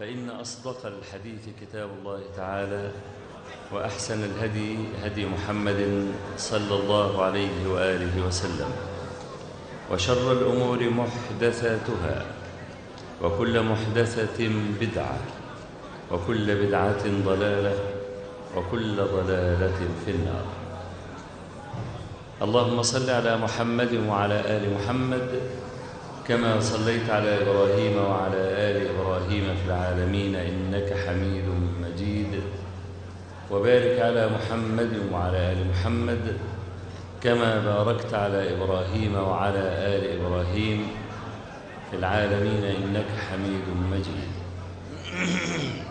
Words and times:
فإن 0.00 0.30
أصدق 0.30 0.86
الحديث 0.86 1.40
كتاب 1.60 1.90
الله 2.00 2.20
تعالى 2.36 2.90
وأحسن 3.72 4.24
الهدي 4.24 4.76
هدي 5.04 5.26
محمد 5.26 6.06
صلى 6.36 6.74
الله 6.74 7.22
عليه 7.22 7.68
وآله 7.68 8.26
وسلم 8.26 8.70
وشر 9.92 10.32
الأمور 10.32 10.90
محدثاتها 10.90 12.24
وكل 13.22 13.62
محدثة 13.62 14.48
بدعة 14.80 15.18
وكل 16.12 16.66
بدعة 16.66 17.04
ضلالة 17.24 17.74
وكل 18.56 18.96
ضلالة 18.96 19.78
في 20.04 20.10
النار 20.10 20.44
اللهم 22.42 22.82
صل 22.82 23.10
على 23.10 23.36
محمد 23.36 23.94
وعلى 24.08 24.40
آل 24.56 24.74
محمد 24.74 25.40
كما 26.30 26.60
صليت 26.60 27.10
على 27.10 27.42
إبراهيم 27.42 27.96
وعلى 27.96 28.36
آل 28.36 28.88
إبراهيم 28.90 29.44
في 29.56 29.66
العالمين 29.66 30.34
إنك 30.34 30.94
حميد 31.06 31.44
مجيد. 31.82 32.40
وبارك 33.50 34.00
على 34.00 34.28
محمد 34.28 34.92
وعلى 35.12 35.52
آل 35.52 35.66
محمد 35.70 36.36
كما 37.22 37.60
باركت 37.60 38.14
على 38.14 38.54
إبراهيم 38.54 39.14
وعلى 39.14 39.58
آل 39.58 40.20
إبراهيم 40.20 40.86
في 41.90 41.96
العالمين 41.96 42.64
إنك 42.64 43.10
حميد 43.30 43.66
مجيد. 43.92 44.32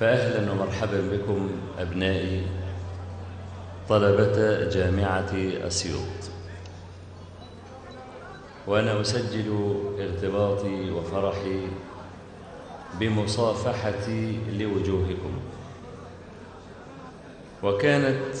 فأهلا 0.00 0.52
ومرحبا 0.52 1.00
بكم 1.12 1.50
أبنائي 1.78 2.42
طلبة 3.88 4.68
جامعة 4.68 5.32
أسيوط. 5.66 6.35
وأنا 8.66 9.00
أسجل 9.00 9.76
ارتباطي 10.00 10.90
وفرحي 10.90 11.60
بمصافحتي 13.00 14.38
لوجوهكم. 14.58 15.32
وكانت 17.62 18.34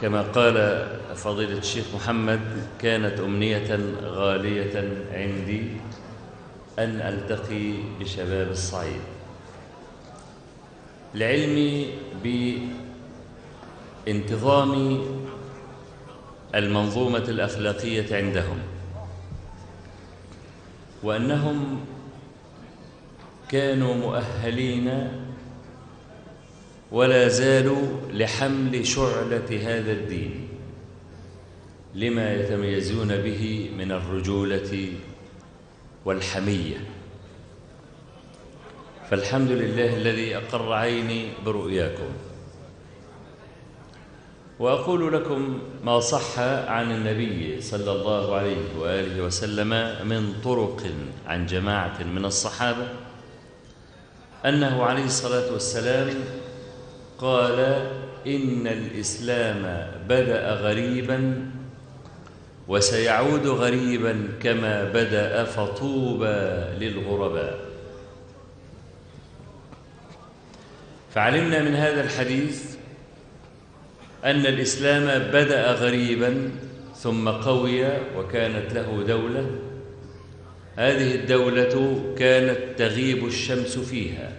كما 0.00 0.22
قال 0.22 0.86
فضيلة 1.14 1.58
الشيخ 1.58 1.84
محمد 1.94 2.40
كانت 2.80 3.20
أمنية 3.20 3.78
غالية 4.02 5.04
عندي 5.12 5.66
أن 6.78 7.00
ألتقي 7.00 7.72
بشباب 8.00 8.50
الصعيد. 8.50 9.00
لعلمي 11.14 11.90
بانتظام 14.06 14.98
المنظومة 16.54 17.18
الأخلاقية 17.28 18.16
عندهم. 18.16 18.58
وأنهم 21.04 21.80
كانوا 23.48 23.94
مؤهلين 23.94 25.10
ولا 26.92 27.28
زالوا 27.28 27.86
لحمل 28.12 28.86
شعلة 28.86 29.50
هذا 29.62 29.92
الدين 29.92 30.48
لما 31.94 32.34
يتميزون 32.34 33.16
به 33.16 33.70
من 33.78 33.92
الرجولة 33.92 34.92
والحمية. 36.04 36.76
فالحمد 39.10 39.50
لله 39.50 39.96
الذي 39.96 40.36
أقر 40.36 40.72
عيني 40.72 41.28
برؤياكم. 41.46 42.33
وأقول 44.58 45.12
لكم 45.12 45.58
ما 45.84 46.00
صح 46.00 46.38
عن 46.68 46.92
النبي 46.92 47.60
صلى 47.60 47.92
الله 47.92 48.36
عليه 48.36 48.78
وآله 48.78 49.22
وسلم 49.22 49.68
من 50.08 50.34
طرق 50.44 50.82
عن 51.26 51.46
جماعة 51.46 52.02
من 52.02 52.24
الصحابة. 52.24 52.88
أنه 54.44 54.82
عليه 54.82 55.04
الصلاة 55.04 55.52
والسلام 55.52 56.14
قال 57.18 57.60
إن 58.26 58.66
الإسلام 58.66 59.90
بدأ 60.08 60.52
غريبا 60.54 61.50
وسيعود 62.68 63.46
غريبا 63.46 64.28
كما 64.42 64.84
بدأ 64.84 65.44
فطوبى 65.44 66.64
للغرباء. 66.78 67.58
فعلمنا 71.14 71.62
من 71.62 71.74
هذا 71.74 72.00
الحديث 72.04 72.74
أن 74.24 74.46
الإسلام 74.46 75.22
بدأ 75.32 75.72
غريبا 75.72 76.50
ثم 76.96 77.28
قوي 77.28 77.86
وكانت 78.16 78.72
له 78.72 79.04
دولة. 79.08 79.46
هذه 80.76 81.14
الدولة 81.14 82.00
كانت 82.18 82.58
تغيب 82.78 83.26
الشمس 83.26 83.78
فيها. 83.78 84.32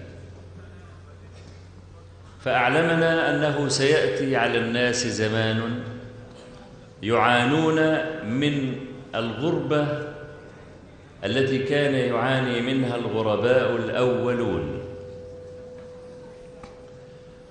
فأعلمنا 2.42 3.36
أنه 3.36 3.68
سيأتي 3.68 4.36
على 4.36 4.58
الناس 4.58 5.08
زمان 5.08 5.84
يعانون 7.04 7.76
من 8.26 8.76
الغربة 9.16 9.88
التي 11.24 11.58
كان 11.58 11.94
يعاني 11.94 12.62
منها 12.62 12.96
الغرباء 12.96 13.76
الأولون. 13.76 14.82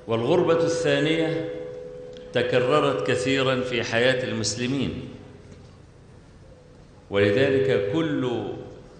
والغربة 0.07 0.65
الثانية 0.65 1.54
تكررت 2.35 3.07
كثيرا 3.07 3.61
في 3.61 3.83
حياة 3.83 4.25
المسلمين. 4.25 5.09
ولذلك 7.11 7.93
كل 7.93 8.45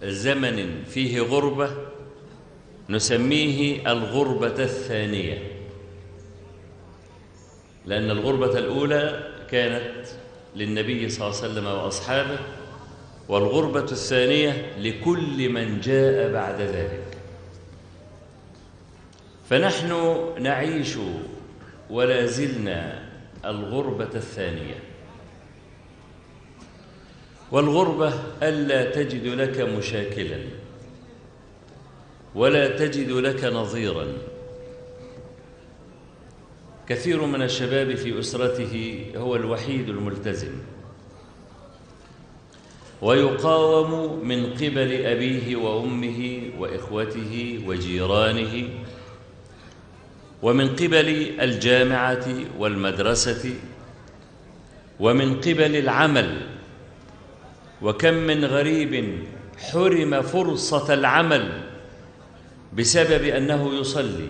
زمن 0.03 0.83
فيه 0.83 1.21
غربة 1.21 1.71
نسميه 2.89 3.91
الغربة 3.91 4.63
الثانية. 4.63 5.51
لأن 7.85 8.11
الغربة 8.11 8.57
الأولى 8.59 9.31
كانت 9.51 10.05
للنبي 10.55 11.09
صلى 11.09 11.27
الله 11.27 11.41
عليه 11.41 11.51
وسلم 11.51 11.65
وأصحابه 11.65 12.39
والغربة 13.29 13.91
الثانية 13.91 14.73
لكل 14.79 15.49
من 15.49 15.81
جاء 15.81 16.31
بعد 16.31 16.61
ذلك. 16.61 17.17
فنحن 19.49 20.19
نعيش 20.39 20.97
ولا 21.89 22.25
زلنا 22.25 23.04
الغربة 23.49 24.09
الثانية. 24.15 24.79
والغربة 27.51 28.13
ألا 28.43 28.91
تجد 28.91 29.27
لك 29.27 29.59
مشاكلا 29.59 30.39
ولا 32.35 32.77
تجد 32.77 33.09
لك 33.11 33.43
نظيرا. 33.43 34.07
كثير 36.87 37.25
من 37.25 37.41
الشباب 37.41 37.95
في 37.95 38.19
أسرته 38.19 39.05
هو 39.15 39.35
الوحيد 39.35 39.89
الملتزم 39.89 40.51
ويقاوم 43.01 44.19
من 44.27 44.53
قبل 44.53 45.05
أبيه 45.05 45.55
وأمه 45.55 46.41
وإخوته 46.59 47.63
وجيرانه 47.67 48.69
ومن 50.45 50.75
قبل 50.75 51.31
الجامعة 51.41 52.25
والمدرسة 52.57 53.53
ومن 54.99 55.35
قبل 55.41 55.75
العمل. 55.75 56.41
وكم 57.81 58.13
من 58.13 58.45
غريب 58.45 59.23
حرم 59.71 60.21
فرصة 60.21 60.93
العمل 60.93 61.63
بسبب 62.73 63.23
أنه 63.23 63.79
يصلي 63.79 64.27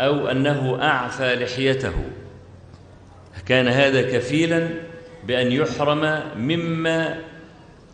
أو 0.00 0.28
أنه 0.28 0.82
أعفى 0.82 1.34
لحيته. 1.34 2.04
كان 3.48 3.68
هذا 3.68 4.02
كفيلا 4.02 4.68
بأن 5.26 5.52
يحرم 5.52 6.22
مما 6.36 7.18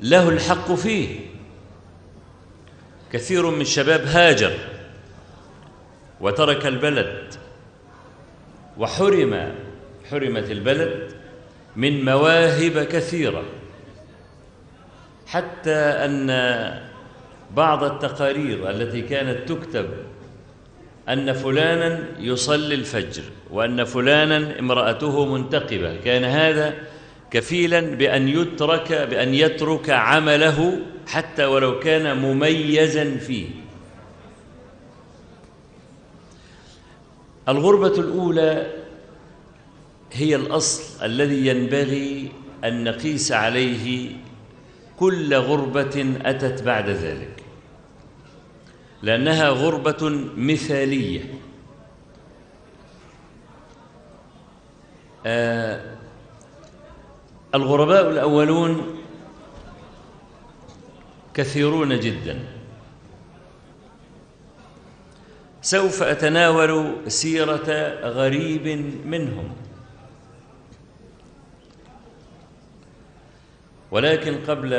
له 0.01 0.29
الحق 0.29 0.75
فيه. 0.75 1.21
كثير 3.13 3.51
من 3.51 3.61
الشباب 3.61 4.01
هاجر 4.07 4.72
وترك 6.23 6.67
البلد 6.67 7.35
وحرم 8.79 9.55
حرمت 10.11 10.51
البلد 10.51 11.13
من 11.77 12.05
مواهب 12.05 12.79
كثيرة 12.79 13.43
حتى 15.27 15.75
أن 15.75 16.29
بعض 17.57 17.85
التقارير 17.85 18.71
التي 18.71 19.03
كانت 19.03 19.49
تكتب 19.49 19.89
أن 21.09 21.33
فلانا 21.33 22.05
يصلي 22.19 22.75
الفجر 22.75 23.23
وأن 23.51 23.85
فلانا 23.85 24.59
امرأته 24.59 25.25
منتقبة 25.35 25.97
كان 25.97 26.25
هذا 26.25 26.75
كفيلا 27.31 27.81
بأن 27.81 28.29
يترك 28.29 28.93
بأن 28.93 29.35
يترك 29.35 29.91
عمله 29.91 30.79
حتى 31.07 31.45
ولو 31.45 31.79
كان 31.79 32.17
مميزا 32.19 33.17
فيه. 33.17 33.62
الغربة 37.49 38.01
الأولى 38.01 38.83
هي 40.13 40.37
الأصل 40.37 41.05
الذي 41.05 41.47
ينبغي 41.47 42.33
أن 42.65 42.85
نقيس 42.85 43.33
عليه 43.33 44.17
كل 44.99 45.35
غربة 45.35 46.17
أتت 46.25 46.63
بعد 46.63 46.89
ذلك 46.89 47.43
لأنها 49.03 49.49
غربة 49.49 50.29
مثالية. 50.37 51.35
آه 55.27 55.97
الغرباء 57.55 58.11
الأولون 58.11 58.99
كثيرون 61.35 62.01
جدا. 62.01 62.39
سوف 65.63 66.03
أتناول 66.03 66.95
سيرة 67.09 67.99
غريب 68.03 68.67
منهم. 69.07 69.53
ولكن 73.91 74.39
قبل 74.49 74.75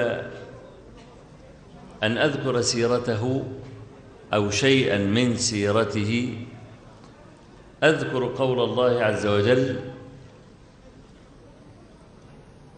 أن 2.03 2.17
أذكر 2.17 2.61
سيرته 2.61 3.43
أو 4.33 4.49
شيئا 4.49 4.97
من 4.97 5.37
سيرته 5.37 6.37
أذكر 7.83 8.25
قول 8.25 8.59
الله 8.59 9.03
عز 9.03 9.25
وجل 9.25 9.79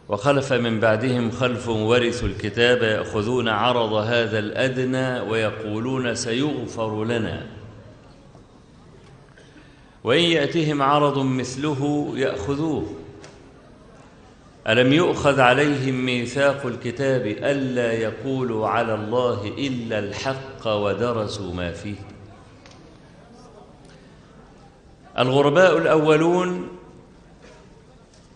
وخلف 0.10 0.54
من 0.54 0.80
بعدهم 0.80 1.32
خلف 1.32 1.68
ورثوا 1.70 2.28
الكتاب 2.28 2.84
يأخذون 2.84 3.48
عرض 3.48 3.94
هذا 3.94 4.40
الأدنى 4.40 5.20
ويقولون 5.20 6.16
سيغفر 6.16 7.04
لنا. 7.04 7.55
وإن 10.06 10.24
يأتهم 10.24 10.82
عرض 10.82 11.18
مثله 11.18 12.12
يأخذوه. 12.16 12.86
ألم 14.68 14.94
يؤخذ 14.94 15.40
عليهم 15.40 16.06
ميثاق 16.06 16.66
الكتاب 16.66 17.26
ألا 17.26 17.94
يقولوا 17.94 18.68
على 18.68 18.94
الله 18.94 19.48
إلا 19.58 20.00
الحق 20.00 20.68
ودرسوا 20.68 21.54
ما 21.54 21.72
فيه؟ 21.72 21.96
الغرباء 25.20 25.78
الأولون 25.78 26.68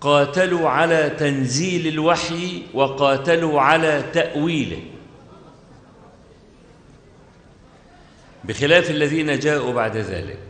قاتلوا 0.02 0.70
على 0.70 1.10
تنزيل 1.10 1.88
الوحي 1.88 2.64
وقاتلوا 2.74 3.62
على 3.62 4.04
تأويله. 4.14 4.82
بخلاف 8.44 8.90
الذين 8.90 9.40
جاءوا 9.40 9.74
بعد 9.74 9.98
ذلك 9.98 10.50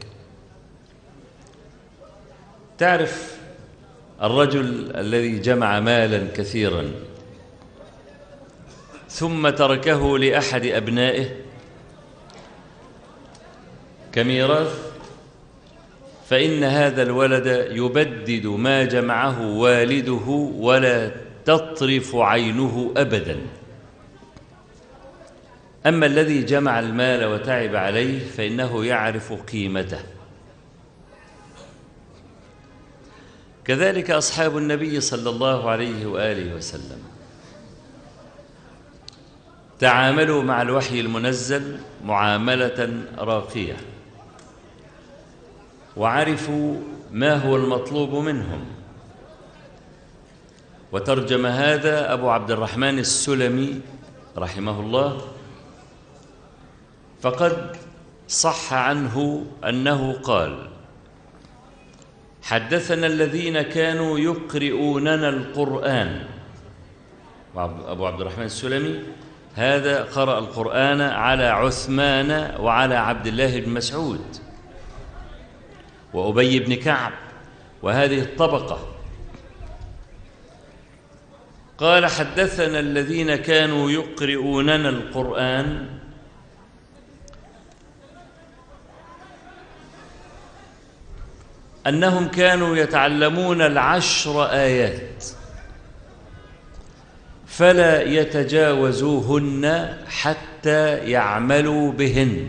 تعرف 2.79 3.37
الرجل 4.21 4.91
الذي 4.95 5.39
جمع 5.39 5.79
مالا 5.79 6.27
كثيرا 6.35 6.91
ثم 9.09 9.49
تركه 9.49 10.17
لأحد 10.17 10.65
أبنائه 10.65 11.25
كميراث 14.11 14.91
فإن 16.29 16.63
هذا 16.63 17.03
الولد 17.03 17.67
يبدد 17.71 18.45
ما 18.47 18.83
جمعه 18.83 19.47
والده 19.47 20.27
ولا 20.57 21.11
تطرف 21.45 22.15
عينه 22.15 22.93
أبدا. 22.97 23.37
أما 25.85 26.05
الذي 26.05 26.43
جمع 26.43 26.79
المال 26.79 27.25
وتعب 27.25 27.75
عليه 27.75 28.19
فإنه 28.19 28.85
يعرف 28.85 29.33
قيمته. 29.33 29.99
كذلك 33.69 34.11
أصحاب 34.11 34.57
النبي 34.57 35.01
صلى 35.01 35.29
الله 35.29 35.69
عليه 35.69 36.05
وآله 36.05 36.55
وسلم. 36.55 36.97
تعاملوا 39.79 40.43
مع 40.43 40.61
الوحي 40.61 40.99
المنزل 40.99 41.79
معاملة 42.05 43.03
راقية. 43.17 43.77
وعرفوا 45.97 46.81
ما 47.11 47.35
هو 47.35 47.55
المطلوب 47.55 48.13
منهم. 48.13 48.65
وترجم 50.91 51.45
هذا 51.45 52.13
أبو 52.13 52.29
عبد 52.29 52.51
الرحمن 52.51 52.99
السلمي 52.99 53.81
رحمه 54.37 54.79
الله. 54.79 55.21
فقد 57.21 57.75
صح 58.27 58.73
عنه 58.73 59.45
أنه 59.63 60.13
قال 60.13 60.69
حدثنا 62.49 63.07
الذين 63.07 63.61
كانوا 63.61 64.19
يقرؤوننا 64.19 65.29
القرآن. 65.29 66.25
أبو 67.55 68.05
عبد 68.05 68.21
الرحمن 68.21 68.45
السلمي 68.45 68.99
هذا 69.55 70.03
قرأ 70.03 70.39
القرآن 70.39 71.01
على 71.01 71.47
عثمان 71.47 72.55
وعلى 72.59 72.95
عبد 72.95 73.27
الله 73.27 73.59
بن 73.59 73.69
مسعود 73.69 74.25
وأبي 76.13 76.59
بن 76.59 76.75
كعب 76.75 77.11
وهذه 77.81 78.19
الطبقة. 78.19 78.79
قال 81.77 82.05
حدثنا 82.05 82.79
الذين 82.79 83.35
كانوا 83.35 83.91
يقرؤوننا 83.91 84.89
القرآن 84.89 85.98
أنهم 91.87 92.27
كانوا 92.27 92.77
يتعلمون 92.77 93.61
العشر 93.61 94.45
آيات. 94.45 95.25
فلا 97.47 98.01
يتجاوزوهن 98.01 99.97
حتى 100.07 100.97
يعملوا 100.97 101.91
بهن. 101.91 102.47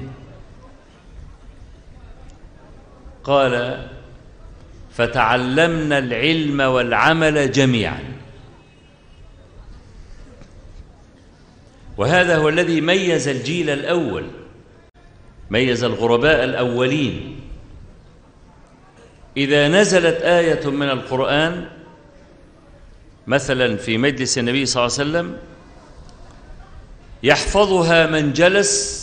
قال 3.25 3.87
فتعلمنا 4.93 5.99
العلم 5.99 6.61
والعمل 6.61 7.52
جميعا. 7.52 8.04
وهذا 11.97 12.37
هو 12.37 12.49
الذي 12.49 12.81
ميز 12.81 13.28
الجيل 13.28 13.71
الأول 13.71 14.26
ميز 15.50 15.85
الغرباء 15.85 16.45
الأولين. 16.45 17.39
إذا 19.37 19.68
نزلت 19.68 20.22
آية 20.22 20.70
من 20.70 20.90
القرآن 20.90 21.68
مثلا 23.26 23.76
في 23.76 23.99
مجلس 23.99 24.38
النبي 24.38 24.66
صلى 24.66 24.87
الله 24.87 24.99
عليه 24.99 25.10
وسلم 25.10 25.37
يحفظها 27.22 28.06
من 28.06 28.32
جلس 28.32 29.00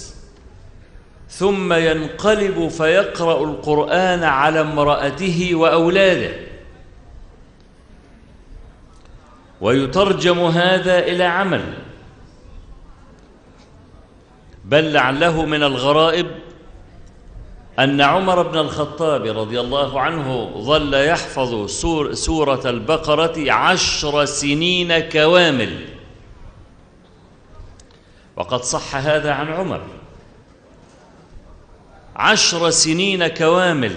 ثم 1.29 1.73
ينقلب 1.73 2.67
فيقرأ 2.67 3.43
القرآن 3.43 4.23
على 4.23 4.61
امرأته 4.61 5.55
وأولاده. 5.55 6.31
ويترجم 9.61 10.39
هذا 10.39 10.99
إلى 10.99 11.23
عمل. 11.23 11.73
بل 14.65 14.93
لعله 14.93 15.45
من 15.45 15.63
الغرائب 15.63 16.27
أن 17.79 18.01
عمر 18.01 18.41
بن 18.41 18.57
الخطاب 18.57 19.25
رضي 19.37 19.59
الله 19.59 20.01
عنه 20.01 20.51
ظل 20.57 20.93
يحفظ 20.93 21.69
سور 21.69 22.13
سورة 22.13 22.69
البقرة 22.69 23.51
عشر 23.51 24.25
سنين 24.25 24.99
كوامل. 24.99 25.85
وقد 28.35 28.63
صح 28.63 28.95
هذا 28.95 29.31
عن 29.31 29.47
عمر. 29.47 29.81
عشر 32.15 32.69
سنين 32.69 33.27
كوامل 33.27 33.95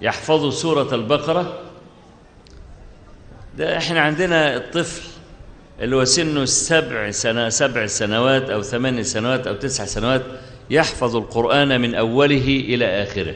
يحفظ 0.00 0.54
سورة 0.54 0.94
البقرة. 0.94 1.58
ده 3.56 3.78
إحنا 3.78 4.00
عندنا 4.00 4.56
الطفل 4.56 5.02
اللي 5.80 5.96
هو 5.96 6.04
سنه 6.04 6.44
سبع 6.44 7.10
سنة 7.10 7.48
سبع 7.48 7.86
سنوات 7.86 8.50
أو 8.50 8.62
ثمان 8.62 9.02
سنوات 9.02 9.46
أو 9.46 9.54
تسع 9.54 9.84
سنوات 9.84 10.22
يحفظ 10.70 11.16
القرآن 11.16 11.80
من 11.80 11.94
أوله 11.94 12.64
إلى 12.68 13.02
آخره. 13.02 13.34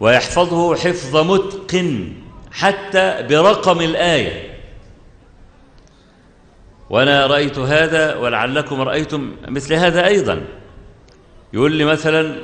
ويحفظه 0.00 0.74
حفظ 0.74 1.16
متقن 1.16 2.12
حتى 2.52 3.26
برقم 3.30 3.80
الآية. 3.80 4.58
وأنا 6.90 7.26
رأيت 7.26 7.58
هذا 7.58 8.16
ولعلكم 8.16 8.80
رأيتم 8.80 9.32
مثل 9.48 9.74
هذا 9.74 10.06
أيضا. 10.06 10.42
يقول 11.52 11.72
لي 11.72 11.84
مثلا 11.84 12.36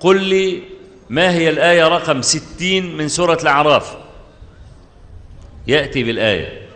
قل 0.00 0.22
لي 0.22 0.62
ما 1.10 1.32
هي 1.32 1.50
الآية 1.50 1.88
رقم 1.88 2.22
ستين 2.22 2.96
من 2.96 3.08
سورة 3.08 3.38
الأعراف؟ 3.42 3.96
يأتي 5.66 6.04
بالآية. 6.04 6.66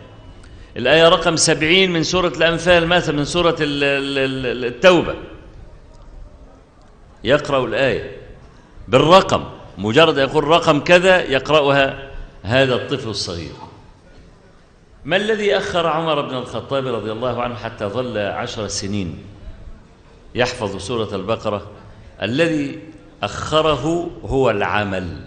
الآية 0.77 1.09
رقم 1.09 1.35
سبعين 1.35 1.91
من 1.91 2.03
سورة 2.03 2.33
الأنفال 2.37 2.87
مثلا 2.87 3.15
من 3.15 3.25
سورة 3.25 3.55
التوبة. 3.59 5.15
يقرأ 7.23 7.65
الآية 7.65 8.17
بالرقم 8.87 9.43
مجرد 9.77 10.17
يقول 10.17 10.43
رقم 10.43 10.79
كذا 10.79 11.21
يقرأها 11.21 12.11
هذا 12.43 12.75
الطفل 12.75 13.09
الصغير. 13.09 13.51
ما 15.05 15.15
الذي 15.15 15.57
أخر 15.57 15.87
عمر 15.87 16.21
بن 16.21 16.35
الخطاب 16.35 16.87
رضي 16.87 17.11
الله 17.11 17.41
عنه 17.41 17.55
حتى 17.55 17.85
ظل 17.85 18.17
عشر 18.17 18.67
سنين 18.67 19.23
يحفظ 20.35 20.77
سورة 20.77 21.15
البقرة؟ 21.15 21.71
الذي 22.21 22.79
أخره 23.23 24.09
هو 24.25 24.49
العمل. 24.49 25.17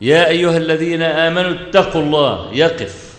يا 0.00 0.28
أيها 0.28 0.56
الذين 0.56 1.02
آمنوا 1.02 1.50
اتقوا 1.50 2.02
الله 2.02 2.52
يقف. 2.52 3.16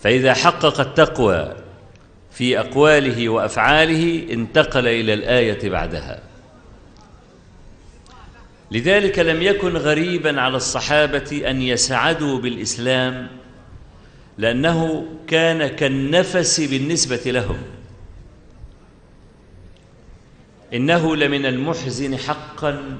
فإذا 0.00 0.34
حقق 0.34 0.80
التقوى 0.80 1.54
في 2.38 2.60
أقواله 2.60 3.28
وأفعاله 3.28 4.32
انتقل 4.32 4.88
إلى 4.88 5.14
الآية 5.14 5.70
بعدها. 5.70 6.22
لذلك 8.70 9.18
لم 9.18 9.42
يكن 9.42 9.76
غريبا 9.76 10.40
على 10.40 10.56
الصحابة 10.56 11.42
أن 11.50 11.62
يسعدوا 11.62 12.38
بالإسلام 12.38 13.28
لأنه 14.38 15.06
كان 15.26 15.66
كالنفس 15.66 16.60
بالنسبة 16.60 17.22
لهم. 17.26 17.58
إنه 20.74 21.16
لمن 21.16 21.46
المحزن 21.46 22.16
حقا 22.16 22.98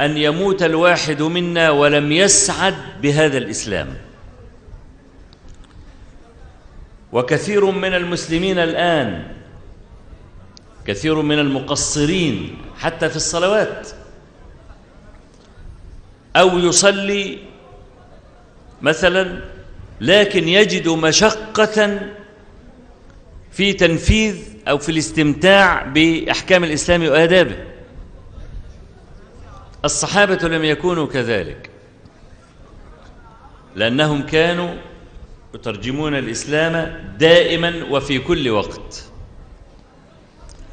أن 0.00 0.16
يموت 0.16 0.62
الواحد 0.62 1.22
منا 1.22 1.70
ولم 1.70 2.12
يسعد 2.12 2.74
بهذا 3.02 3.38
الإسلام. 3.38 3.96
وكثير 7.12 7.64
من 7.70 7.94
المسلمين 7.94 8.58
الآن 8.58 9.26
كثير 10.86 11.22
من 11.22 11.38
المقصرين 11.38 12.56
حتى 12.78 13.08
في 13.08 13.16
الصلوات 13.16 13.88
أو 16.36 16.58
يصلي 16.58 17.38
مثلا 18.82 19.40
لكن 20.00 20.48
يجد 20.48 20.88
مشقة 20.88 22.00
في 23.52 23.72
تنفيذ 23.72 24.36
أو 24.68 24.78
في 24.78 24.88
الاستمتاع 24.88 25.82
بأحكام 25.82 26.64
الإسلام 26.64 27.02
وآدابه. 27.02 27.56
الصحابة 29.84 30.48
لم 30.48 30.64
يكونوا 30.64 31.06
كذلك 31.06 31.70
لأنهم 33.76 34.22
كانوا 34.22 34.74
يترجمون 35.54 36.14
الإسلام 36.14 37.04
دائما 37.18 37.84
وفي 37.90 38.18
كل 38.18 38.50
وقت. 38.50 39.04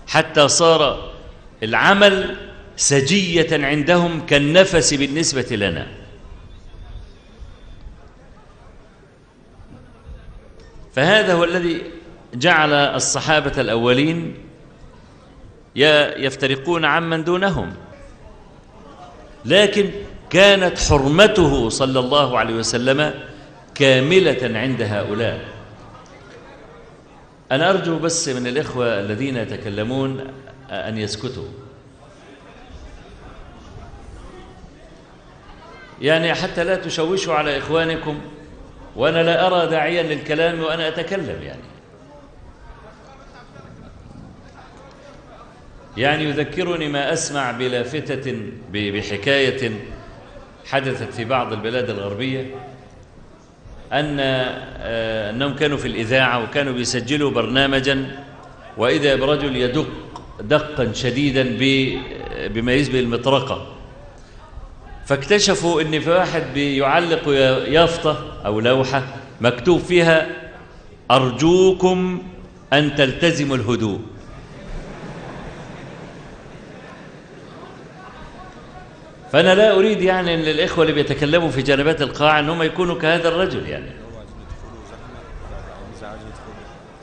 حتى 0.08 0.48
صار 0.48 1.12
العمل 1.64 2.36
سجية 2.76 3.66
عندهم 3.66 4.26
كالنفس 4.26 4.94
بالنسبة 4.94 5.56
لنا. 5.56 5.88
فهذا 10.96 11.34
هو 11.34 11.44
الذي 11.44 11.82
جعل 12.34 12.74
الصحابة 12.74 13.62
الأولين 13.62 14.38
يفترقون 15.76 16.86
عمن 16.86 17.24
دونهم. 17.24 17.74
لكن 19.46 19.90
كانت 20.30 20.80
حرمته 20.80 21.70
صلى 21.70 22.00
الله 22.00 22.38
عليه 22.38 22.54
وسلم 22.54 23.29
كاملة 23.80 24.60
عند 24.60 24.82
هؤلاء. 24.82 25.46
أنا 27.52 27.70
أرجو 27.70 28.00
بس 28.00 28.30
من 28.30 28.48
الإخوة 28.48 29.00
الذين 29.00 29.38
يتكلمون 29.38 30.34
أن 30.70 30.98
يسكتوا. 30.98 31.48
يعني 36.02 36.34
حتى 36.34 36.64
لا 36.64 36.76
تشوشوا 36.76 37.34
على 37.34 37.58
إخوانكم 37.58 38.20
وأنا 38.96 39.24
لا 39.24 39.48
أرى 39.48 39.70
داعيا 39.70 40.04
للكلام 40.04 40.60
وأنا 40.60 40.88
أتكلم 40.88 41.42
يعني. 41.44 41.62
يعني 45.98 46.24
يذكرني 46.24 46.88
ما 46.88 47.14
أسمع 47.14 47.52
بلافتة 47.52 48.52
بحكاية 48.74 49.72
حدثت 50.66 51.14
في 51.14 51.26
بعض 51.26 51.54
البلاد 51.54 51.90
الغربية. 51.90 52.56
أن 53.94 54.20
أنهم 54.20 55.56
كانوا 55.56 55.78
في 55.78 55.88
الإذاعة 55.88 56.44
وكانوا 56.44 56.74
بيسجلوا 56.74 57.32
برنامجا 57.32 58.20
وإذا 58.78 59.16
برجل 59.16 59.56
يدق 59.56 59.88
دقا 60.42 60.94
شديدا 60.94 61.58
بما 62.48 62.74
يشبه 62.74 63.00
المطرقة. 63.00 63.68
فاكتشفوا 65.06 65.82
إن 65.82 66.00
في 66.00 66.10
واحد 66.10 66.44
بيعلق 66.54 67.30
يافطة 67.68 68.42
أو 68.46 68.60
لوحة 68.60 69.04
مكتوب 69.42 69.80
فيها 69.80 70.28
أرجوكم 71.12 72.22
أن 72.74 72.96
تلتزموا 72.96 73.56
الهدوء. 73.56 74.00
فأنا 79.32 79.56
لا 79.56 79.76
أريد 79.76 80.02
يعني 80.02 80.34
أن 80.34 80.40
الإخوة 80.40 80.84
اللي 80.84 80.94
بيتكلموا 80.94 81.50
في 81.50 81.62
جانبات 81.62 82.02
القاعة 82.02 82.40
أنهم 82.40 82.64
يكونوا 82.64 83.00
كهذا 83.00 83.28
الرجل 83.28 83.70
يعني. 83.70 83.92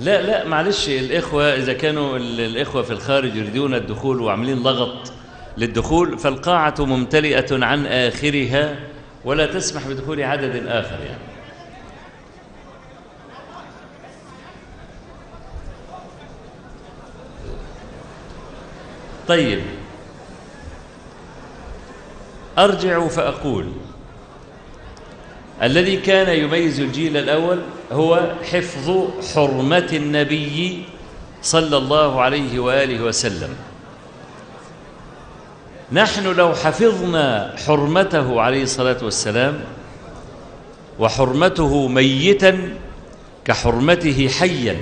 لا 0.01 0.23
لا 0.23 0.45
معلش 0.45 0.89
الإخوة 0.89 1.55
إذا 1.55 1.73
كانوا 1.73 2.17
الإخوة 2.17 2.83
في 2.83 2.91
الخارج 2.91 3.37
يريدون 3.37 3.75
الدخول 3.75 4.21
وعاملين 4.21 4.63
لغط 4.63 5.13
للدخول 5.59 6.19
فالقاعة 6.19 6.75
ممتلئة 6.79 7.65
عن 7.65 7.87
آخرها 7.87 8.77
ولا 9.25 9.47
تسمح 9.47 9.89
بدخول 9.89 10.23
عدد 10.23 10.67
آخر 10.67 10.99
يعني. 11.01 11.21
طيب. 19.29 19.61
أرجع 22.59 23.07
فأقول 23.07 23.67
الذي 25.63 25.97
كان 25.97 26.39
يميز 26.39 26.81
الجيل 26.81 27.17
الأول 27.17 27.59
هو 27.93 28.31
حفظ 28.53 29.09
حرمة 29.35 29.89
النبي 29.93 30.85
صلى 31.43 31.77
الله 31.77 32.21
عليه 32.21 32.59
وآله 32.59 33.03
وسلم. 33.03 33.57
نحن 35.93 36.27
لو 36.27 36.55
حفظنا 36.55 37.55
حرمته 37.67 38.41
عليه 38.41 38.63
الصلاة 38.63 38.97
والسلام 39.03 39.61
وحرمته 40.99 41.89
ميتا 41.89 42.75
كحرمته 43.45 44.29
حيا 44.29 44.77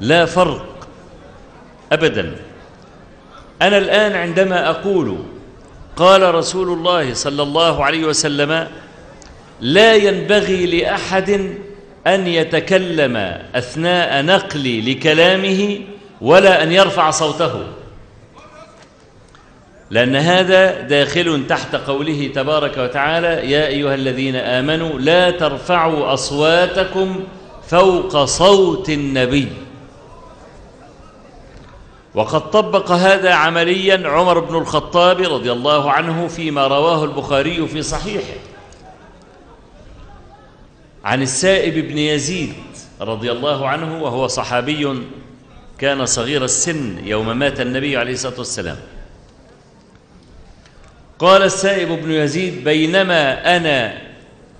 لا 0.00 0.26
فرق 0.26 0.88
أبدا. 1.92 2.36
أنا 3.62 3.78
الآن 3.78 4.12
عندما 4.12 4.70
أقول 4.70 5.18
قال 5.96 6.34
رسول 6.34 6.68
الله 6.68 7.14
صلى 7.14 7.42
الله 7.42 7.84
عليه 7.84 8.04
وسلم 8.04 8.68
لا 9.60 9.94
ينبغي 9.94 10.66
لأحد 10.66 11.54
أن 12.06 12.26
يتكلم 12.26 13.16
أثناء 13.54 14.22
نقل 14.24 14.90
لكلامه 14.90 15.80
ولا 16.20 16.62
أن 16.62 16.72
يرفع 16.72 17.10
صوته 17.10 17.66
لأن 19.90 20.16
هذا 20.16 20.80
داخل 20.80 21.46
تحت 21.48 21.74
قوله 21.76 22.30
تبارك 22.34 22.78
وتعالى 22.78 23.50
يا 23.50 23.66
أيها 23.66 23.94
الذين 23.94 24.36
آمنوا 24.36 24.98
لا 24.98 25.30
ترفعوا 25.30 26.14
أصواتكم 26.14 27.24
فوق 27.68 28.24
صوت 28.24 28.90
النبي. 28.90 29.48
وقد 32.16 32.50
طبق 32.50 32.90
هذا 32.90 33.32
عمليا 33.32 34.08
عمر 34.08 34.38
بن 34.40 34.54
الخطاب 34.54 35.20
رضي 35.20 35.52
الله 35.52 35.92
عنه 35.92 36.28
فيما 36.28 36.66
رواه 36.66 37.04
البخاري 37.04 37.68
في 37.68 37.82
صحيحه. 37.82 38.38
عن 41.04 41.22
السائب 41.22 41.88
بن 41.88 41.98
يزيد 41.98 42.54
رضي 43.00 43.32
الله 43.32 43.68
عنه 43.68 44.02
وهو 44.02 44.26
صحابي 44.26 45.02
كان 45.78 46.06
صغير 46.06 46.44
السن 46.44 47.06
يوم 47.06 47.38
مات 47.38 47.60
النبي 47.60 47.96
عليه 47.96 48.12
الصلاة 48.12 48.38
والسلام. 48.38 48.76
قال 51.18 51.42
السائب 51.42 51.88
بن 51.88 52.10
يزيد 52.10 52.64
بينما 52.64 53.56
أنا 53.56 53.98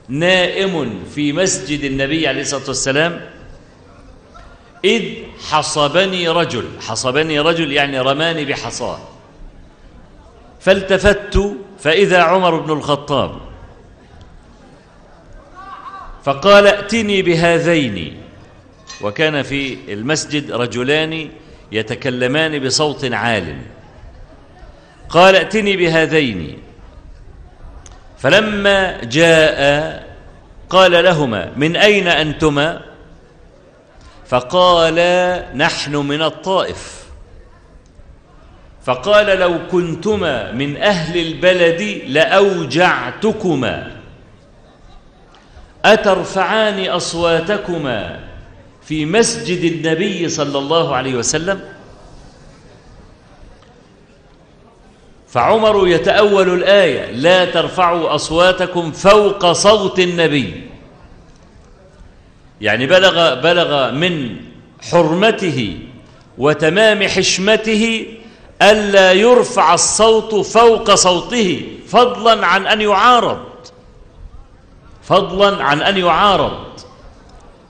نائم 0.08 1.04
في 1.14 1.32
مسجد 1.32 1.84
النبي 1.84 2.28
عليه 2.28 2.40
الصلاة 2.40 2.66
والسلام 2.68 3.35
إذ 4.86 5.02
حصبني 5.50 6.28
رجل. 6.28 6.64
حصبني 6.80 7.40
رجل 7.40 7.72
يعني 7.72 8.00
رماني 8.00 8.44
بحصاه 8.44 8.98
فالتفت 10.60 11.38
فإذا 11.78 12.22
عمر 12.22 12.60
بن 12.60 12.70
الخطاب. 12.72 13.38
فقال 16.24 16.66
ائتني 16.66 17.22
بهذين. 17.22 18.16
وكان 19.00 19.42
في 19.42 19.78
المسجد 19.88 20.52
رجلان 20.52 21.30
يتكلمان 21.72 22.58
بصوت 22.58 23.04
عال. 23.04 23.58
قال 25.08 25.36
ائتني 25.36 25.76
بهذين. 25.76 26.58
فلما 28.18 29.04
جاء 29.04 30.06
قال 30.70 30.92
لهما 31.04 31.52
من 31.56 31.76
أين 31.76 32.08
أنتما؟ 32.08 32.95
فقال 34.28 34.94
نحن 35.56 35.96
من 35.96 36.22
الطائف. 36.22 37.06
فقال 38.84 39.26
لو 39.38 39.58
كنتما 39.70 40.52
من 40.52 40.76
أهل 40.76 41.18
البلد 41.18 42.02
لأوجعتكما. 42.06 43.96
أترفعان 45.84 46.84
أصواتكما 46.84 48.20
في 48.82 49.06
مسجد 49.06 49.72
النبي 49.72 50.28
صلى 50.28 50.58
الله 50.58 50.96
عليه 50.96 51.14
وسلم؟ 51.14 51.60
فعمر 55.28 55.88
يتأول 55.88 56.54
الآية 56.54 57.10
لا 57.10 57.44
ترفعوا 57.44 58.14
أصواتكم 58.14 58.92
فوق 58.92 59.52
صوت 59.52 59.98
النبي. 59.98 60.65
يعني 62.60 62.86
بلغ 62.86 63.34
بلغ 63.40 63.90
من 63.90 64.36
حرمته 64.90 65.78
وتمام 66.38 67.02
حشمته 67.02 68.06
ألا 68.62 69.12
يرفع 69.12 69.74
الصوت 69.74 70.34
فوق 70.34 70.94
صوته 70.94 71.62
فضلا 71.88 72.46
عن 72.46 72.66
أن 72.66 72.80
يعارض. 72.80 73.46
فضلا 75.02 75.64
عن 75.64 75.82
أن 75.82 75.96
يعارض. 75.96 76.66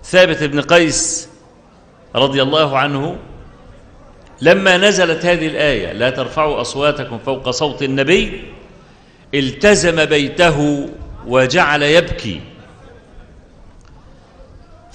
ثابت 0.04 0.42
بن 0.42 0.60
قيس 0.60 1.28
رضي 2.14 2.42
الله 2.42 2.78
عنه 2.78 3.16
لما 4.40 4.76
نزلت 4.76 5.24
هذه 5.26 5.46
الآية 5.46 5.92
لا 5.92 6.10
ترفعوا 6.10 6.60
أصواتكم 6.60 7.18
فوق 7.18 7.50
صوت 7.50 7.82
النبي 7.82 8.44
التزم 9.34 10.04
بيته 10.04 10.88
وجعل 11.26 11.82
يبكي. 11.82 12.40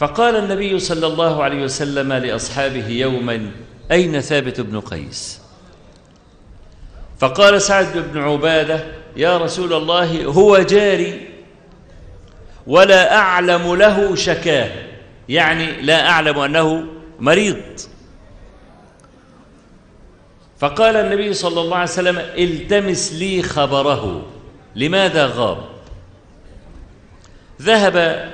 فقال 0.02 0.36
النبي 0.36 0.80
صلى 0.80 1.08
الله 1.08 1.44
عليه 1.44 1.64
وسلم 1.64 2.14
لأصحابه 2.14 2.88
يوما 2.88 3.52
أين 3.92 4.22
ثابت 4.22 4.62
بن 4.62 4.80
قيس؟ 4.80 5.42
فقال 7.20 7.62
سعد 7.62 7.98
بن 7.98 8.20
عبادة 8.20 8.84
يا 9.16 9.38
رسول 9.38 9.74
الله 9.74 10.26
هو 10.26 10.58
جاري 10.58 11.28
ولا 12.68 13.16
أعلم 13.16 13.76
له 13.76 14.16
شكاه 14.16 14.72
يعني 15.30 15.82
لا 15.82 16.10
أعلم 16.10 16.40
أنه 16.40 16.86
مريض. 17.20 17.62
فقال 20.60 20.96
النبي 20.96 21.34
صلى 21.34 21.62
الله 21.62 21.78
عليه 21.78 21.90
وسلم 21.90 22.18
التمس 22.18 23.14
لي 23.14 23.44
خبره 23.44 24.26
لماذا 24.76 25.26
غاب؟ 25.26 25.58
ذهب 27.62 28.30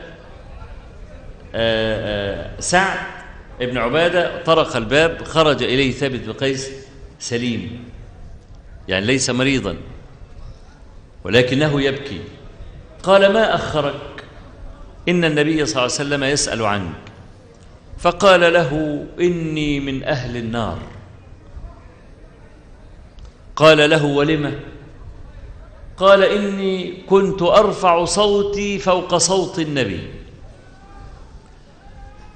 سعد 2.59 2.99
ابن 3.61 3.77
عبادة 3.77 4.43
طرق 4.43 4.75
الباب 4.75 5.23
خرج 5.23 5.63
إليه 5.63 5.91
ثابت 5.91 6.19
بن 6.19 6.33
قيس 6.33 6.69
سليم. 7.19 7.83
يعني 8.87 9.05
ليس 9.05 9.29
مريضا 9.29 9.77
ولكنه 11.23 11.81
يبكي. 11.81 12.21
قال 13.03 13.33
ما 13.33 13.55
أخرك؟ 13.55 14.23
إن 15.09 15.25
النبي 15.25 15.65
صلى 15.65 15.71
الله 15.71 15.81
عليه 15.81 15.93
وسلم 15.93 16.23
يسأل 16.23 16.65
عنك. 16.65 16.95
فقال 17.97 18.53
له 18.53 19.05
إني 19.19 19.79
من 19.79 20.03
أهل 20.03 20.37
النار. 20.37 20.77
قال 23.55 23.89
له 23.89 24.05
ولم؟ 24.05 24.59
قال 25.97 26.23
إني 26.23 26.93
كنت 27.09 27.41
أرفع 27.41 28.05
صوتي 28.05 28.79
فوق 28.79 29.17
صوت 29.17 29.59
النبي. 29.59 30.16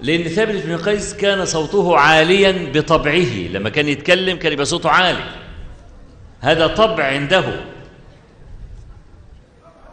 لأن 0.02 0.24
ثابت 0.24 0.56
بن 0.66 0.78
قيس 0.78 1.14
كان 1.14 1.46
صوته 1.46 1.98
عاليا 1.98 2.72
بطبعه 2.74 3.48
لما 3.54 3.70
كان 3.70 3.88
يتكلم 3.88 4.38
كان 4.38 4.54
يبقى 4.54 4.66
صوته 4.66 4.90
عالي. 4.90 5.24
هذا 6.40 6.68
طبع 6.68 7.04
عنده. 7.04 7.44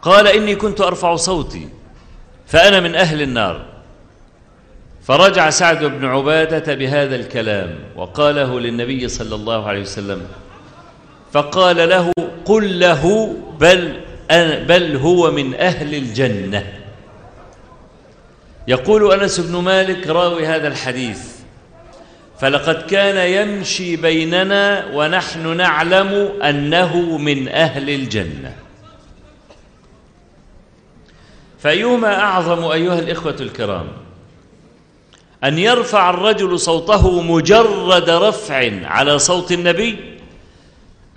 قال 0.01 0.27
إني 0.27 0.55
كنت 0.55 0.81
أرفع 0.81 1.15
صوتي 1.15 1.67
فأنا 2.47 2.79
من 2.79 2.95
أهل 2.95 3.21
النار. 3.21 3.65
فرجع 5.03 5.49
سعد 5.49 5.83
بن 5.83 6.05
عبادة 6.05 6.73
بهذا 6.73 7.15
الكلام 7.15 7.75
وقاله 7.95 8.59
للنبي 8.59 9.07
صلى 9.07 9.35
الله 9.35 9.67
عليه 9.67 9.81
وسلم. 9.81 10.21
فقال 11.33 11.89
له 11.89 12.11
قل 12.45 12.79
له 12.79 13.35
بل, 13.59 13.99
بل 14.67 14.95
هو 14.95 15.31
من 15.31 15.55
أهل 15.55 15.95
الجنة. 15.95 16.73
يقول 18.69 19.13
أنس 19.13 19.39
بن 19.39 19.57
مالك 19.57 20.07
راوي 20.07 20.47
هذا 20.47 20.67
الحديث 20.67 21.19
فلقد 22.39 22.81
كان 22.81 23.17
يمشي 23.17 23.95
بيننا 23.95 24.85
ونحن 24.93 25.57
نعلم 25.57 26.29
أنه 26.43 27.17
من 27.17 27.47
أهل 27.47 27.89
الجنة. 27.89 28.55
فأيهما 31.59 32.19
أعظم 32.19 32.63
أيها 32.65 32.99
الإخوة 32.99 33.35
الكرام 33.39 33.87
أن 35.43 35.59
يرفع 35.59 36.09
الرجل 36.09 36.59
صوته 36.59 37.21
مجرد 37.21 38.09
رفع 38.09 38.71
على 38.87 39.19
صوت 39.19 39.51
النبي 39.51 39.97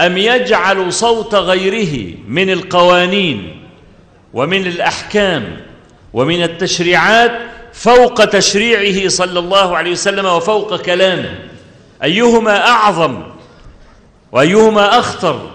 أم 0.01 0.19
يجعل 0.19 0.93
صوت 0.93 1.35
غيره 1.35 2.15
من 2.29 2.51
القوانين 2.51 3.67
ومن 4.35 4.67
الأحكام 4.67 5.72
ومن 6.15 6.43
التشريعات 6.43 7.33
فوق 7.73 8.25
تشريعه 8.25 9.09
صلى 9.09 9.39
الله 9.39 9.77
عليه 9.77 9.91
وسلم 9.93 10.27
وفوق 10.27 10.81
كلامه. 10.81 11.39
أيهما 12.03 12.69
أعظم 12.69 13.23
وأيهما 14.33 14.99
أخطر 14.99 15.51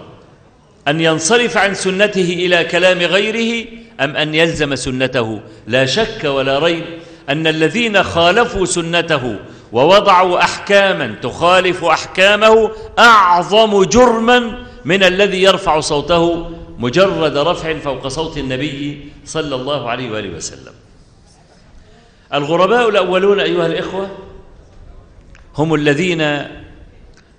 أن 0.88 1.02
ينصرف 1.02 1.58
عن 1.58 1.74
سنته 1.74 2.34
إلى 2.40 2.64
كلام 2.64 3.00
غيره 3.00 3.66
أم 4.02 4.16
أن 4.16 4.36
يلزم 4.36 4.76
سنته؟ 4.76 5.42
لا 5.68 5.86
شك 5.86 6.24
ولا 6.24 6.60
ريب 6.60 6.84
أن 7.30 7.48
الذين 7.48 8.04
خالفوا 8.04 8.66
سنته 8.66 9.36
ووضعوا 9.72 10.40
أحكاما 10.40 11.16
تخالف 11.22 11.86
أحكامه 11.86 12.72
أعظم 13.00 13.84
جرما 13.84 14.66
من 14.86 15.04
الذي 15.04 15.44
يرفع 15.44 15.80
صوته 15.80 16.52
مجرد 16.78 17.38
رفع 17.38 17.80
فوق 17.80 18.08
صوت 18.08 18.38
النبي 18.38 19.12
صلى 19.26 19.56
الله 19.56 19.90
عليه 19.90 20.12
وآله 20.12 20.36
وسلم. 20.36 20.74
الغرباء 22.34 22.90
الأولون 22.90 23.40
أيها 23.40 23.66
الإخوة 23.66 24.18
هم 25.58 25.74
الذين 25.74 26.48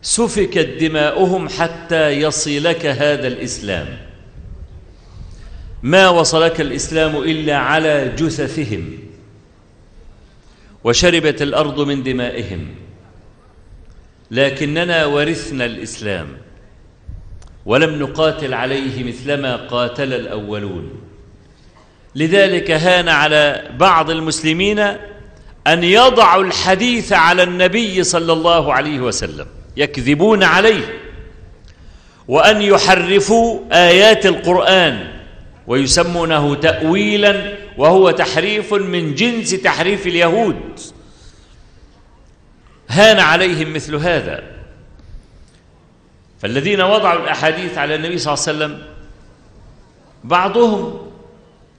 سفكت 0.02 0.76
دماؤهم 0.80 1.48
حتى 1.48 2.10
يصلك 2.10 2.86
هذا 2.86 3.26
الإسلام. 3.26 3.98
ما 5.82 6.08
وصلك 6.08 6.60
الإسلام 6.60 7.16
إلا 7.16 7.56
على 7.56 8.12
جثثهم 8.16 8.98
وشربت 10.84 11.42
الأرض 11.42 11.80
من 11.80 12.02
دمائهم. 12.02 12.74
لكننا 14.30 15.06
ورثنا 15.06 15.64
الإسلام. 15.64 16.47
ولم 17.68 18.02
نقاتل 18.02 18.54
عليه 18.54 19.04
مثلما 19.04 19.56
قاتل 19.56 20.14
الأولون. 20.14 20.90
لذلك 22.14 22.70
هان 22.70 23.08
على 23.08 23.70
بعض 23.78 24.10
المسلمين 24.10 24.78
أن 25.66 25.84
يضعوا 25.84 26.44
الحديث 26.44 27.12
على 27.12 27.42
النبي 27.42 28.04
صلى 28.04 28.32
الله 28.32 28.72
عليه 28.74 29.00
وسلم 29.00 29.46
يكذبون 29.76 30.42
عليه 30.42 31.00
وأن 32.28 32.62
يحرفوا 32.62 33.60
آيات 33.72 34.26
القرآن 34.26 35.08
ويسمونه 35.66 36.54
تأويلا 36.54 37.54
وهو 37.78 38.10
تحريف 38.10 38.74
من 38.74 39.14
جنس 39.14 39.50
تحريف 39.50 40.06
اليهود. 40.06 40.80
هان 42.88 43.18
عليهم 43.18 43.72
مثل 43.72 43.94
هذا. 43.96 44.57
فالذين 46.38 46.80
وضعوا 46.80 47.22
الأحاديث 47.22 47.78
على 47.78 47.94
النبي 47.94 48.18
صلى 48.18 48.34
الله 48.34 48.44
عليه 48.48 48.56
وسلم 48.58 48.86
بعضهم 50.24 51.10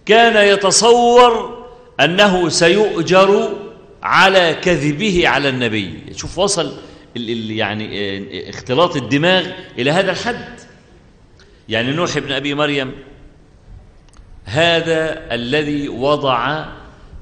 كان 0.06 0.48
يتصور 0.48 1.60
أنه 2.00 2.50
سيؤجر 2.50 3.58
على 4.04 4.58
كذبه 4.62 5.28
على 5.28 5.50
النبي. 5.50 6.00
شوف 6.16 6.40
وصل 6.40 6.78
يعني 7.16 8.50
اختلاط 8.50 8.96
الدماغ 8.96 9.48
إلى 9.78 9.92
هذا 9.92 10.12
الحد. 10.12 10.60
يعني 11.70 11.92
نوح 11.92 12.18
بن 12.20 12.32
أبي 12.32 12.54
مريم 12.54 12.92
هذا 14.46 15.34
الذي 15.36 15.90
وضع 15.90 16.66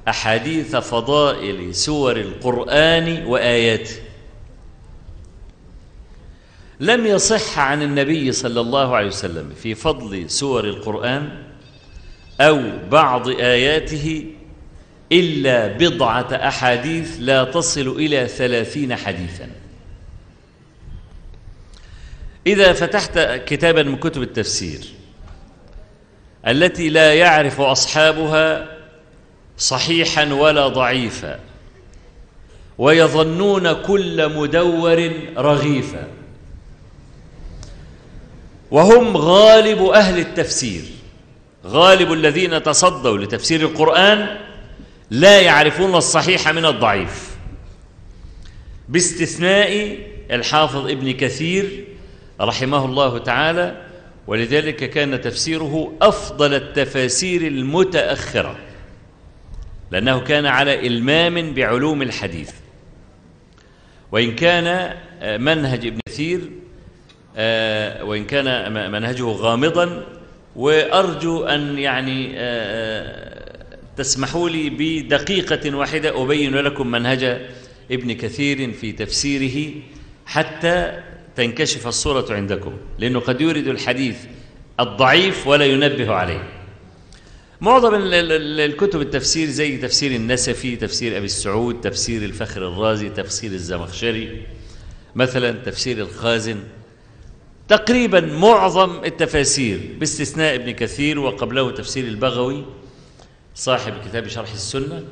أحاديث 0.07 0.75
فضائل 0.75 1.75
سور 1.75 2.17
القرآن 2.17 3.25
وآياته. 3.25 3.95
لم 6.79 7.05
يصح 7.05 7.59
عن 7.59 7.81
النبي 7.81 8.31
صلى 8.31 8.61
الله 8.61 8.95
عليه 8.95 9.07
وسلم 9.07 9.49
في 9.61 9.75
فضل 9.75 10.29
سور 10.29 10.65
القرآن 10.65 11.43
أو 12.41 12.61
بعض 12.91 13.29
آياته 13.29 14.25
إلا 15.11 15.67
بضعة 15.67 16.27
أحاديث 16.33 17.17
لا 17.19 17.43
تصل 17.43 17.87
إلى 17.87 18.27
ثلاثين 18.27 18.95
حديثا. 18.95 19.49
إذا 22.47 22.73
فتحت 22.73 23.19
كتابا 23.45 23.83
من 23.83 23.97
كتب 23.97 24.21
التفسير 24.21 24.79
التي 26.47 26.89
لا 26.89 27.13
يعرف 27.13 27.61
أصحابها 27.61 28.77
صحيحا 29.57 30.33
ولا 30.33 30.67
ضعيفا 30.67 31.39
ويظنون 32.77 33.73
كل 33.73 34.35
مدور 34.35 35.11
رغيفا 35.37 36.07
وهم 38.71 39.17
غالب 39.17 39.85
أهل 39.85 40.19
التفسير 40.19 40.81
غالب 41.65 42.13
الذين 42.13 42.63
تصدوا 42.63 43.17
لتفسير 43.17 43.61
القرآن 43.61 44.37
لا 45.09 45.41
يعرفون 45.41 45.95
الصحيح 45.95 46.49
من 46.49 46.65
الضعيف. 46.65 47.37
باستثناء 48.89 49.97
الحافظ 50.31 50.87
ابن 50.87 51.11
كثير 51.11 51.85
رحمه 52.41 52.85
الله 52.85 53.17
تعالى 53.17 53.81
ولذلك 54.27 54.89
كان 54.89 55.21
تفسيره 55.21 55.93
أفضل 56.01 56.53
التفاسير 56.53 57.47
المتأخرة 57.47 58.57
لأنه 59.91 60.19
كان 60.19 60.45
على 60.45 60.87
إلمام 60.87 61.53
بعلوم 61.53 62.01
الحديث. 62.01 62.51
وإن 64.11 64.35
كان 64.35 64.97
منهج 65.41 65.85
ابن 65.85 65.99
كثير 66.09 66.49
وإن 68.03 68.25
كان 68.25 68.71
منهجه 68.91 69.23
غامضا 69.23 70.05
وأرجو 70.55 71.43
أن 71.45 71.79
يعني 71.79 72.35
تسمحوا 73.97 74.49
لي 74.49 74.69
بدقيقة 74.69 75.75
واحدة 75.75 76.23
أبين 76.23 76.55
لكم 76.55 76.91
منهج 76.91 77.41
ابن 77.91 78.13
كثير 78.13 78.71
في 78.71 78.91
تفسيره 78.91 79.71
حتى 80.25 81.03
تنكشف 81.35 81.87
الصورة 81.87 82.33
عندكم 82.33 82.73
لأنه 82.99 83.19
قد 83.19 83.41
يورد 83.41 83.67
الحديث 83.67 84.15
الضعيف 84.79 85.47
ولا 85.47 85.65
ينبه 85.65 86.13
عليه. 86.13 86.43
معظم 87.61 87.91
الكتب 88.03 89.01
التفسير 89.01 89.47
زي 89.47 89.77
تفسير 89.77 90.11
النسفي 90.11 90.75
تفسير 90.75 91.17
أبي 91.17 91.25
السعود 91.25 91.81
تفسير 91.81 92.23
الفخر 92.23 92.67
الرازي 92.67 93.09
تفسير 93.09 93.51
الزمخشري 93.51 94.41
مثلا 95.15 95.51
تفسير 95.51 95.97
الخازن 95.97 96.57
تقريبا 97.67 98.19
معظم 98.21 99.03
التفاسير 99.03 99.95
باستثناء 99.99 100.55
ابن 100.55 100.71
كثير 100.71 101.19
وقبله 101.19 101.71
تفسير 101.71 102.05
البغوي 102.05 102.65
صاحب 103.55 103.93
كتاب 104.05 104.27
شرح 104.27 104.51
السنة 104.51 105.03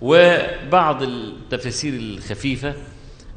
وبعض 0.00 1.02
التفاسير 1.02 1.94
الخفيفة 1.94 2.74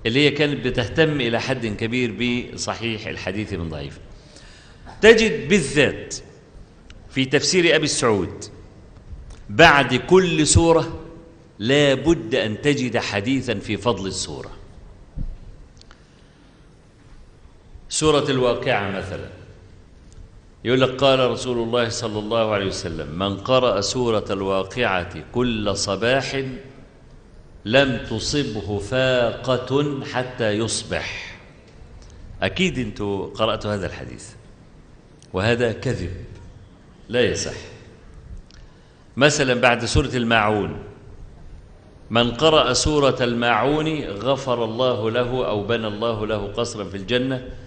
اللي 0.06 0.26
هي 0.26 0.32
كانت 0.32 0.66
بتهتم 0.66 1.22
إلى 1.22 1.42
حد 1.42 1.66
كبير 1.66 2.12
بصحيح 2.54 3.08
الحديث 3.08 3.54
من 3.54 3.70
ضعيف. 3.70 4.00
تجد 5.02 5.48
بالذات 5.50 6.16
في 7.10 7.26
تفسير 7.26 7.76
أبي 7.76 7.86
السعود 7.86 8.46
بعد 9.50 9.96
كل 9.96 10.48
سورة 10.48 11.00
لا 11.60 11.94
بد 11.94 12.36
أن 12.36 12.62
تجد 12.62 12.98
حديثا 12.98 13.54
في 13.60 13.78
فضل 13.78 14.08
السورة. 14.08 14.52
سورة 17.96 18.32
الواقعة 18.32 18.92
مثلا. 18.92 19.30
يقول 20.64 20.82
لك 20.82 20.90
قال 20.90 21.32
رسول 21.32 21.58
الله 21.58 21.90
صلى 21.90 22.20
الله 22.20 22.52
عليه 22.52 22.66
وسلم 22.66 23.20
من 23.20 23.38
قرأ 23.38 23.82
سورة 23.82 24.26
الواقعة 24.30 25.24
كل 25.32 25.78
صباح 25.78 26.44
لم 27.66 27.98
تصبه 28.10 28.80
فاقة 28.80 30.04
حتى 30.14 30.52
يصبح. 30.52 31.38
أكيد 32.42 32.80
أنتوا 32.80 33.28
قرأتوا 33.28 33.74
هذا 33.74 33.86
الحديث 33.86 34.30
وهذا 35.34 35.72
كذب 35.72 36.12
لا 37.10 37.22
يصح. 37.22 37.58
مثلا 39.18 39.54
بعد 39.54 39.86
سورة 39.86 40.16
الماعون 40.16 40.84
من 42.10 42.32
قرأ 42.32 42.74
سورة 42.74 43.18
الماعون 43.22 44.04
غفر 44.04 44.64
الله 44.66 45.12
له 45.12 45.48
أو 45.48 45.64
بنى 45.64 45.88
الله 45.88 46.28
له 46.28 46.48
قصرا 46.48 46.84
في 46.84 46.98
الجنة 46.98 47.65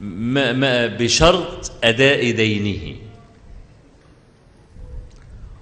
ما 0.00 0.52
ما 0.52 0.86
بشرط 0.86 1.72
أداء 1.84 2.30
دينه. 2.30 2.96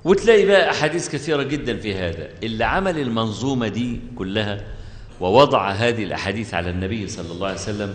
وتلاقي 0.04 0.46
بقى 0.46 0.70
أحاديث 0.70 1.08
كثيرة 1.08 1.42
جدا 1.42 1.76
في 1.76 1.94
هذا. 1.94 2.28
اللي 2.42 2.64
عمل 2.64 2.98
المنظومة 2.98 3.68
دي 3.68 4.00
كلها 4.18 4.64
ووضع 5.20 5.70
هذه 5.70 6.04
الأحاديث 6.04 6.54
على 6.54 6.70
النبي 6.70 7.08
صلى 7.08 7.32
الله 7.32 7.46
عليه 7.46 7.58
وسلم 7.58 7.94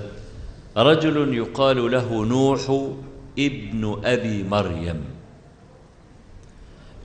رجل 0.77 1.33
يقال 1.37 1.91
له 1.91 2.25
نوح 2.25 2.91
ابن 3.39 4.01
أبي 4.03 4.43
مريم. 4.43 5.03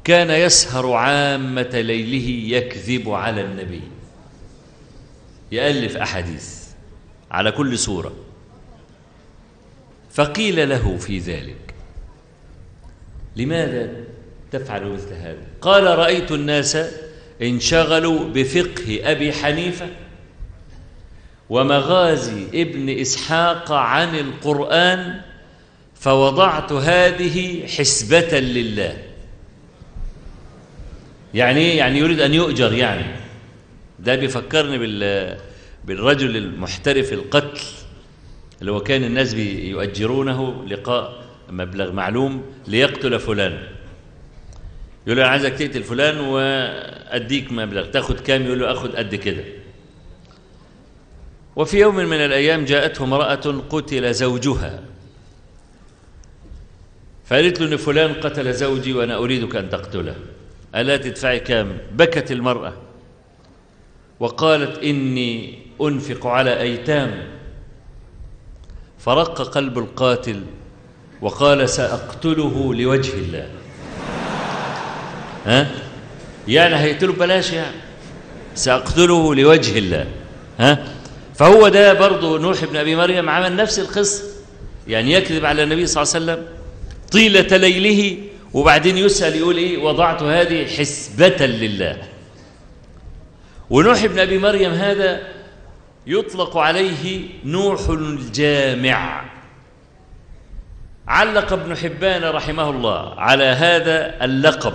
كان 0.05 0.31
يسهر 0.31 0.93
عامة 0.93 1.71
ليله 1.81 2.57
يكذب 2.57 3.11
على 3.11 3.41
النبي. 3.41 3.83
يألف 5.53 5.97
أحاديث 5.97 6.67
على 7.31 7.53
كل 7.53 7.79
سورة 7.79 8.13
فقيل 10.17 10.69
له 10.69 10.97
في 10.97 11.19
ذلك. 11.19 11.75
لماذا 13.37 13.91
تفعل 14.53 14.85
مثل 14.85 15.13
هذا؟ 15.15 15.47
قال 15.61 15.85
رأيت 15.99 16.33
الناس 16.33 16.79
انشغلوا 17.43 18.29
بفقه 18.29 19.01
أبي 19.05 19.33
حنيفة 19.33 19.89
ومغازي 21.51 22.47
ابن 22.55 23.01
إسحاق 23.01 23.73
عن 23.73 24.15
القرآن 24.15 25.21
فوضعت 25.95 26.73
هذه 26.73 27.67
حسبة 27.67 28.41
لله. 28.41 28.99
يعني 31.35 31.61
إيه؟ 31.61 31.79
يعني 31.79 31.99
يريد 31.99 32.21
أن 32.21 32.35
يؤجر 32.35 32.73
يعني. 32.73 33.07
ده 33.99 34.15
بيفكرني 34.15 34.79
بال 34.79 35.37
بالرجل 35.85 36.37
المحترف 36.37 37.13
القتل. 37.13 37.61
اللي 38.61 38.73
هو 38.73 38.81
كان 38.81 39.05
الناس 39.05 39.35
يؤجرونه 39.35 40.65
لقاء 40.65 41.25
مبلغ 41.51 41.93
معلوم 41.93 42.43
ليقتل 42.69 43.19
فلان. 43.19 43.59
يقول 45.07 45.19
له 45.19 45.25
عايزك 45.25 45.53
تقتل 45.53 45.83
فلان 45.83 46.21
وأديك 46.21 47.53
مبلغ. 47.53 47.85
تاخد 47.87 48.21
كام؟ 48.21 48.47
يقول 48.47 48.61
له 48.61 48.73
آخد 48.73 48.97
قد 48.97 49.15
كده. 49.15 49.45
وفي 51.57 51.79
يوم 51.79 51.97
من 51.97 52.17
الأيام 52.17 52.65
جاءته 52.65 53.05
امرأة 53.05 53.63
قتل 53.71 54.15
زوجها. 54.15 54.83
فقالت 57.27 57.61
له 57.61 57.73
إن 57.73 57.77
فلان 57.77 58.15
قتل 58.15 58.55
زوجي 58.55 58.93
وأنا 58.93 59.17
أريدك 59.17 59.57
أن 59.57 59.71
تقتله. 59.71 60.17
ألا 60.75 60.97
تدفعي 60.97 61.41
كام؟ 61.41 61.79
بكت 61.93 62.33
المرأة. 62.33 62.73
وقالت 64.21 64.79
إني 64.79 65.59
أنفق 65.83 66.27
على 66.27 66.61
أيتام. 66.61 67.29
فرق 69.07 69.43
قلب 69.43 69.79
القاتل 69.79 70.41
وقال 71.21 71.69
سأقتله 71.69 72.75
لوجه 72.75 73.13
الله. 73.15 73.49
ها؟ 75.47 75.71
يعني 76.49 76.77
هيقتله 76.77 77.13
بلاش 77.13 77.53
يعني 77.53 77.77
سأقتله 78.55 79.35
لوجه 79.35 79.79
الله. 79.79 80.07
ها؟ 80.59 80.85
فهو 81.35 81.69
ده 81.69 81.93
برضه 81.93 82.39
نوح 82.39 82.65
بن 82.65 82.77
أبي 82.77 82.97
مريم 82.97 83.29
عمل 83.29 83.57
نفس 83.57 83.79
القصة. 83.79 84.25
يعني 84.89 85.13
يكذب 85.13 85.45
على 85.45 85.63
النبي 85.63 85.87
صلى 85.87 86.03
الله 86.03 86.15
عليه 86.15 86.25
وسلم 86.25 86.47
طيلة 87.13 87.57
ليله 87.57 88.19
وبعدين 88.55 88.99
يسأل 88.99 89.37
يقول 89.37 89.57
إيه؟ 89.57 89.79
وضعت 89.79 90.23
هذه 90.23 90.67
حسبة 90.67 91.47
لله. 91.47 92.03
ونوح 93.71 94.07
بن 94.07 94.19
أبي 94.19 94.39
مريم 94.39 94.73
هذا 94.73 95.36
يطلق 96.07 96.57
عليه 96.57 97.29
نوح 97.45 97.89
الجامع. 97.89 99.25
علق 101.09 101.53
ابن 101.53 101.77
حبان 101.77 102.25
رحمه 102.25 102.71
الله 102.71 103.21
على 103.21 103.45
هذا 103.45 104.25
اللقب 104.25 104.75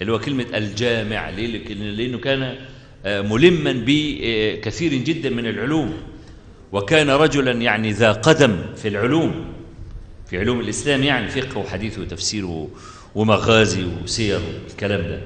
اللي 0.00 0.12
هو 0.12 0.18
كلمة 0.18 0.46
الجامع 0.54 1.30
لأنه 1.30 2.18
كان 2.18 2.56
ملما 3.04 3.84
بكثير 3.86 4.94
جدا 4.94 5.30
من 5.30 5.46
العلوم 5.46 5.94
وكان 6.72 7.10
رجلا 7.10 7.52
يعني 7.52 7.92
ذا 7.92 8.12
قدم 8.12 8.56
في 8.76 8.88
العلوم 8.88 9.52
في 10.30 10.38
علوم 10.38 10.60
الإسلام 10.60 11.02
يعني 11.02 11.28
فقه 11.28 11.58
وحديث 11.58 11.98
وتفسير 11.98 12.66
ومغازي 13.14 13.84
وسير 14.04 14.40
الكلام 14.70 15.00
ده. 15.02 15.20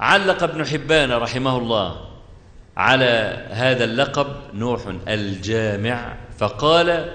علق 0.00 0.42
ابن 0.42 0.66
حبان 0.66 1.12
رحمه 1.12 1.58
الله 1.58 2.11
على 2.76 3.46
هذا 3.50 3.84
اللقب 3.84 4.26
نوح 4.54 4.80
الجامع 5.08 6.16
فقال 6.38 7.12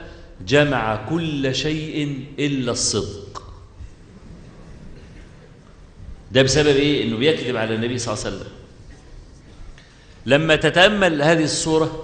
جمع 0.47 0.95
كل 1.09 1.55
شيء 1.55 2.23
إلا 2.39 2.71
الصدق 2.71 3.43
ده 6.31 6.41
بسبب 6.41 6.67
إيه؟ 6.75 7.03
إنه 7.03 7.17
بيكذب 7.17 7.55
على 7.57 7.75
النبي 7.75 7.97
صلى 7.97 8.13
الله 8.13 8.25
عليه 8.25 8.35
وسلم 8.35 8.51
لما 10.25 10.55
تتأمل 10.55 11.21
هذه 11.21 11.43
الصورة 11.43 12.03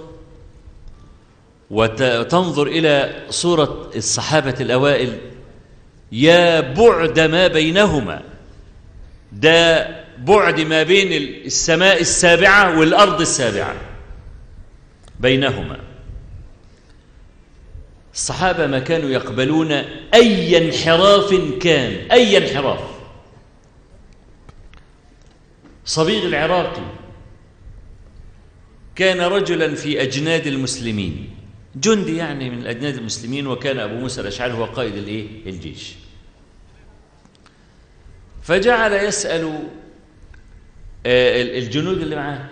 وتنظر 1.70 2.66
إلى 2.66 3.22
صورة 3.30 3.90
الصحابة 3.96 4.54
الأوائل 4.60 5.18
يا 6.12 6.60
بعد 6.60 7.20
ما 7.20 7.46
بينهما 7.46 8.22
ده 9.32 9.86
بعد 10.18 10.60
ما 10.60 10.82
بين 10.82 11.12
السماء 11.44 12.00
السابعة 12.00 12.78
والأرض 12.78 13.20
السابعة 13.20 13.76
بينهما. 15.20 15.80
الصحابة 18.14 18.66
ما 18.66 18.78
كانوا 18.78 19.10
يقبلون 19.10 19.72
أي 20.14 20.66
انحراف 20.66 21.34
كان 21.60 22.10
أي 22.10 22.38
انحراف. 22.38 22.80
صبيغ 25.84 26.26
العراقي 26.26 26.82
كان 28.96 29.20
رجلا 29.20 29.74
في 29.74 30.02
أجناد 30.02 30.46
المسلمين 30.46 31.30
جندي 31.76 32.16
يعني 32.16 32.50
من 32.50 32.66
أجناد 32.66 32.96
المسلمين 32.96 33.46
وكان 33.46 33.78
أبو 33.78 33.94
موسى 33.94 34.20
الأشعري 34.20 34.52
هو 34.52 34.64
قائد 34.64 34.96
الإيه؟ 34.96 35.26
الجيش. 35.46 35.94
فجعل 38.42 38.92
يسأل 38.92 39.68
الجنود 41.06 42.00
اللي 42.00 42.16
معاه. 42.16 42.44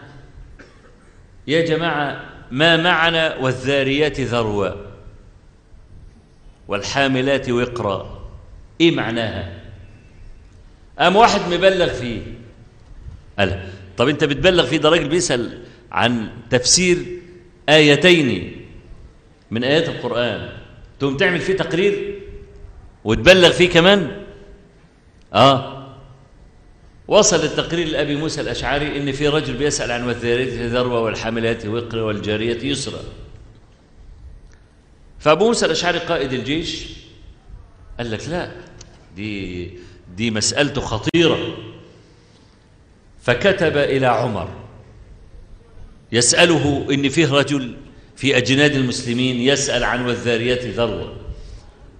يا 1.46 1.60
جماعة 1.64 2.24
ما 2.50 2.76
معنا 2.76 3.36
والذاريات 3.36 4.20
ذروا 4.20 4.68
والحاملات 6.68 7.50
وقرا؟ 7.50 8.30
إيه 8.80 8.90
معناها؟ 8.96 9.60
قام 10.98 11.16
واحد 11.16 11.40
مبلغ 11.52 11.88
فيه؟ 11.92 12.20
قال 13.38 13.68
طب 13.96 14.08
أنت 14.08 14.24
بتبلغ 14.24 14.66
فيه؟ 14.66 14.76
ده 14.76 14.88
راجل 14.88 15.08
بيسأل 15.08 15.62
عن 15.92 16.28
تفسير 16.50 16.98
آيتين 17.68 18.56
من 19.50 19.64
آيات 19.64 19.88
القرآن. 19.88 20.48
تقوم 21.00 21.16
تعمل 21.16 21.40
فيه 21.40 21.56
تقرير 21.56 22.20
وتبلغ 23.04 23.50
فيه 23.50 23.70
كمان؟ 23.70 24.22
آه. 25.34 25.81
وصل 27.12 27.44
التقرير 27.44 27.88
لأبي 27.88 28.16
موسى 28.16 28.40
الأشعري 28.40 28.96
إن 28.96 29.12
في 29.12 29.28
رجل 29.28 29.54
بيسأل 29.54 29.90
عن 29.90 30.04
والذاريات 30.04 30.48
ذروة 30.48 31.00
والحاملات 31.00 31.66
وقرا 31.66 32.02
والجارية 32.02 32.64
يسرا 32.64 33.00
فأبو 35.18 35.46
موسى 35.46 35.66
الأشعري 35.66 35.98
قائد 35.98 36.32
الجيش 36.32 36.86
قال 37.98 38.10
لك 38.10 38.28
لا 38.28 38.52
دي 39.16 39.70
دي 40.16 40.30
مسألته 40.30 40.80
خطيرة. 40.80 41.56
فكتب 43.22 43.76
إلى 43.76 44.06
عمر 44.06 44.48
يسأله 46.12 46.86
إن 46.90 47.08
فيه 47.08 47.32
رجل 47.32 47.76
في 48.16 48.36
أجناد 48.36 48.74
المسلمين 48.74 49.36
يسأل 49.40 49.84
عن 49.84 50.06
والذاريات 50.06 50.64
ذروة. 50.64 51.16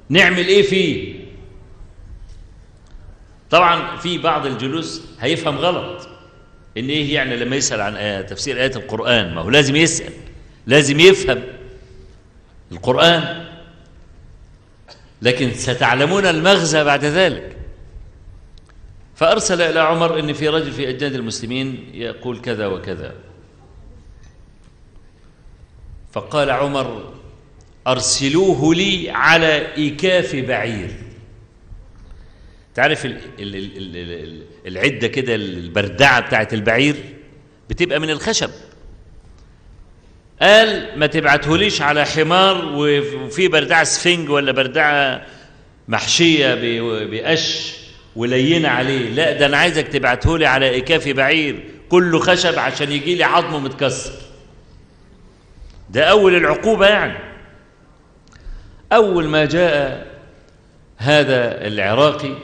نعمل 0.09 0.47
إيه 0.47 0.63
فيه؟ 0.63 1.22
طبعا 3.53 3.97
في 3.97 4.19
بعض 4.19 4.47
الجلوس 4.47 5.03
هيفهم 5.21 5.59
غلط. 5.59 6.09
إن 6.79 6.89
إيه 6.89 7.15
يعني 7.15 7.37
لما 7.37 7.57
يسأل 7.57 7.81
عن 7.81 7.97
آية 7.97 8.21
تفسير 8.21 8.57
آيات 8.57 8.77
القرآن؟ 8.77 9.35
ما 9.35 9.41
هو 9.41 9.51
لازم 9.51 9.77
يسأل. 9.77 10.13
لازم 10.67 11.01
يفهم 11.01 11.43
القرآن. 12.73 13.49
لكن 15.23 15.55
ستعلمون 15.55 16.27
المغزى 16.27 16.85
بعد 16.85 17.05
ذلك. 17.05 17.57
فأرسل 19.15 19.63
إلى 19.63 19.81
عمر 19.81 20.19
إن 20.19 20.33
في 20.33 20.49
رجل 20.49 20.73
في 20.73 20.89
أجناد 20.89 21.15
المسلمين 21.15 21.91
يقول 21.95 22.41
كذا 22.41 22.67
وكذا. 22.67 23.15
فقال 26.13 26.51
عمر 26.51 27.13
أرسلوه 27.87 28.75
لي 28.75 29.11
على 29.11 29.77
إيكاف 29.77 30.37
بعير. 30.37 31.12
تعرف 32.75 33.07
ال 33.07 33.17
ال 33.39 33.57
ال 33.57 33.97
ال 33.97 34.43
العدة 34.67 35.09
كده 35.09 35.35
البردعة 35.35 36.21
بتاعت 36.21 36.55
البعير 36.55 36.95
بتبقى 37.71 37.99
من 37.99 38.11
الخشب. 38.11 38.51
قال 40.43 40.99
ما 40.99 41.07
تبعتهوليش 41.07 41.83
على 41.83 42.05
حمار 42.05 42.73
وفي 42.75 43.49
بردعة 43.49 43.85
سفنج 43.85 44.31
ولا 44.31 44.53
بردعة 44.53 45.27
محشية 45.89 46.55
بقش 47.05 47.77
ولينة 48.17 48.69
عليه. 48.69 49.11
لا 49.11 49.33
ده 49.33 49.47
أنا 49.47 49.57
عايزك 49.57 49.89
تبعتهولي 49.89 50.47
على 50.47 50.79
إكاف 50.79 51.09
بعير. 51.09 51.63
كله 51.89 52.19
خشب 52.19 52.59
عشان 52.59 52.93
يجي 52.93 53.15
لي 53.15 53.25
عظمه 53.25 53.59
متكسر. 53.59 54.13
ده 55.91 56.05
أول 56.05 56.35
العقوبة 56.35 56.87
يعني. 56.87 57.19
أول 58.93 59.29
ما 59.29 59.45
جاء 59.45 60.07
هذا 60.97 61.67
العراقي 61.67 62.35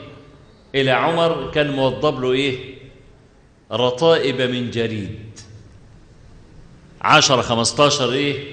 إلى 0.75 0.91
عمر 0.91 1.51
كان 1.51 1.71
موضب 1.71 2.21
له 2.21 2.31
إيه؟ 2.31 2.75
رطائب 3.71 4.41
من 4.41 4.71
جريد. 4.71 5.19
عشرة 7.01 7.41
خمستاشر 7.41 8.11
إيه؟ 8.11 8.43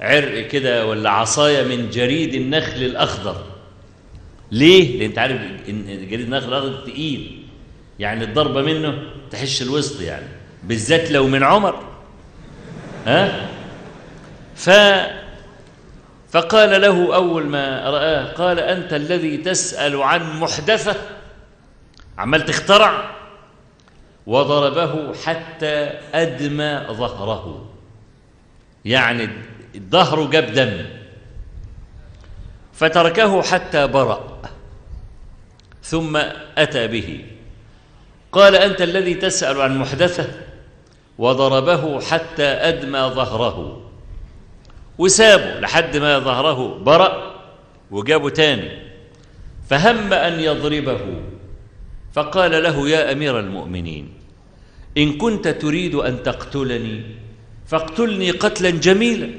عرق 0.00 0.48
كده 0.48 0.86
ولا 0.86 1.10
عصاية 1.10 1.64
من 1.64 1.90
جريد 1.90 2.34
النخل 2.34 2.82
الأخضر. 2.82 3.44
ليه؟ 4.52 4.98
لأن 4.98 5.08
أنت 5.08 5.18
عارف 5.18 5.40
إن 5.68 6.08
جريد 6.10 6.20
النخل 6.20 6.48
الأخضر 6.48 6.86
تقيل. 6.86 7.42
يعني 7.98 8.24
الضربة 8.24 8.62
منه 8.62 9.02
تحش 9.30 9.62
الوسط 9.62 10.00
يعني. 10.00 10.26
بالذات 10.64 11.10
لو 11.10 11.26
من 11.26 11.42
عمر. 11.42 11.84
ها؟ 13.06 13.48
ف 14.56 14.70
فقال 16.30 16.80
له 16.80 17.14
أول 17.14 17.46
ما 17.46 17.90
رآه 17.90 18.32
قال 18.32 18.60
أنت 18.60 18.92
الذي 18.92 19.36
تسأل 19.36 20.02
عن 20.02 20.40
محدثة؟ 20.40 20.96
عمال 22.18 22.44
تخترع. 22.44 23.18
وضربه 24.26 25.14
حتى 25.24 25.90
أدمى 26.14 26.86
ظهره. 26.90 27.68
يعني 28.84 29.28
ظهره 29.90 30.30
جاب 30.30 30.52
دم. 30.52 30.86
فتركه 32.72 33.42
حتى 33.42 33.86
برأ. 33.86 34.38
ثم 35.82 36.16
أتى 36.58 36.86
به. 36.86 37.24
قال 38.32 38.56
أنت 38.56 38.82
الذي 38.82 39.14
تسأل 39.14 39.60
عن 39.60 39.78
محدثة؟ 39.78 40.28
وضربه 41.18 42.00
حتى 42.00 42.46
أدمى 42.46 42.98
ظهره. 42.98 43.82
وسابه 44.98 45.60
لحد 45.60 45.96
ما 45.96 46.18
ظهره 46.18 46.78
برأ. 46.78 47.34
وجابه 47.90 48.30
تاني. 48.30 48.88
فهم 49.70 50.12
أن 50.12 50.40
يضربه. 50.40 51.00
فقال 52.12 52.62
له 52.62 52.88
يا 52.88 53.12
أمير 53.12 53.40
المؤمنين 53.40 54.08
إن 54.98 55.18
كنت 55.18 55.48
تريد 55.48 55.94
أن 55.94 56.22
تقتلني 56.22 57.02
فاقتلني 57.66 58.30
قتلا 58.30 58.70
جميلا 58.70 59.30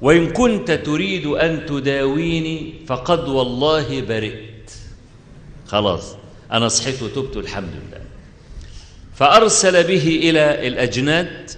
وإن 0.00 0.30
كنت 0.30 0.70
تريد 0.70 1.26
أن 1.26 1.66
تداويني 1.66 2.74
فقد 2.86 3.28
والله 3.28 4.00
برئت. 4.00 4.70
خلاص 5.66 6.16
أنا 6.52 6.68
صحيت 6.68 7.02
وتبت 7.02 7.36
الحمد 7.36 7.70
لله. 7.70 8.00
فأرسل 9.14 9.84
به 9.84 10.20
إلى 10.22 10.68
الأجناد 10.68 11.50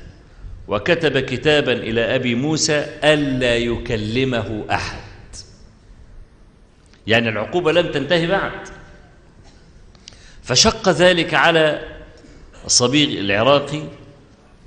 وكتب 0.69 1.19
كتابا 1.19 1.73
إلى 1.73 2.15
أبي 2.15 2.35
موسى 2.35 2.87
ألا 3.05 3.57
يكلمه 3.57 4.65
أحد. 4.71 5.01
يعني 7.07 7.29
العقوبة 7.29 7.73
لم 7.73 7.93
تنتهي 7.93 8.27
بعد. 8.27 8.80
فشق 10.51 10.89
ذلك 10.89 11.35
على 11.35 11.81
الصبيغ 12.67 13.21
العراقي 13.21 13.83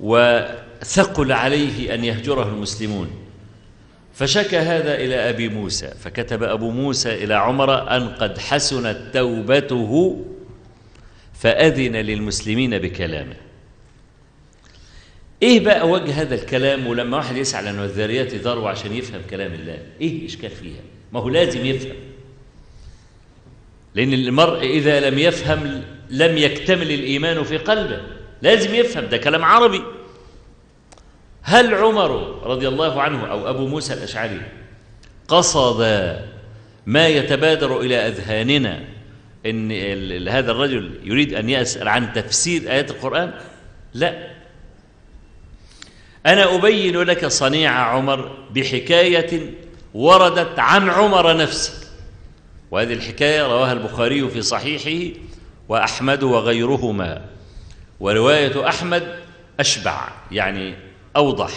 وثقل 0.00 1.32
عليه 1.32 1.94
أن 1.94 2.04
يهجره 2.04 2.48
المسلمون. 2.48 3.10
فشكى 4.14 4.56
هذا 4.56 4.94
إلى 4.94 5.14
أبي 5.14 5.48
موسى 5.48 5.88
فكتب 6.00 6.42
أبو 6.42 6.70
موسى 6.70 7.24
إلى 7.24 7.34
عمر 7.34 7.96
أن 7.96 8.08
قد 8.08 8.38
حسنت 8.38 9.10
توبته 9.14 10.24
فأذن 11.34 11.96
للمسلمين 11.96 12.78
بكلامه. 12.78 13.36
إيه 15.42 15.60
بقى 15.60 15.88
وجه 15.88 16.20
هذا 16.22 16.34
الكلام؟ 16.34 16.86
ولما 16.86 17.16
واحد 17.16 17.36
يسأل 17.36 17.68
عن 17.68 17.80
الذاريات 17.84 18.34
ذروة 18.34 18.70
عشان 18.70 18.92
يفهم 18.92 19.20
كلام 19.30 19.52
الله 19.52 19.78
إيه 20.00 20.20
الإشكال 20.20 20.50
فيها؟ 20.50 20.80
ما 21.12 21.20
هو 21.20 21.28
لازم 21.28 21.66
يفهم. 21.66 21.96
لأن 23.94 24.12
المرء 24.12 24.60
إذا 24.64 25.10
لم 25.10 25.18
يفهم 25.18 25.82
لم 26.10 26.38
يكتمل 26.38 26.90
الإيمان 26.90 27.44
في 27.44 27.56
قلبه 27.58 28.00
لازم 28.42 28.74
يفهم 28.74 29.06
ده 29.06 29.16
كلام 29.16 29.44
عربي. 29.44 29.82
هل 31.42 31.74
عمر 31.74 32.40
رضي 32.42 32.68
الله 32.68 33.02
عنه 33.02 33.26
أو 33.30 33.50
أبو 33.50 33.66
موسى 33.66 33.94
الأشعري 33.94 34.40
قصد 35.28 35.80
ما 36.86 37.08
يتبادر 37.08 37.80
إلى 37.80 37.96
أذهاننا 37.96 38.84
إن 39.46 40.28
هذا 40.28 40.50
الرجل 40.50 41.00
يريد 41.04 41.34
أن 41.34 41.50
يسأل 41.50 41.88
عن 41.88 42.12
تفسير 42.12 42.70
آيات 42.70 42.90
القرآن؟ 42.90 43.34
لا. 43.94 44.28
أنا 46.26 46.54
أبين 46.54 47.02
لك 47.02 47.26
صنيع 47.26 47.70
عمر 47.70 48.36
بحكاية 48.54 49.50
وردت 49.94 50.58
عن 50.58 50.90
عمر 50.90 51.36
نفسه 51.36 51.83
وهذه 52.74 52.92
الحكاية 52.92 53.46
رواها 53.46 53.72
البخاري 53.72 54.28
في 54.28 54.42
صحيحه 54.42 55.16
وأحمد 55.68 56.22
وغيرهما. 56.22 57.24
ورواية 58.00 58.68
أحمد 58.68 59.18
أشبع 59.60 60.08
يعني 60.32 60.74
أوضح 61.16 61.50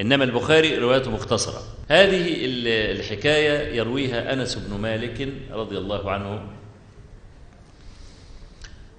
إنما 0.00 0.24
البخاري 0.24 0.78
روايته 0.78 1.10
مختصرة. 1.10 1.62
هذه 1.88 2.34
الحكاية 2.92 3.76
يرويها 3.76 4.32
أنس 4.32 4.54
بن 4.54 4.80
مالك 4.80 5.28
رضي 5.52 5.78
الله 5.78 6.10
عنه. 6.10 6.42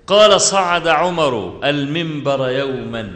قال 0.07 0.41
صعد 0.41 0.87
عمر 0.87 1.59
المنبر 1.63 2.49
يوما 2.49 3.11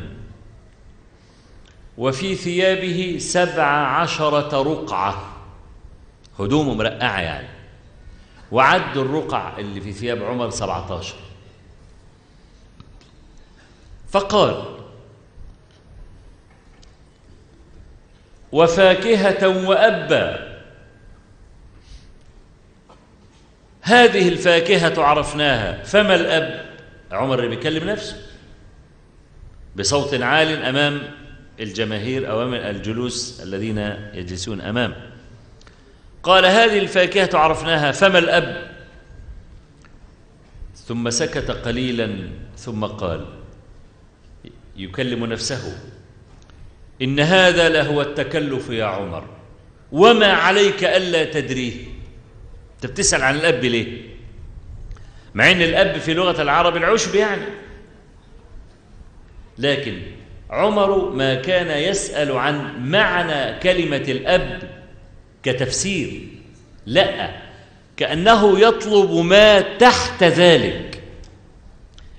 وفي 1.97 2.35
ثيابه 2.35 3.17
سبع 3.19 3.67
عشرة 3.87 4.61
رقعة. 4.63 5.37
هدومه 6.39 6.73
مرقعة 6.73 7.21
يعني. 7.21 7.60
وعد 8.51 8.97
الرقع 8.97 9.57
اللي 9.57 9.81
في 9.81 9.93
ثياب 9.93 10.23
عمر 10.23 10.49
سبعة 10.49 10.97
عشر 10.97 11.15
فقال 14.09 14.77
وفاكهة 18.51 19.67
وأبا. 19.67 20.51
هذه 23.81 24.27
الفاكهة 24.29 25.03
عرفناها. 25.03 25.83
فما 25.83 26.15
الأب؟ 26.15 26.65
عمر 27.11 27.39
اللي 27.39 27.55
بيكلم 27.55 27.89
نفسه. 27.89 28.15
بصوت 29.75 30.13
عال 30.13 30.63
أمام 30.63 31.01
الجماهير 31.59 32.31
أو 32.31 32.43
أمام 32.43 32.53
الجلوس 32.53 33.41
الذين 33.41 33.77
يجلسون 34.13 34.61
أمامه 34.61 35.10
قال 36.23 36.45
هذه 36.45 36.79
الفاكهة 36.79 37.29
عرفناها 37.37 37.91
فما 37.91 38.19
الأب؟ 38.19 38.71
ثم 40.75 41.09
سكت 41.09 41.51
قليلا 41.51 42.29
ثم 42.57 42.85
قال 42.85 43.25
يكلم 44.77 45.25
نفسه 45.25 45.77
إن 47.01 47.19
هذا 47.19 47.69
لهو 47.69 48.01
التكلف 48.01 48.69
يا 48.69 48.85
عمر 48.85 49.23
وما 49.91 50.33
عليك 50.33 50.83
ألا 50.83 51.23
تدريه. 51.23 51.73
أنت 52.75 52.91
بتسأل 52.91 53.23
عن 53.23 53.35
الأب 53.35 53.63
ليه؟ 53.63 54.01
مع 55.33 55.51
أن 55.51 55.61
الأب 55.61 55.97
في 55.97 56.13
لغة 56.13 56.41
العرب 56.41 56.77
العشب 56.77 57.15
يعني. 57.15 57.45
لكن 59.57 60.01
عمر 60.49 61.09
ما 61.09 61.35
كان 61.35 61.83
يسأل 61.83 62.31
عن 62.31 62.89
معنى 62.91 63.59
كلمة 63.59 63.95
الأب 64.07 64.80
كتفسير 65.43 66.27
لا 66.85 67.41
كأنه 67.97 68.59
يطلب 68.59 69.11
ما 69.11 69.61
تحت 69.61 70.23
ذلك. 70.23 71.03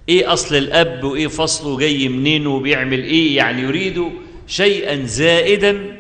إيه 0.09 0.33
أصل 0.33 0.55
الأب 0.55 1.05
وإيه 1.05 1.27
فصله 1.27 1.79
جاي 1.79 2.09
منين 2.09 2.47
وبيعمل 2.47 3.03
إيه؟ 3.03 3.37
يعني 3.37 3.63
يريد 3.63 4.05
شيئا 4.47 5.07
زائدا 5.07 5.97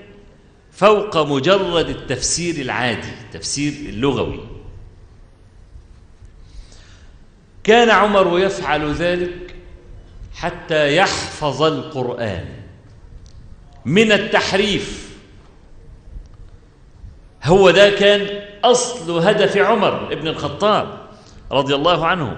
فوق 0.72 1.16
مجرد 1.16 1.88
التفسير 1.88 2.54
العادي 2.54 3.08
التفسير 3.24 3.72
اللغوي. 3.72 4.40
كان 7.64 7.90
عمر 7.90 8.38
يفعل 8.38 8.92
ذلك 8.92 9.54
حتى 10.34 10.96
يحفظ 10.96 11.62
القرآن. 11.62 12.44
من 13.84 14.12
التحريف 14.12 15.11
هو 17.44 17.70
ده 17.70 17.90
كان 17.90 18.26
أصل 18.64 19.18
هدف 19.18 19.56
عمر 19.56 20.12
ابن 20.12 20.28
الخطاب 20.28 20.88
رضي 21.52 21.74
الله 21.74 22.06
عنه. 22.06 22.36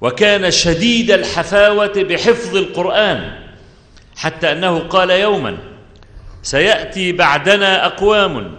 وكان 0.00 0.50
شديد 0.50 1.10
الحفاوة 1.10 1.92
بحفظ 2.02 2.56
القرآن 2.56 3.32
حتى 4.16 4.52
أنه 4.52 4.78
قال 4.78 5.10
يوما 5.10 5.56
سيأتي 6.42 7.12
بعدنا 7.12 7.86
أقوام 7.86 8.54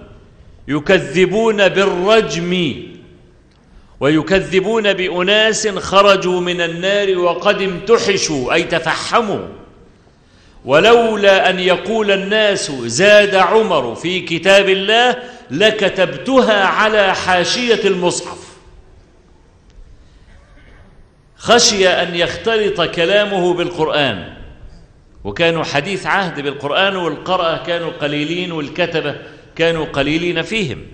يكذبون 0.68 1.70
بالرجم 1.70 2.84
ويكذبون 4.00 4.94
بأناس 4.94 5.68
خرجوا 5.68 6.42
من 6.42 6.62
النار 6.62 7.18
وقد 7.18 7.62
امتحشوا 7.62 8.54
أي 8.54 8.64
تفحموا. 8.64 9.46
ولولا 10.66 11.50
أن 11.50 11.60
يقول 11.60 12.12
الناس 12.12 12.72
زاد 12.72 13.36
عمر 13.36 13.96
في 13.96 14.20
كتاب 14.20 14.70
الله 14.70 15.16
لكتبتها 15.52 16.66
على 16.66 17.16
حاشية 17.16 17.88
المصحف. 17.88 18.46
خشي 21.38 21.88
أن 21.88 22.16
يختلط 22.16 22.82
كلامه 22.82 23.54
بالقرآن. 23.54 24.34
وكانوا 25.24 25.64
حديث 25.64 26.06
عهد 26.06 26.40
بالقرآن 26.40 26.96
والقرأة 26.96 27.64
كانوا 27.64 27.92
قليلين 27.92 28.52
والكتبة 28.52 29.16
كانوا 29.56 29.86
قليلين 29.86 30.42
فيهم. 30.42 30.86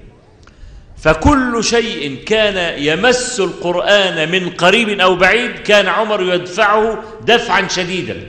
فكل 0.98 1.64
شيء 1.64 2.24
كان 2.26 2.84
يمس 2.84 3.40
القرآن 3.40 4.32
من 4.32 4.50
قريب 4.50 5.00
أو 5.00 5.16
بعيد 5.16 5.52
كان 5.52 5.88
عمر 5.88 6.34
يدفعه 6.34 7.04
دفعا 7.22 7.68
شديدا. 7.68 8.28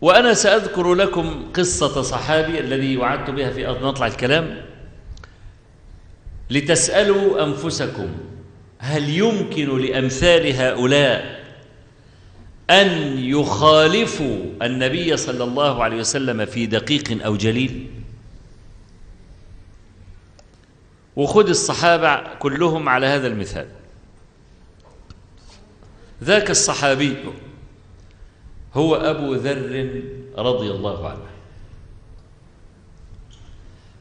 وأنا 0.00 0.34
سأذكر 0.34 0.94
لكم 0.94 1.50
قصة 1.54 2.02
صحابي 2.02 2.60
الذي 2.60 2.96
وعدت 2.96 3.30
بها 3.30 3.50
في 3.50 3.66
مطلع 3.82 4.06
الكلام. 4.06 4.71
لتسألوا 6.52 7.44
أنفسكم 7.44 8.08
هل 8.78 9.08
يمكن 9.08 9.78
لأمثال 9.78 10.56
هؤلاء 10.56 11.42
أن 12.70 13.18
يخالفوا 13.18 14.44
النبي 14.62 15.16
صلى 15.16 15.44
الله 15.44 15.84
عليه 15.84 15.96
وسلم 15.96 16.46
في 16.46 16.66
دقيق 16.66 17.24
أو 17.24 17.36
جليل؟ 17.36 17.90
وخذ 21.16 21.48
الصحابة 21.48 22.34
كلهم 22.38 22.88
على 22.88 23.06
هذا 23.06 23.26
المثال. 23.26 23.68
ذاك 26.22 26.50
الصحابي 26.50 27.16
هو 28.74 28.94
أبو 28.96 29.34
ذر 29.34 30.02
رضي 30.38 30.70
الله 30.70 31.08
عنه. 31.08 31.26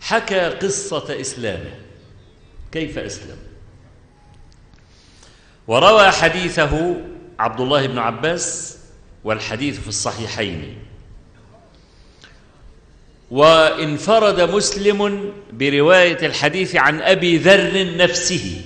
حكى 0.01 0.39
قصة 0.39 1.21
إسلامه. 1.21 1.90
كيف 2.71 2.97
أسلم؟ 2.97 3.37
وروى 5.67 6.11
حديثه 6.11 6.95
عبد 7.39 7.59
الله 7.61 7.87
بن 7.87 7.97
عباس 7.97 8.77
والحديث 9.23 9.79
في 9.79 9.87
الصحيحين. 9.87 10.77
وانفرد 13.31 14.41
مسلم 14.41 15.31
برواية 15.53 16.25
الحديث 16.25 16.75
عن 16.75 17.01
أبي 17.01 17.37
ذر 17.37 17.97
نفسه. 17.97 18.61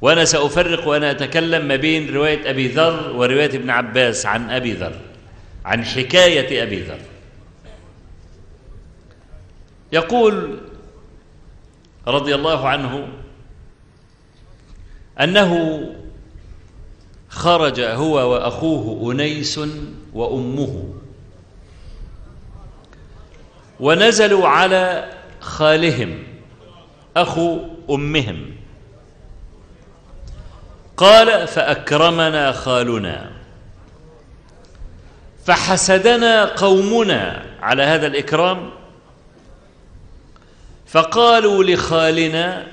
وأنا 0.00 0.24
سأفرق 0.24 0.88
وأنا 0.88 1.10
أتكلم 1.10 1.68
ما 1.68 1.76
بين 1.76 2.14
رواية 2.14 2.50
أبي 2.50 2.68
ذر 2.68 3.12
ورواية 3.16 3.56
ابن 3.56 3.70
عباس 3.70 4.26
عن 4.26 4.50
أبي 4.50 4.72
ذر 4.72 5.00
عن 5.64 5.84
حكاية 5.84 6.62
أبي 6.62 6.82
ذر. 6.82 6.98
يقول 9.92 10.60
رضي 12.08 12.34
الله 12.34 12.68
عنه 12.68 13.08
أنه 15.20 15.80
خرج 17.28 17.80
هو 17.80 18.32
وأخوه 18.32 19.12
أنيس 19.12 19.60
وأمه. 20.12 20.94
ونزلوا 23.80 24.48
على 24.48 25.12
خالهم 25.40 26.22
أخو 27.16 27.58
أمهم. 27.90 28.50
قال 30.96 31.48
فأكرمنا 31.48 32.52
خالنا 32.52 33.30
فحسدنا 35.44 36.44
قومنا. 36.44 37.50
على 37.62 37.82
هذا 37.82 38.06
الإكرام 38.06 38.70
فقالوا 40.90 41.64
لخالنا 41.64 42.66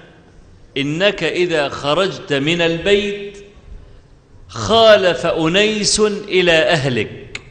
إنك 0.78 1.24
إذا 1.24 1.70
خرجت 1.70 2.34
من 2.34 2.62
البيت 2.62 3.38
خالف 4.48 5.26
أنيس 5.26 6.00
إلى 6.00 6.52
أهلك. 6.52 7.42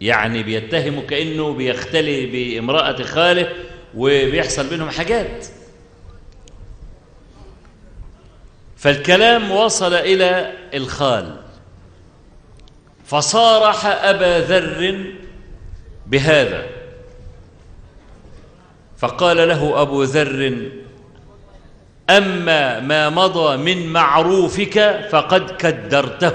يعني 0.00 0.42
بيتهم 0.42 1.00
كأنه 1.06 1.52
بيختلي 1.52 2.26
بامرأة 2.26 3.02
خاله 3.02 3.52
وبيحصل 3.96 4.68
بينهم 4.68 4.90
حاجات. 4.90 5.46
فالكلام 8.76 9.50
وصل 9.50 9.94
إلى 9.94 10.52
الخال. 10.74 11.36
فصارح 13.06 13.86
أبا 13.86 14.40
ذر 14.40 15.04
بهذا. 16.06 16.79
فقال 19.00 19.48
له 19.48 19.82
أبو 19.82 20.02
ذر 20.02 20.70
أما 22.10 22.80
ما 22.80 23.10
مضى 23.10 23.56
من 23.56 23.92
معروفك 23.92 25.08
فقد 25.10 25.50
كدرته. 25.50 26.34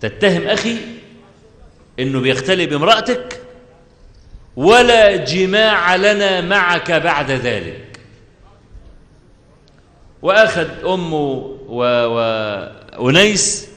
تتهم 0.00 0.46
أخي 0.46 0.76
إنه 1.98 2.20
بيختلي 2.20 2.66
بامرأتك 2.66 3.40
ولا 4.56 5.16
جماع 5.16 5.96
لنا 5.96 6.40
معك 6.40 6.92
بعد 6.92 7.30
ذلك. 7.30 8.00
وأخذ 10.22 10.68
أمه 10.84 11.56
وأنيس 12.98 13.68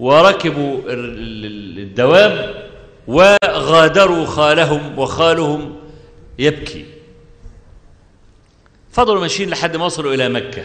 وركبوا 0.00 0.80
الدواب 0.88 2.64
وغادروا 3.06 4.26
خالهم 4.26 4.98
وخالهم 4.98 5.83
يبكي. 6.38 6.84
فضلوا 8.92 9.20
ماشيين 9.20 9.50
لحد 9.50 9.76
ما 9.76 9.84
وصلوا 9.84 10.14
إلى 10.14 10.28
مكة. 10.28 10.64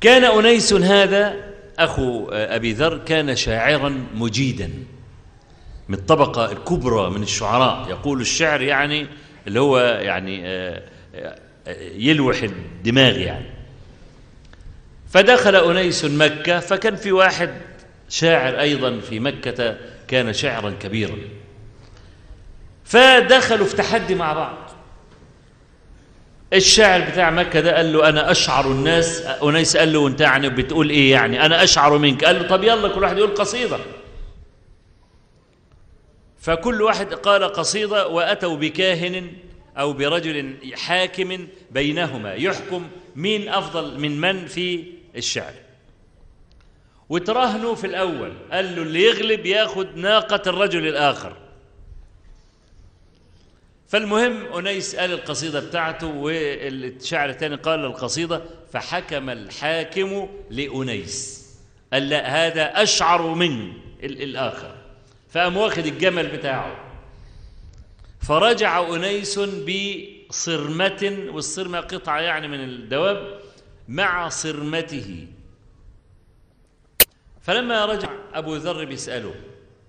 كان 0.00 0.24
أنيس 0.24 0.72
هذا 0.72 1.34
أخو 1.78 2.28
أبي 2.28 2.72
ذر 2.72 2.98
كان 2.98 3.36
شاعرا 3.36 4.06
مجيدا. 4.14 4.70
من 5.88 5.94
الطبقة 5.94 6.52
الكبرى 6.52 7.10
من 7.10 7.22
الشعراء. 7.22 7.90
يقول 7.90 8.20
الشعر 8.20 8.62
يعني 8.62 9.06
اللي 9.46 9.60
هو 9.60 9.78
يعني 9.78 10.44
يلوح 11.96 12.42
الدماغ 12.42 13.18
يعني. 13.18 13.46
فدخل 15.10 15.56
أنيس 15.56 16.04
مكة 16.04 16.60
فكان 16.60 16.96
في 16.96 17.12
واحد 17.12 17.50
شاعر 18.08 18.60
أيضا 18.60 19.00
في 19.00 19.20
مكة 19.20 19.76
كان 20.08 20.32
شاعرا 20.32 20.70
كبيرا. 20.70 21.18
فدخلوا 22.88 23.66
في 23.66 23.76
تحدي 23.76 24.14
مع 24.14 24.32
بعض. 24.32 24.56
الشاعر 26.52 27.00
بتاع 27.00 27.30
مكة 27.30 27.60
ده 27.60 27.76
قال 27.76 27.92
له 27.92 28.08
أنا 28.08 28.30
أشعر 28.30 28.66
الناس 28.66 29.22
أنيس 29.22 29.76
قال 29.76 29.92
له 29.92 30.06
أنت 30.06 30.20
يعني 30.20 30.48
بتقول 30.48 30.90
إيه 30.90 31.12
يعني؟ 31.12 31.46
أنا 31.46 31.64
أشعر 31.64 31.98
منك. 31.98 32.24
قال 32.24 32.42
له 32.42 32.48
طب 32.48 32.64
يلا 32.64 32.88
كل 32.88 33.02
واحد 33.02 33.18
يقول 33.18 33.34
قصيدة. 33.34 33.78
فكل 36.40 36.82
واحد 36.82 37.14
قال 37.14 37.44
قصيدة 37.44 38.08
وأتوا 38.08 38.56
بكاهن 38.56 39.32
أو 39.78 39.92
برجل 39.92 40.56
حاكم 40.74 41.46
بينهما. 41.70 42.34
يحكم 42.34 42.88
مين 43.16 43.48
أفضل 43.48 44.00
من 44.00 44.20
من 44.20 44.46
في 44.46 44.84
الشعر. 45.16 45.52
وتراهنوا 47.08 47.74
في 47.74 47.86
الأول. 47.86 48.32
قال 48.52 48.76
له 48.76 48.82
اللي 48.82 49.02
يغلب 49.02 49.46
ياخد 49.46 49.96
ناقة 49.96 50.42
الرجل 50.46 50.88
الآخر. 50.88 51.47
فالمهم 53.88 54.52
أنيس 54.52 54.96
قال 54.96 55.12
القصيدة 55.12 55.60
بتاعته 55.60 56.06
والشاعر 56.06 57.30
الثاني 57.30 57.56
قال 57.56 57.84
القصيدة 57.84 58.42
فحكم 58.72 59.30
الحاكم 59.30 60.28
لأنيس. 60.50 61.48
قال 61.92 62.08
لا 62.08 62.46
هذا 62.46 62.82
أشعر 62.82 63.34
من 63.34 63.72
الآخر. 64.02 64.74
فقام 65.30 65.56
واخد 65.56 65.86
الجمل 65.86 66.26
بتاعه. 66.36 66.84
فرجع 68.20 68.94
أنيس 68.94 69.38
بصرمة 69.38 71.28
والصرمة 71.28 71.80
قطعة 71.80 72.20
يعني 72.20 72.48
من 72.48 72.60
الدواب 72.64 73.40
مع 73.88 74.28
صرمته. 74.28 75.26
فلما 77.42 77.84
رجع 77.84 78.08
أبو 78.34 78.56
ذر 78.56 78.84
بيسأله 78.84 79.34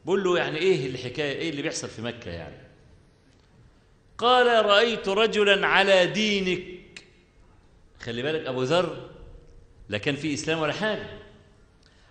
بقول 0.06 0.24
له 0.24 0.38
يعني 0.38 0.58
إيه 0.58 0.90
الحكاية 0.90 1.40
إيه 1.40 1.50
اللي 1.50 1.62
بيحصل 1.62 1.88
في 1.88 2.02
مكة 2.02 2.32
يعني؟ 2.32 2.69
قال 4.20 4.66
رأيت 4.66 5.10
رجلا 5.10 5.68
على 5.68 6.06
دينك. 6.06 7.04
خلي 8.00 8.22
بالك 8.22 8.46
أبو 8.46 8.64
ذر 8.64 9.10
لا 9.90 9.98
كان 9.98 10.16
في 10.16 10.34
إسلام 10.34 10.60
ولا 10.60 10.74
حاجة. 10.74 11.08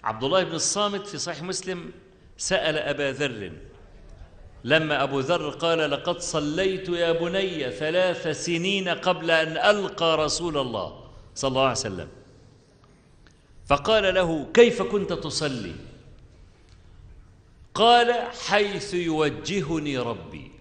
عبد 0.05 0.25
الله 0.25 0.45
بن 0.45 0.55
الصامت 0.55 1.07
في 1.07 1.19
صحيح 1.19 1.43
مسلم 1.43 1.91
سأل 2.37 2.79
أبا 2.79 3.13
ذر 3.13 3.53
لما 4.65 5.03
أبو 5.03 5.21
ذر 5.21 5.51
قال 5.51 5.91
لقد 5.91 6.21
صليت 6.21 6.89
يا 6.89 7.13
بني 7.13 7.71
ثلاث 7.71 8.29
سنين 8.29 8.89
قبل 8.89 9.31
أن 9.31 9.77
ألقى 9.77 10.17
رسول 10.17 10.59
الله 10.59 11.11
صلى 11.35 11.49
الله 11.49 11.63
عليه 11.63 11.73
وسلم. 11.73 12.09
فقال 13.67 14.15
له 14.15 14.47
كيف 14.55 14.83
كنت 14.83 15.13
تصلي؟ 15.13 15.75
قال 17.75 18.15
حيث 18.47 18.95
يوجهني 18.95 19.99
ربي. 19.99 20.58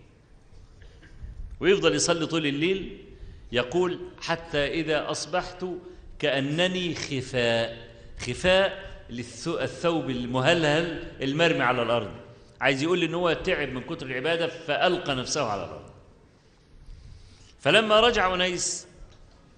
ويفضل 1.59 1.95
يصلي 1.95 2.25
طول 2.25 2.45
الليل 2.45 3.05
يقول 3.51 3.99
حتى 4.21 4.67
إذا 4.67 5.11
أصبحت 5.11 5.65
كأنني 6.19 6.95
خفاء 6.95 7.87
خفاء 8.19 8.87
الثوب 9.47 10.09
المهلهل 10.09 11.11
المرمي 11.21 11.63
على 11.63 11.81
الأرض. 11.81 12.11
عايز 12.61 12.83
يقول 12.83 13.03
إن 13.03 13.13
هو 13.13 13.33
تعب 13.33 13.69
من 13.69 13.81
كتر 13.81 14.05
العبادة 14.05 14.47
فألقى 14.47 15.15
نفسه 15.15 15.43
على 15.43 15.63
الأرض. 15.63 15.89
فلما 17.59 17.99
رجع 17.99 18.33
أنيس 18.33 18.87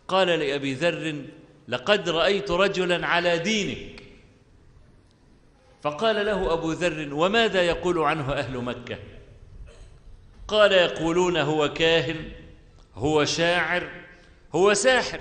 قال 0.08 0.28
لأبي 0.28 0.74
ذر 0.74 1.22
لقد 1.68 2.10
رأيت 2.10 2.52
رجلا 2.52 3.08
على 3.08 3.38
دينك. 3.38 4.04
فقال 5.82 6.26
له 6.26 6.54
أبو 6.54 6.72
ذر 6.72 7.14
وماذا 7.14 7.62
يقول 7.62 8.00
عنه 8.00 8.34
أهل 8.34 8.58
مكة؟ 8.58 8.98
قال 10.50 10.72
يقولون 10.72 11.38
هو 11.38 11.74
كاهن 11.74 12.32
هو 12.96 13.26
شاعر 13.26 13.90
هو 14.56 14.74
ساحر. 14.74 15.20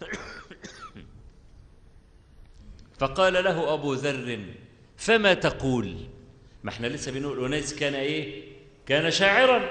فقال 2.98 3.32
له 3.32 3.74
أبو 3.74 3.94
ذر 3.94 4.40
فما 4.96 5.34
تقول؟ 5.34 5.96
ما 6.62 6.70
إحنا 6.70 6.86
لسه 6.86 7.12
بنقول 7.12 7.44
أنيس 7.44 7.74
كان 7.74 7.94
إيه؟ 7.94 8.42
كان 8.86 9.10
شاعرا. 9.10 9.62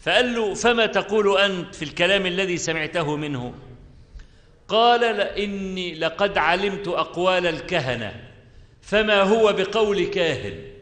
فقال 0.00 0.34
له 0.34 0.54
فما 0.54 0.86
تقول 0.86 1.38
أنت 1.38 1.74
في 1.74 1.84
الكلام 1.84 2.26
الذي 2.26 2.56
سمعته 2.56 3.16
منه؟ 3.16 3.54
قال 4.68 5.20
إني 5.20 5.94
لقد 5.94 6.38
علمت 6.38 6.88
أقوال 6.88 7.46
الكهنة 7.46 8.30
فما 8.82 9.22
هو 9.22 9.52
بقول 9.52 10.04
كاهن؟ 10.04 10.75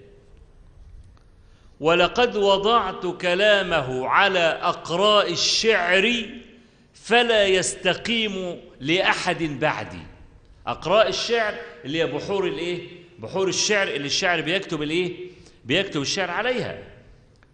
ولقد 1.81 2.37
وضعت 2.37 3.07
كلامه 3.07 4.09
على 4.09 4.39
أقراء 4.63 5.33
الشعر 5.33 6.25
فلا 6.95 7.47
يستقيم 7.47 8.61
لأحد 8.81 9.43
بعدي 9.43 10.03
أقراء 10.67 11.09
الشعر 11.09 11.55
اللي 11.85 11.99
هي 11.99 12.07
بحور 12.07 12.47
الإيه؟ 12.47 12.89
بحور 13.19 13.49
الشعر 13.49 13.89
اللي 13.89 14.07
الشعر 14.07 14.41
بيكتب 14.41 14.83
الإيه؟ 14.83 15.13
بيكتب 15.65 16.03
الشعر 16.03 16.31
عليها 16.31 16.79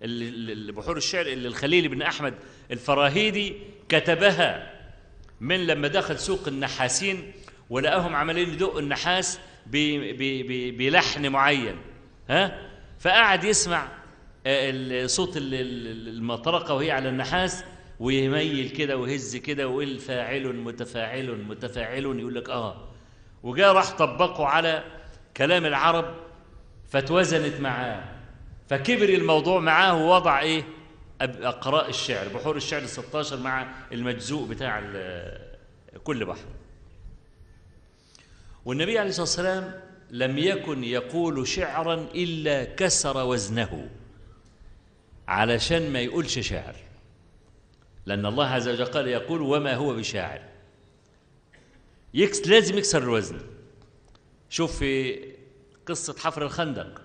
اللي 0.02 0.72
بحور 0.72 0.96
الشعر 0.96 1.26
اللي 1.26 1.48
الخليل 1.48 1.88
بن 1.88 2.02
أحمد 2.02 2.34
الفراهيدي 2.70 3.54
كتبها 3.88 4.72
من 5.40 5.66
لما 5.66 5.88
دخل 5.88 6.18
سوق 6.18 6.48
النحاسين 6.48 7.32
ولقاهم 7.70 8.16
عمالين 8.16 8.48
يدقوا 8.48 8.80
النحاس 8.80 9.38
بلحن 9.66 11.26
معين 11.28 11.76
ها 12.28 12.70
فقعد 13.00 13.44
يسمع 13.44 13.88
صوت 15.06 15.32
المطرقة 15.36 16.74
وهي 16.74 16.90
على 16.90 17.08
النحاس 17.08 17.64
ويميل 18.00 18.68
كده 18.68 18.96
ويهز 18.96 19.36
كده 19.36 19.68
ويقول 19.68 19.98
فاعل 19.98 20.56
متفاعل 20.56 21.42
متفاعل 21.48 22.02
يقول 22.02 22.34
لك 22.34 22.50
آه. 22.50 22.88
وجاء 23.42 23.72
راح 23.72 23.96
طبقه 23.96 24.46
على 24.46 24.84
كلام 25.36 25.66
العرب 25.66 26.14
فاتوزنت 26.88 27.60
معاه 27.60 28.04
فكبر 28.68 29.08
الموضوع 29.08 29.60
معاه 29.60 30.04
ووضع 30.04 30.40
إيه؟ 30.40 30.64
اقراء 31.20 31.88
الشعر 31.88 32.28
بحور 32.28 32.56
الشعر 32.56 32.86
16 32.86 33.36
مع 33.36 33.66
المجزوء 33.92 34.48
بتاع 34.48 34.82
كل 36.04 36.24
بحر. 36.24 36.44
والنبي 38.64 38.98
عليه 38.98 39.08
الصلاة 39.08 39.22
والسلام 39.22 39.80
لم 40.10 40.38
يكن 40.38 40.84
يقول 40.84 41.48
شعرا 41.48 41.94
إلا 41.94 42.64
كسر 42.64 43.26
وزنه. 43.26 43.88
علشان 45.30 45.92
ما 45.92 46.00
يقولش 46.00 46.38
شعر 46.38 46.76
لأن 48.06 48.26
الله 48.26 48.46
عز 48.46 48.68
وجل 48.68 48.84
قال 48.84 49.08
يقول 49.08 49.42
وما 49.42 49.74
هو 49.74 49.94
بشاعر. 49.94 50.42
يكس 52.14 52.46
لازم 52.46 52.78
يكسر 52.78 53.02
الوزن. 53.02 53.40
شوف 54.48 54.78
في 54.78 55.20
قصة 55.86 56.14
حفر 56.18 56.42
الخندق. 56.42 57.02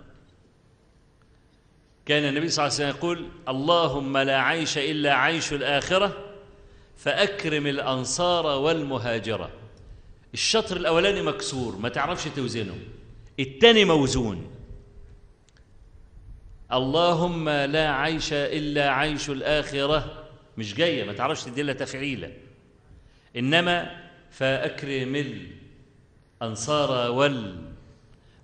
كان 2.06 2.24
النبي 2.24 2.50
صلى 2.50 2.66
الله 2.66 2.76
عليه 2.76 2.86
وسلم 2.86 2.98
يقول 3.00 3.30
اللهم 3.48 4.18
لا 4.18 4.42
عيش 4.42 4.78
إلا 4.78 5.14
عيش 5.14 5.54
الآخرة 5.54 6.36
فأكرم 6.98 7.68
الأنصار 7.68 8.46
والمهاجرة. 8.46 9.52
الشطر 10.34 10.78
الأولاني 10.78 11.22
مكسور 11.22 11.76
ما 11.76 11.90
تعرفش 11.90 12.24
توزنه. 12.36 12.78
الثاني 13.40 13.86
موزون. 13.86 14.55
اللهم 16.76 17.50
لا 17.50 17.92
عيش 17.92 18.34
إلا 18.34 18.90
عيش 18.90 19.30
الآخرة. 19.30 20.24
مش 20.58 20.74
جاية 20.76 21.04
ما 21.04 21.14
تعرفش 21.14 21.44
تدي 21.44 21.62
لها 21.62 21.74
تفعيله 21.74 22.32
إنما 23.36 24.06
فاكرم 24.32 25.46
الانصار 26.42 27.12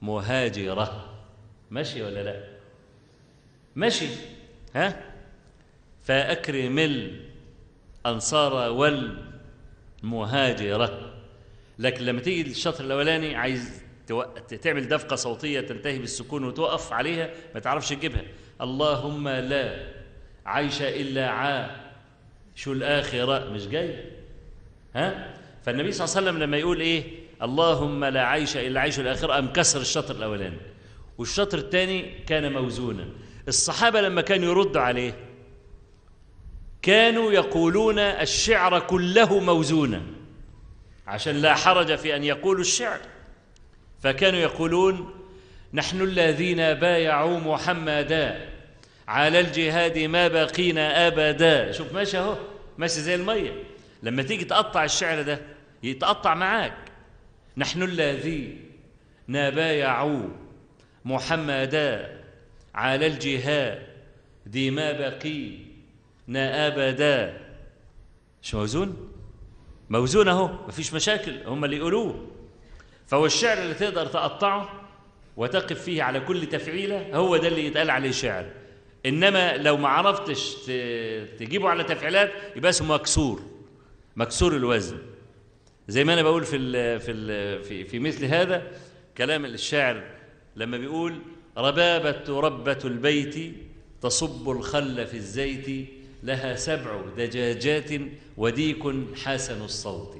والمهاجره 0.01 1.09
ماشي 1.71 2.01
ولا 2.01 2.23
لا؟ 2.23 2.43
ماشي. 3.75 4.07
ها؟ 4.75 5.03
فاكرم 6.03 7.07
الانصار 8.05 8.71
والمهاجره 10.03 11.13
لكن 11.79 12.05
لما 12.05 12.21
تيجي 12.21 12.51
الشطر 12.51 12.83
الأولاني 12.85 13.35
عايز 13.35 13.80
تعمل 14.61 14.87
دفقة 14.87 15.15
صوتية 15.15 15.61
تنتهي 15.61 15.99
بالسكون 15.99 16.43
وتقف 16.43 16.93
عليها 16.93 17.29
ما 17.53 17.59
تعرفش 17.59 17.89
تجيبها. 17.89 18.21
اللهم 18.61 19.27
لا 19.29 19.87
عيش 20.45 20.81
إلا 20.81 21.29
عا 21.29 21.91
شو 22.55 22.71
الآخرة؟ 22.73 23.49
مش 23.49 23.67
جاي. 23.67 24.05
ها؟ 24.95 25.33
فالنبي 25.63 25.91
صلى 25.91 26.05
الله 26.05 26.17
عليه 26.17 26.27
وسلم 26.27 26.43
لما 26.43 26.57
يقول 26.57 26.81
إيه؟ 26.81 27.03
اللهم 27.41 28.05
لا 28.05 28.27
عيش 28.27 28.57
إلا 28.57 28.79
عيش 28.79 28.99
الآخرة 28.99 29.33
قام 29.33 29.53
كسر 29.53 29.81
الشطر 29.81 30.15
الأولاني. 30.15 30.57
والشطر 31.17 31.57
الثاني 31.57 32.19
كان 32.27 32.53
موزونا. 32.53 33.07
الصحابة 33.47 34.01
لما 34.01 34.21
كانوا 34.21 34.49
يردوا 34.49 34.81
عليه 34.81 35.13
كانوا 36.81 37.31
يقولون 37.31 37.99
الشعر 37.99 38.79
كله 38.79 39.39
موزونا. 39.39 40.01
عشان 41.07 41.35
لا 41.35 41.55
حرج 41.55 41.95
في 41.95 42.15
أن 42.15 42.23
يقولوا 42.23 42.61
الشعر. 42.61 42.99
فكانوا 44.01 44.39
يقولون 44.39 45.13
نحن 45.73 46.01
الذين 46.01 46.73
بايعوا 46.73 47.39
محمدا 47.39 48.49
على 49.07 49.39
الجهاد 49.39 49.99
ما 49.99 50.27
بقينا 50.27 51.07
أبدا. 51.07 51.71
شوف 51.71 51.93
ماشي 51.93 52.17
أهو 52.17 52.37
ماشي 52.77 53.01
زي 53.01 53.15
المية. 53.15 53.63
لما 54.03 54.23
تيجي 54.23 54.45
تقطع 54.45 54.83
الشعر 54.83 55.21
ده 55.21 55.39
يتقطع 55.83 56.33
معاك. 56.33 56.77
نحن 57.57 57.83
الذين 57.83 58.59
بايعوا 59.27 60.29
محمدا 61.05 62.21
على 62.75 63.07
الجهاد 63.07 63.81
دي 64.45 64.71
ما 64.71 64.91
بقينا 64.91 66.67
أبدا. 66.67 67.37
مش 68.43 68.55
موزون؟ 68.55 69.11
موزون 69.89 70.27
أهو 70.27 70.67
مفيش 70.67 70.93
مشاكل 70.93 71.43
هم 71.45 71.65
اللي 71.65 71.77
يقولوه. 71.77 72.27
فهو 73.11 73.25
الشعر 73.25 73.57
اللي 73.57 73.73
تقدر 73.73 74.05
تقطعه 74.05 74.69
وتقف 75.37 75.81
فيه 75.81 76.03
على 76.03 76.19
كل 76.19 76.45
تفعيلة 76.45 77.15
هو 77.15 77.37
ده 77.37 77.47
اللي 77.47 77.65
يتقال 77.65 77.89
عليه 77.89 78.11
شعر. 78.11 78.45
إنما 79.05 79.57
لو 79.57 79.77
ما 79.77 79.87
عرفتش 79.87 80.55
تجيبه 81.39 81.69
على 81.69 81.83
تفعيلات 81.83 82.31
يبقى 82.55 82.69
اسمه 82.69 82.93
مكسور 82.95 83.41
مكسور 84.15 84.55
الوزن. 84.55 84.97
زي 85.87 86.03
ما 86.03 86.13
أنا 86.13 86.21
بقول 86.21 86.43
في 86.43 86.55
ال 86.55 86.99
في 86.99 87.11
ال 87.11 87.63
في, 87.63 87.83
في 87.85 87.99
مثل 87.99 88.25
هذا 88.25 88.67
كلام 89.17 89.45
الشاعر 89.45 90.03
لما 90.55 90.77
بيقول 90.77 91.19
ربابة 91.57 92.39
ربة 92.39 92.79
البيت 92.85 93.55
تصب 94.01 94.49
الخل 94.49 95.07
في 95.07 95.17
الزيت 95.17 95.87
لها 96.23 96.55
سبع 96.55 97.01
دجاجات 97.17 97.89
وديك 98.37 98.83
حسن 99.23 99.61
الصوت. 99.61 100.17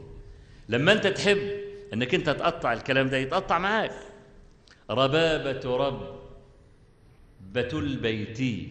لما 0.70 0.92
أنت 0.92 1.08
تحب 1.08 1.61
إنك 1.94 2.16
أنت 2.16 2.30
تقطع 2.30 2.74
الكلام 2.74 3.08
ده 3.10 3.18
يتقطع 3.18 3.60
معاك. 3.60 3.92
ربابة 4.90 5.76
ربة 5.78 7.80
البيت 7.80 8.70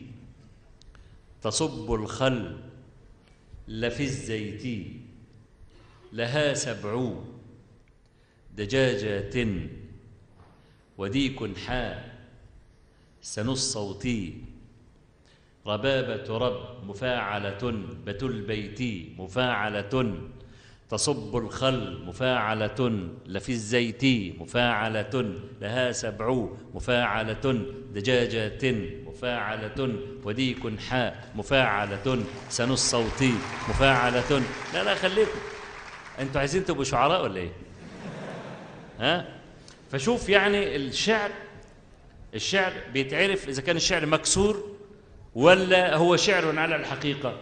تصب 1.43 1.95
الخل 1.95 2.59
لفي 3.69 4.03
الزيت 4.03 4.87
لها 6.13 6.55
سبع 6.55 7.13
دجاجات 8.57 9.35
وديك 10.99 11.59
حاء 11.59 12.19
سن 13.23 13.49
الصوت 13.49 14.09
ربابة 15.67 16.39
رب 16.39 16.85
مفاعلة 16.89 17.73
بت 18.07 18.23
البيت 18.23 19.11
مفاعلة 19.21 20.15
تصب 20.91 21.37
الخل 21.37 21.99
مفاعلة 22.07 23.09
لفي 23.27 23.53
الزيت 23.53 24.05
مفاعلة 24.41 25.35
لها 25.61 25.93
سبع 25.93 26.47
مفاعلة 26.75 27.65
دجاجات 27.95 28.65
مفاعلة 29.07 29.97
وديك 30.25 30.81
حاء 30.81 31.31
مفاعلة 31.35 32.25
سن 32.49 32.71
الصوت 32.71 33.23
مفاعلة 33.69 34.43
لا 34.75 34.85
لا 34.85 34.95
خليكم. 34.95 35.39
أنتوا 36.21 36.41
عايزين 36.41 36.65
تبقوا 36.65 36.85
شعراء 36.85 37.23
ولا 37.23 37.37
إيه؟ 37.37 37.53
ها؟ 39.01 39.27
فشوف 39.93 40.29
يعني 40.29 40.77
الشعر 40.77 41.31
الشعر 42.35 42.73
بيتعرف 42.93 43.49
إذا 43.49 43.63
كان 43.63 43.77
الشعر 43.77 44.07
مكسور 44.07 44.65
ولا 45.35 45.97
هو 45.97 46.17
شعر 46.17 46.59
على 46.59 46.77
الحقيقة. 46.77 47.37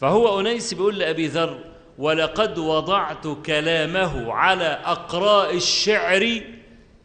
فهو 0.00 0.40
أنيس 0.40 0.74
بيقول 0.74 0.98
لأبي 0.98 1.26
ذر 1.26 1.69
ولقد 2.00 2.58
وضعت 2.58 3.26
كلامه 3.46 4.32
على 4.32 4.80
أقراء 4.84 5.56
الشعر. 5.56 6.40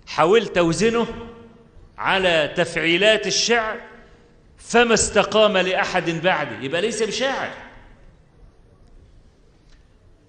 حاولت 0.08 0.58
اوزنه 0.58 1.08
على 1.98 2.54
تفعيلات 2.56 3.28
الشعر. 3.28 3.82
فما 4.58 4.94
استقام 4.94 5.58
لأحد 5.58 6.10
بعدي 6.10 6.66
يبقى 6.66 6.82
ليس 6.82 7.04
بشاعر. 7.04 7.54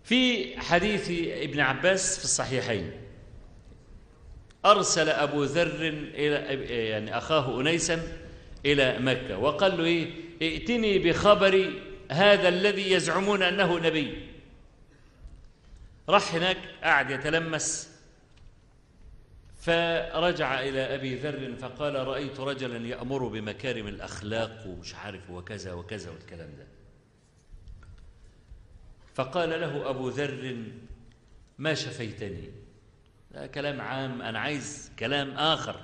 في 0.05 0.55
حديث 0.61 1.11
ابن 1.31 1.61
عباس 1.61 2.19
في 2.19 2.25
الصحيحين. 2.25 2.91
أرسل 4.65 5.09
أبو 5.09 5.45
ذر 5.45 5.81
إلى 6.15 6.35
يعني 6.89 7.19
أخاه 7.19 7.61
أنيسا 7.61 8.03
إلى 8.67 8.99
مكة. 8.99 9.39
وقال 9.39 9.79
له 9.79 9.85
إيه؟ 9.85 10.11
ائتني 10.43 10.99
بخبر 10.99 11.73
هذا 12.11 12.49
الذي 12.49 12.93
يزعمون 12.93 13.43
أنه 13.43 13.79
نبي. 13.79 14.36
راح 16.09 16.35
هناك 16.35 16.59
قعد 16.83 17.11
يتلمس. 17.11 17.97
فرجع 19.61 20.61
إلى 20.61 20.95
أبي 20.95 21.15
ذر 21.15 21.57
فقال 21.57 21.95
رأيت 21.95 22.41
رجلا 22.41 22.87
يأمر 22.87 23.29
بمكارم 23.29 23.87
الأخلاق 23.87 24.67
ومش 24.67 24.95
عارف 24.95 25.31
وكذا 25.31 25.73
وكذا 25.73 26.11
والكلام 26.11 26.51
ده. 26.59 26.67
فقال 29.15 29.51
له 29.51 29.91
أبو 29.91 30.09
ذر 30.09 30.65
ما 31.59 31.75
شفيتني. 31.75 32.51
ده 33.31 33.47
كلام 33.47 33.81
عام 33.81 34.23
أنا 34.23 34.39
عايز 34.39 34.93
كلام 34.99 35.31
آخر. 35.31 35.81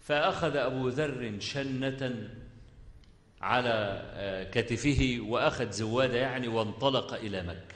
فأخذ 0.00 0.56
أبو 0.56 0.88
ذر 0.88 1.36
شنة 1.40 2.30
على 3.40 4.50
كتفه 4.54 5.18
وأخذ 5.20 5.70
زوادة 5.70 6.16
يعني 6.18 6.48
وانطلق 6.48 7.14
إلى 7.14 7.42
مكة. 7.42 7.74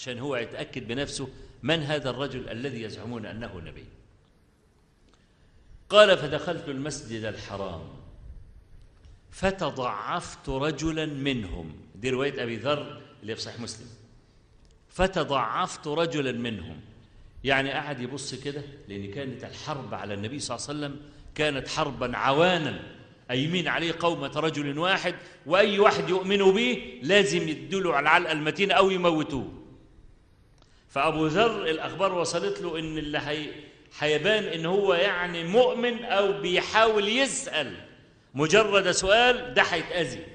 عشان 0.00 0.18
هو 0.18 0.36
يتأكد 0.36 0.88
بنفسه 0.88 1.28
من 1.62 1.82
هذا 1.82 2.10
الرجل 2.10 2.48
الذي 2.48 2.82
يزعمون 2.82 3.26
أنه 3.26 3.60
نبي. 3.60 3.84
قال 5.88 6.18
فدخلت 6.18 6.68
المسجد 6.68 7.24
الحرام 7.24 7.82
فتضعفت 9.30 10.48
رجلا 10.48 11.06
منهم. 11.06 11.72
دي 11.94 12.10
رواية 12.10 12.42
أبي 12.42 12.56
ذر 12.56 13.02
اللي 13.22 13.34
في 13.34 13.40
صحيح 13.40 13.60
مسلم. 13.60 13.86
فتضعفت 14.88 15.86
رجلا 15.86 16.32
منهم. 16.32 16.80
يعني 17.44 17.70
قعد 17.70 18.00
يبص 18.00 18.34
كده؟ 18.34 18.62
لأن 18.88 19.10
كانت 19.10 19.44
الحرب 19.44 19.94
على 19.94 20.14
النبي 20.14 20.38
صلى 20.38 20.56
الله 20.56 20.68
عليه 20.68 20.78
وسلم 20.78 21.10
كانت 21.34 21.68
حربا 21.68 22.16
عوانا. 22.16 22.82
أيمين 23.30 23.68
عليه 23.68 23.94
قومة 24.00 24.32
رجل 24.36 24.78
واحد 24.78 25.14
وأي 25.46 25.78
واحد 25.78 26.08
يؤمنوا 26.08 26.52
به 26.52 27.00
لازم 27.02 27.48
يدلوا 27.48 27.94
على 27.94 28.02
العلقة 28.02 28.32
المتينة 28.32 28.74
أو 28.74 28.90
يموتوه. 28.90 29.59
فأبو 30.90 31.26
ذر 31.26 31.64
الأخبار 31.66 32.14
وصلت 32.14 32.60
له 32.60 32.78
إن 32.78 32.98
اللي 32.98 33.18
هي 33.18 33.50
هيبان 33.98 34.44
إن 34.44 34.66
هو 34.66 34.94
يعني 34.94 35.44
مؤمن 35.44 36.04
أو 36.04 36.40
بيحاول 36.40 37.08
يسأل. 37.08 37.86
مجرد 38.34 38.90
سؤال 38.90 39.54
ده 39.54 39.62
هيتأذي. 39.62 40.26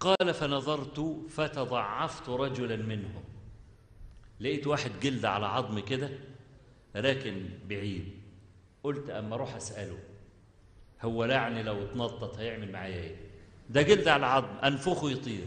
قال 0.00 0.34
فنظرت 0.34 1.26
فتضعفت 1.30 2.28
رجلا 2.28 2.76
منهم. 2.76 3.24
لقيت 4.40 4.66
واحد 4.66 4.90
جلد 5.02 5.24
على 5.24 5.46
عظم 5.46 5.78
كده 5.80 6.10
راكن 6.96 7.48
بعيد. 7.68 8.08
قلت 8.82 9.10
أما 9.10 9.34
أروح 9.34 9.54
أسأله. 9.54 9.98
هو 11.02 11.24
لعني 11.24 11.62
لو 11.62 11.84
اتنطط 11.84 12.38
هيعمل 12.38 12.72
معايا 12.72 13.02
إيه؟ 13.02 13.16
ده 13.70 13.82
جلد 13.82 14.08
على 14.08 14.26
عظم 14.26 14.56
أنفخه 14.64 15.10
يطير. 15.10 15.44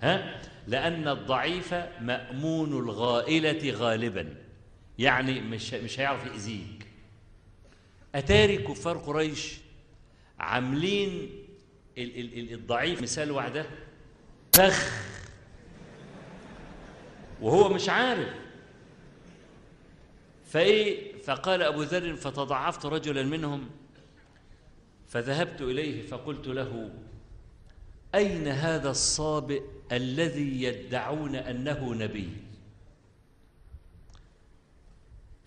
ها؟ 0.00 0.40
لأن 0.66 1.08
الضعيف 1.08 1.74
مأمون 2.00 2.72
الغائلة 2.72 3.70
غالبا. 3.70 4.34
يعني 4.98 5.40
مش 5.40 5.74
مش 5.74 6.00
هيعرف 6.00 6.26
يأذيك. 6.26 6.86
أتاري 8.14 8.58
كفار 8.58 8.98
قريش 8.98 9.58
عاملين 10.38 11.30
ال 11.98 12.20
ال 12.20 12.38
ال 12.38 12.52
الضعيف 12.52 13.02
مثال 13.02 13.30
واحدة؟ 13.30 13.66
فخ. 14.52 14.92
وهو 17.40 17.68
مش 17.68 17.88
عارف. 17.88 18.28
فإيه؟ 20.46 21.14
فقال 21.22 21.62
أبو 21.62 21.82
ذر 21.82 22.16
فتضعفت 22.16 22.86
رجلا 22.86 23.22
منهم 23.22 23.70
فذهبت 25.08 25.60
إليه 25.60 26.02
فقلت 26.06 26.46
له 26.46 26.90
أين 28.14 28.48
هذا 28.48 28.90
الصابئ 28.90 29.62
الذي 29.92 30.62
يدعون 30.62 31.34
أنه 31.36 31.94
نبي. 31.94 32.28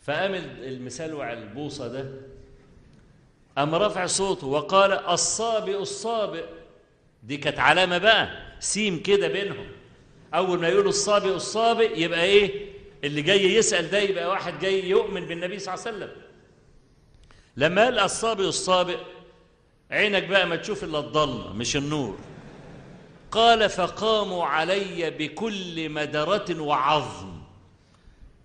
فقام 0.01 0.33
المثال 0.63 1.21
على 1.21 1.39
البوصة 1.39 1.88
ده 1.88 2.11
أم 3.57 3.75
رفع 3.75 4.05
صوته 4.05 4.47
وقال 4.47 4.91
الصابئ 4.91 5.77
الصابئ. 5.81 6.45
دي 7.23 7.38
كانت 7.38 7.59
علامة 7.59 7.97
بقى 7.97 8.29
سيم 8.59 8.99
كده 9.03 9.27
بينهم. 9.27 9.67
أول 10.33 10.59
ما 10.59 10.67
يقولوا 10.67 10.89
الصابئ 10.89 11.35
الصابئ 11.35 11.99
يبقى 11.99 12.23
إيه؟ 12.23 12.67
اللي 13.03 13.21
جاي 13.21 13.55
يسأل 13.55 13.89
ده 13.89 13.99
يبقى 13.99 14.29
واحد 14.29 14.59
جاي 14.59 14.89
يؤمن 14.89 15.25
بالنبي 15.25 15.59
صلى 15.59 15.73
الله 15.73 15.85
عليه 15.88 15.97
وسلم. 15.97 16.11
لما 17.57 17.83
قال 17.83 17.99
الصابئ 17.99 18.43
الصابئ 18.47 18.97
عينك 19.91 20.23
بقى 20.23 20.47
ما 20.47 20.55
تشوف 20.55 20.83
إلا 20.83 20.99
الضلمة 20.99 21.53
مش 21.53 21.75
النور. 21.75 22.17
قال 23.32 23.69
فقاموا 23.69 24.45
علي 24.45 25.09
بكل 25.09 25.89
مدرة 25.89 26.61
وعظم. 26.61 27.41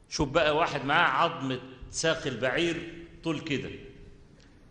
شوف 0.09 0.29
بقى 0.29 0.57
واحد 0.57 0.85
معاه 0.85 1.25
عظمة 1.25 1.61
ساق 1.91 2.27
البعير 2.27 3.05
طول 3.25 3.41
كده. 3.41 3.71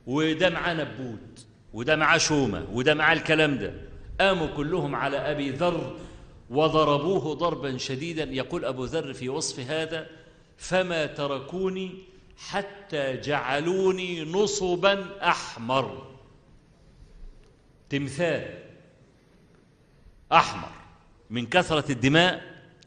وده 0.08 0.50
معاه 0.50 0.74
نبوت 0.74 1.46
وده 1.74 1.96
معاه 1.96 2.18
شومة 2.18 2.68
وده 2.72 2.94
معاه 2.94 3.14
الكلام 3.14 3.58
ده. 3.58 3.74
قاموا 4.20 4.48
كلهم 4.48 4.96
على 4.96 5.18
أبي 5.18 5.50
ذر 5.50 5.96
وضربوه 6.50 7.36
ضربا 7.36 7.78
شديدا. 7.78 8.24
يقول 8.24 8.66
أبو 8.66 8.86
ذر 8.86 9.14
في 9.14 9.30
وصف 9.30 9.60
هذا 9.60 10.08
فما 10.58 11.06
تركوني 11.06 11.92
حتى 12.38 13.18
جعلوني 13.18 14.26
نصبا 14.26 15.06
أحمر. 15.24 16.08
تمثال. 17.90 18.71
أحمر 20.34 20.70
من 21.30 21.46
كثرة 21.46 21.92
الدماء 21.92 22.42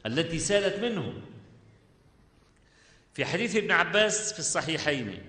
التي 0.07 0.39
سالت 0.39 0.85
منهم 0.85 1.15
في 3.15 3.25
حديث 3.25 3.57
ابن 3.57 3.71
عباس 3.71 4.33
في 4.33 4.39
الصحيحين 4.39 5.23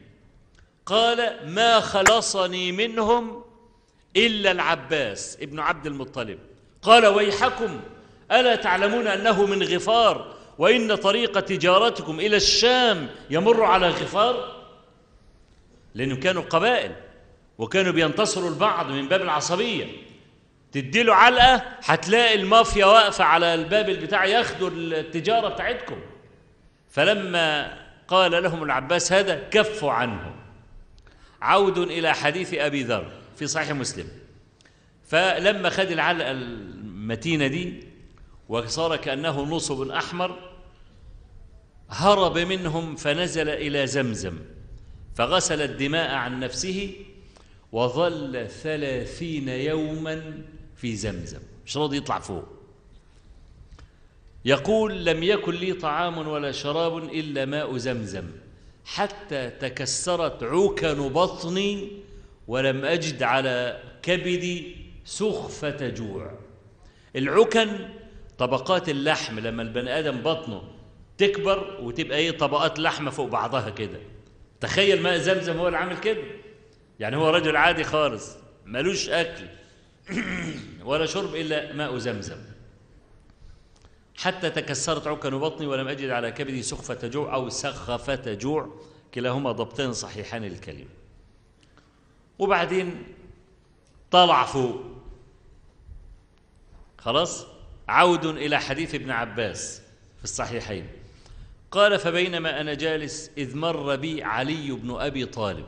قال 0.85 1.49
ما 1.49 1.79
خلصني 1.79 2.71
منهم 2.71 3.43
إلا 4.15 4.51
العباس 4.51 5.37
ابن 5.41 5.59
عبد 5.59 5.87
المطلب. 5.87 6.39
قال 6.81 7.05
ويحكم 7.05 7.81
ألا 8.31 8.55
تعلمون 8.55 9.07
أنه 9.07 9.45
من 9.45 9.63
غفار 9.63 10.35
وإن 10.57 10.95
طريق 10.95 11.39
تجارتكم 11.39 12.19
إلى 12.19 12.35
الشام 12.35 13.09
يمر 13.29 13.63
على 13.63 13.89
غفار؟ 13.89 14.65
لأنهم 15.95 16.19
كانوا 16.19 16.43
قبائل 16.43 16.95
وكانوا 17.57 17.91
بينتصروا 17.91 18.49
البعض 18.49 18.89
من 18.91 19.07
باب 19.07 19.21
العصبية. 19.21 19.85
تديله 20.75 21.13
علقة 21.15 21.61
هتلاقي 21.83 22.35
المافيا 22.35 22.85
واقفة 22.85 23.23
على 23.23 23.53
الباب 23.53 23.89
بتاع 23.89 24.25
ياخدوا 24.25 24.69
التجارة 24.73 25.49
بتاعتكم. 25.49 25.99
فلما 26.89 27.77
قال 28.07 28.43
لهم 28.43 28.63
العباس 28.63 29.13
هذا 29.13 29.43
كفوا 29.51 29.91
عنه. 29.91 30.35
عود 31.41 31.77
إلى 31.77 32.13
حديث 32.13 32.53
أبي 32.53 32.83
ذر 32.83 33.11
في 33.35 33.47
صحيح 33.47 33.71
مسلم. 33.71 34.07
فلما 35.07 35.69
خد 35.69 35.91
العلقة 35.91 36.31
المتينة 36.31 37.47
دي 37.47 37.83
وصار 38.49 38.95
كأنه 38.95 39.43
نصب 39.43 39.89
أحمر 39.89 40.39
هرب 41.89 42.37
منهم 42.37 42.95
فنزل 42.95 43.49
إلى 43.49 43.87
زمزم. 43.87 44.39
فغسل 45.15 45.61
الدماء 45.61 46.15
عن 46.15 46.39
نفسه 46.39 46.93
وظل 47.71 48.47
ثلاثين 48.49 49.49
يوما 49.49 50.41
في 50.75 50.95
زمزم. 50.95 51.39
مش 51.65 51.77
راضي 51.77 51.97
يطلع 51.97 52.19
فوق؟ 52.19 52.45
يقول 54.45 55.05
لم 55.05 55.23
يكن 55.23 55.53
لي 55.53 55.73
طعام 55.73 56.17
ولا 56.17 56.51
شراب 56.51 56.97
إلا 56.97 57.45
ماء 57.45 57.77
زمزم. 57.77 58.25
حتى 58.85 59.49
تكسرت 59.49 60.43
عكن 60.43 61.09
بطني 61.09 61.91
ولم 62.47 62.85
أجد 62.85 63.23
على 63.23 63.81
كبدي 64.01 64.75
سخفة 65.05 65.89
جوع. 65.89 66.31
العكن 67.15 67.69
طبقات 68.37 68.89
اللحم 68.89 69.39
لما 69.39 69.61
البني 69.61 69.99
آدم 69.99 70.21
بطنه 70.21 70.61
تكبر 71.17 71.79
وتبقى 71.81 72.17
إيه 72.17 72.31
طبقات 72.31 72.79
لحمة 72.79 73.11
فوق 73.11 73.29
بعضها 73.29 73.69
كده. 73.69 73.99
تخيل 74.61 75.01
ماء 75.01 75.17
زمزم 75.17 75.57
هو 75.57 75.67
اللي 75.67 75.77
عامل 75.77 75.97
كده؟ 75.97 76.21
يعني 76.99 77.15
هو 77.15 77.29
رجل 77.29 77.55
عادي 77.55 77.83
خالص 77.83 78.37
ملوش 78.65 79.09
أكل. 79.09 79.45
ولا 80.85 81.05
شرب 81.05 81.35
إلا 81.35 81.73
ماء 81.73 81.97
زمزم. 81.97 82.37
حتى 84.17 84.49
تكسرت 84.49 85.07
عكن 85.07 85.39
بطني 85.39 85.67
ولم 85.67 85.87
أجد 85.87 86.09
على 86.09 86.31
كبدي 86.31 86.63
سخفة 86.63 87.07
جوع 87.07 87.33
أو 87.33 87.49
سخفة 87.49 88.33
جوع. 88.33 88.79
كلاهما 89.13 89.51
ضبطين 89.51 89.93
صحيحان 89.93 90.43
للكلمة 90.43 90.89
وبعدين 92.39 93.03
طلع 94.11 94.45
فوق. 94.45 94.81
خلاص؟ 96.97 97.45
عود 97.87 98.25
إلى 98.25 98.59
حديث 98.59 98.95
ابن 98.95 99.11
عباس 99.11 99.81
في 100.17 100.23
الصحيحين. 100.23 100.87
قال 101.71 101.99
فبينما 101.99 102.61
أنا 102.61 102.73
جالس 102.73 103.31
إذ 103.37 103.57
مر 103.57 103.95
بي 103.95 104.23
علي 104.23 104.71
بن 104.71 104.95
أبي 104.99 105.25
طالب. 105.25 105.65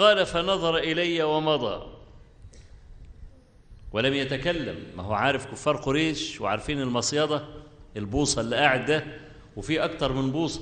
قال 0.00 0.26
فنظر 0.26 0.76
إلي 0.76 1.22
ومضى. 1.22 1.86
ولم 3.92 4.14
يتكلم. 4.14 4.76
ما 4.96 5.02
هو 5.02 5.12
عارف 5.12 5.46
كفار 5.46 5.76
قريش 5.76 6.40
وعارفين 6.40 6.80
المصيدة 6.80 7.44
البوصة 7.96 8.40
اللي 8.40 8.56
قاعد 8.56 8.86
ده 8.86 9.04
وفي 9.56 9.84
أكتر 9.84 10.12
من 10.12 10.32
بوصة. 10.32 10.60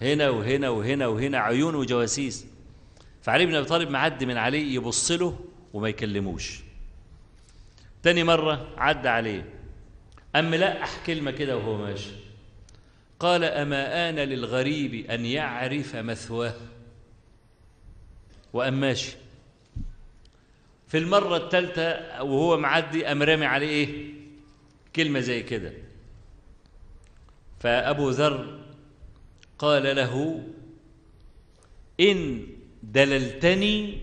هنا 0.00 0.30
وهنا 0.30 0.68
وهنا 0.68 1.06
وهنا 1.06 1.38
عيون 1.38 1.74
وجواسيس. 1.74 2.46
فعلي 3.22 3.46
بن 3.46 3.54
أبي 3.54 3.66
طالب 3.66 3.90
معدي 3.90 4.26
من 4.26 4.36
عليه 4.36 4.74
يبص 4.74 5.10
له 5.10 5.38
وما 5.72 5.88
يكلموش. 5.88 6.60
تاني 8.02 8.24
مرة 8.24 8.68
عدى 8.76 9.08
عليه. 9.08 9.44
أم 10.36 10.50
ملقح 10.50 11.06
كلمة 11.06 11.30
كده 11.30 11.56
وهو 11.56 11.76
ماشي. 11.76 12.10
قال 13.20 13.44
أما 13.44 14.08
آن 14.08 14.14
للغريب 14.14 15.10
أن 15.10 15.26
يعرف 15.26 15.96
مثواه؟ 15.96 16.54
وأم 18.52 18.80
ماشي. 18.80 19.16
في 20.88 20.98
المرة 20.98 21.36
الثالثة 21.36 22.22
وهو 22.22 22.56
معدي 22.58 23.06
أم 23.12 23.22
رامي 23.22 23.46
عليه 23.46 23.68
إيه؟ 23.68 24.12
كلمة 24.96 25.20
زي 25.20 25.42
كده. 25.42 25.72
فأبو 27.60 28.10
ذر 28.10 28.60
قال 29.58 29.96
له 29.96 30.42
إن 32.00 32.46
دللتني 32.82 33.98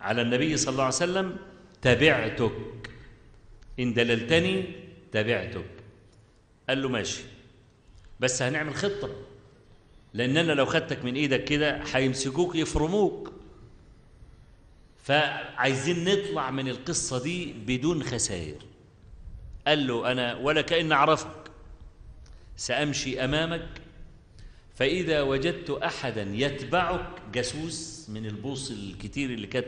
على 0.00 0.22
النبي 0.22 0.56
صلى 0.56 0.72
الله 0.72 0.84
عليه 0.84 0.94
وسلم 0.94 1.36
تبعتك. 1.82 2.52
إن 3.80 3.94
دللتني 3.94 4.64
تبعتك. 5.12 5.70
قال 6.68 6.82
له 6.82 6.88
ماشي. 6.88 7.22
بس 8.20 8.42
هنعمل 8.42 8.74
خطة 8.74 9.10
لأن 10.14 10.36
أنا 10.36 10.52
لو 10.52 10.66
خدتك 10.66 11.04
من 11.04 11.14
إيدك 11.14 11.44
كده 11.44 11.82
هيمسكوك 11.92 12.54
يفرموك. 12.54 13.35
فعايزين 15.06 16.04
نطلع 16.04 16.50
من 16.50 16.68
القصة 16.68 17.22
دي 17.22 17.52
بدون 17.66 18.02
خسائر. 18.02 18.56
قال 19.66 19.86
له 19.86 20.12
أنا 20.12 20.36
ولا 20.36 20.60
كأن 20.60 20.92
أعرفك 20.92 21.50
سأمشي 22.56 23.24
أمامك 23.24 23.68
فإذا 24.74 25.22
وجدت 25.22 25.70
أحدا 25.70 26.22
يتبعك 26.32 27.06
جاسوس 27.32 28.06
من 28.08 28.26
البوص 28.26 28.70
الكتير 28.70 29.30
اللي 29.30 29.46
كانت 29.46 29.66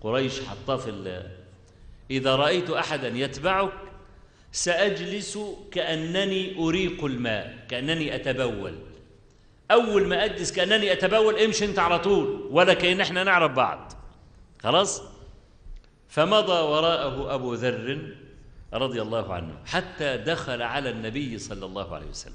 قريش 0.00 0.40
حطاه 0.40 0.76
في 0.76 1.22
إذا 2.10 2.36
رأيت 2.36 2.70
أحدا 2.70 3.08
يتبعك 3.08 3.72
سأجلس 4.52 5.38
كأنني 5.72 6.58
أريق 6.58 7.04
الماء 7.04 7.66
كأنني 7.68 8.14
أتبول. 8.14 8.78
أول 9.70 10.06
ما 10.06 10.24
أجلس 10.24 10.52
كأنني 10.52 10.92
أتبول 10.92 11.38
امشي 11.38 11.64
أنت 11.64 11.78
على 11.78 11.98
طول 11.98 12.48
ولا 12.50 12.74
كأن 12.74 13.00
إحنا 13.00 13.24
نعرف 13.24 13.52
بعض. 13.52 14.03
خلاص؟ 14.64 15.02
فمضى 16.08 16.52
وراءه 16.52 17.34
أبو 17.34 17.54
ذر 17.54 18.14
رضي 18.72 19.02
الله 19.02 19.34
عنه 19.34 19.58
حتى 19.66 20.16
دخل 20.16 20.62
على 20.62 20.90
النبي 20.90 21.38
صلى 21.38 21.66
الله 21.66 21.94
عليه 21.94 22.06
وسلم. 22.06 22.34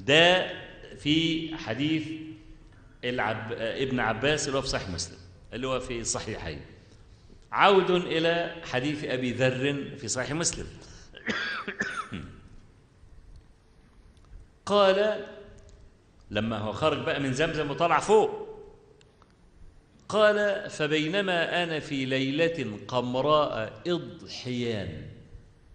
ده 0.00 0.50
في 0.96 1.56
حديث 1.56 2.08
العب... 3.04 3.52
ابن 3.52 4.00
عباس 4.00 4.46
اللي 4.46 4.58
هو 4.58 4.62
في 4.62 4.68
صحيح 4.68 4.88
مسلم 4.88 5.18
اللي 5.52 5.66
هو 5.66 5.80
في 5.80 6.00
الصحيحين 6.00 6.60
عود 7.52 7.90
إلى 7.90 8.54
حديث 8.64 9.04
أبي 9.04 9.32
ذر 9.32 9.96
في 9.98 10.08
صحيح 10.08 10.32
مسلم. 10.32 10.66
قال 14.66 15.26
لما 16.30 16.58
هو 16.58 16.72
خرج 16.72 16.98
بقى 17.04 17.20
من 17.20 17.32
زمزم 17.32 17.70
وطلع 17.70 18.00
فوق 18.00 18.47
قال 20.08 20.70
فبينما 20.70 21.62
أنا 21.62 21.80
في 21.80 22.04
ليلة 22.04 22.78
قمراء 22.88 23.82
إضحيان. 23.86 25.02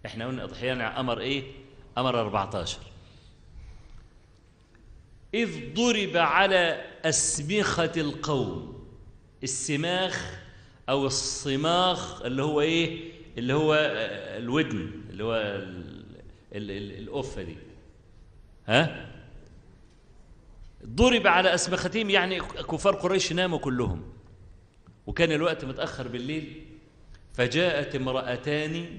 إحنا 0.06 0.26
قلنا 0.26 0.44
إضحيان 0.44 0.80
أمر 0.80 1.20
إيه؟ 1.20 1.42
أمر 1.98 2.20
14 2.20 2.78
إذ 5.34 5.74
ضرب 5.74 6.16
على 6.16 6.84
أسمخة 7.04 7.92
القوم 7.96 8.84
السماخ 9.42 10.38
أو 10.88 11.06
الصماخ 11.06 12.22
اللي 12.22 12.42
هو 12.42 12.60
إيه؟ 12.60 13.12
اللي 13.38 13.54
هو 13.54 13.74
الودن 14.38 14.90
اللي 15.10 15.24
هو 15.24 15.34
ال- 15.34 16.04
ال- 16.54 16.70
ال- 16.70 16.98
الأفة 16.98 17.42
دي. 17.42 17.56
ها؟ 18.66 19.10
ضرب 20.86 21.26
على 21.26 21.54
أسمختهم 21.54 22.10
يعني 22.10 22.40
كفار 22.40 22.94
قريش 22.94 23.32
ناموا 23.32 23.58
كلهم. 23.58 24.13
وكان 25.06 25.32
الوقت 25.32 25.64
متأخر 25.64 26.08
بالليل 26.08 26.62
فجاءت 27.34 27.94
امرأتان 27.94 28.98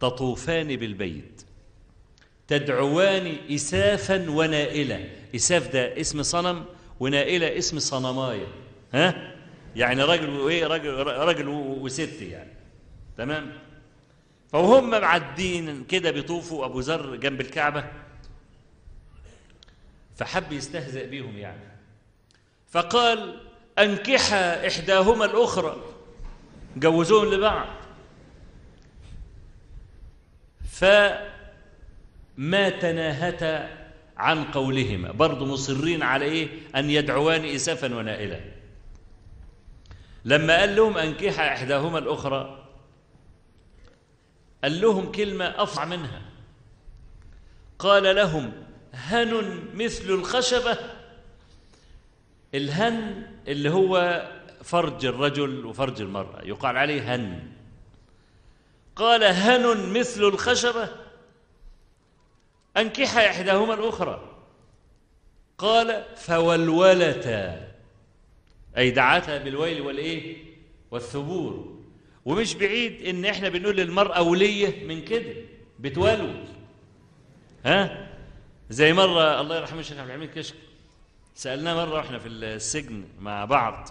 تطوفان 0.00 0.76
بالبيت. 0.76 1.42
تدعوان 2.48 3.36
إسافا 3.50 4.30
ونائلة. 4.30 5.10
إساف 5.34 5.72
ده 5.72 6.00
اسم 6.00 6.22
صنم 6.22 6.64
ونائلة 7.00 7.58
اسم 7.58 7.78
صنماية. 7.78 8.46
ها؟ 8.92 9.34
يعني 9.76 10.02
راجل 10.02 10.28
وإيه 10.30 10.66
راجل 10.66 10.90
راجل 11.06 11.48
و- 11.48 11.78
وست 11.84 12.22
يعني. 12.22 12.52
تمام؟ 13.18 13.52
فوهم 14.52 14.90
معدين 14.90 15.84
كده 15.84 16.10
بيطوفوا 16.10 16.64
أبو 16.64 16.80
ذر 16.80 17.16
جنب 17.16 17.40
الكعبة. 17.40 17.84
فحب 20.16 20.52
يستهزئ 20.52 21.06
بيهم 21.06 21.38
يعني. 21.38 21.74
فقال 22.70 23.40
أنكحا 23.78 24.66
إحداهما 24.66 25.24
الأخرى. 25.24 25.76
جوزوهم 26.76 27.34
لبعض. 27.34 27.66
فما 30.70 32.68
تناهتا 32.68 33.84
عن 34.16 34.44
قولهما. 34.44 35.12
برضو 35.12 35.44
مصرين 35.44 36.02
على 36.02 36.24
إيه؟ 36.24 36.48
أن 36.76 36.90
يدعوان 36.90 37.44
إسافا 37.44 37.94
ونائلا. 37.94 38.40
لما 40.24 40.60
قال 40.60 40.76
لهم 40.76 40.98
أنكحا 40.98 41.48
إحداهما 41.48 41.98
الأخرى 41.98 42.68
قال 44.62 44.80
لهم 44.80 45.12
كلمة 45.12 45.44
أفظع 45.44 45.84
منها. 45.84 46.22
قال 47.78 48.16
لهم 48.16 48.52
هن 48.94 49.62
مثل 49.74 50.04
الخشبة 50.04 50.78
الهن 52.54 53.26
اللي 53.48 53.70
هو 53.70 54.22
فرج 54.62 55.06
الرجل 55.06 55.66
وفرج 55.66 56.00
المرأة 56.00 56.42
يقال 56.44 56.76
عليه 56.76 57.14
هن. 57.14 57.52
قال 58.96 59.24
هن 59.24 59.92
مثل 59.92 60.22
الخشبة 60.24 60.88
أنكح 62.76 63.16
إحداهما 63.16 63.74
الأخرى. 63.74 64.30
قال 65.58 66.04
فولولتا 66.16 67.72
أي 68.76 68.90
دعتها 68.90 69.38
بالويل 69.38 69.80
والإيه؟ 69.80 70.36
والثبور. 70.90 71.74
ومش 72.24 72.54
بعيد 72.54 73.06
إن 73.06 73.24
إحنا 73.24 73.48
بنقول 73.48 73.76
للمرأة 73.76 74.22
ولية 74.22 74.86
من 74.86 75.04
كده 75.04 75.34
بتولول 75.78 76.44
ها؟ 77.64 78.08
زي 78.70 78.92
مرة 78.92 79.40
الله 79.40 79.56
يرحمه 79.56 79.80
الشيخ 79.80 79.98
عبد 79.98 80.10
الحميد 80.10 80.30
كشك. 80.30 80.54
سألناه 81.36 81.74
مرة 81.74 81.94
وإحنا 81.94 82.18
في 82.18 82.28
السجن 82.28 83.04
مع 83.20 83.44
بعض. 83.44 83.88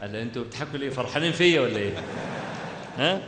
قال 0.00 0.12
له 0.12 0.22
أنتوا 0.22 0.44
بتضحكوا 0.44 0.78
ليه؟ 0.78 0.90
فرحانين 0.90 1.32
فيا 1.32 1.60
ولا 1.60 1.76
إيه؟ 1.76 1.94
ها؟ 2.96 3.22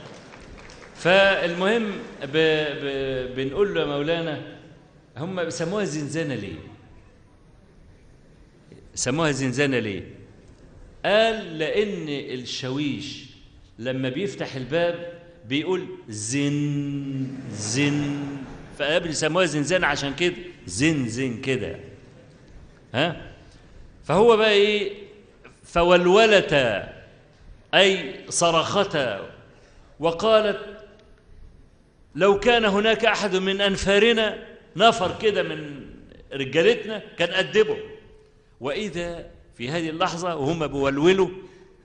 فالمهم 0.95 1.91
ب... 2.23 2.37
ب... 2.83 3.35
بنقول 3.37 3.75
له 3.75 3.81
يا 3.81 3.87
مولانا 3.87 4.59
هم 5.17 5.45
بيسموها 5.45 5.85
زنزانة 5.85 6.35
ليه؟ 6.35 6.59
سموها 8.95 9.33
زنزانة 9.33 9.79
ليه؟ 9.79 10.03
قال 11.05 11.59
لأن 11.59 12.09
الشويش 12.09 13.27
لما 13.79 14.09
بيفتح 14.09 14.55
الباب 14.55 15.23
بيقول 15.45 15.87
زن 16.09 17.29
زن. 17.51 18.27
فقبل 18.79 19.11
يسموها 19.11 19.47
زنزانة 19.47 19.87
عشان 19.87 20.15
كده. 20.15 20.35
زن 20.69 21.09
زن 21.09 21.41
كده. 21.41 21.81
ها؟ 22.95 23.33
فهو 24.05 24.37
بقى 24.37 24.51
إيه؟ 24.53 24.93
فولولتا 25.65 26.95
أي 27.75 28.21
صرختا 28.29 29.31
وقالت 30.01 30.61
لو 32.15 32.41
كان 32.41 32.65
هناك 32.65 33.05
أحد 33.05 33.37
من 33.37 33.61
أنفارنا 33.61 34.47
نفر 34.77 35.19
كده 35.19 35.43
من 35.43 35.87
رجالتنا 36.33 37.03
كان 37.19 37.35
أدبه. 37.35 37.77
وإذا 38.61 39.31
في 39.57 39.69
هذه 39.69 39.91
اللحظة 39.91 40.37
وهم 40.37 40.67
بيولولوا 40.67 41.29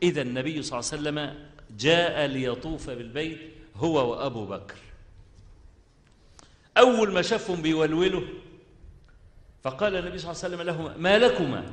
إذا 0.03 0.21
النبي 0.21 0.63
صلى 0.63 0.79
الله 0.79 0.89
عليه 0.91 1.01
وسلم 1.01 1.45
جاء 1.79 2.25
ليطوف 2.25 2.89
بالبيت 2.89 3.39
هو 3.75 4.11
وأبو 4.11 4.45
بكر. 4.45 4.75
أول 6.77 7.11
ما 7.13 7.21
شافهم 7.21 7.61
بيولولوا 7.61 8.21
فقال 9.63 9.95
النبي 9.95 10.17
صلى 10.17 10.31
الله 10.31 10.43
عليه 10.43 10.55
وسلم 10.55 10.61
لهما 10.61 10.97
ما 10.97 11.17
لكما؟ 11.17 11.65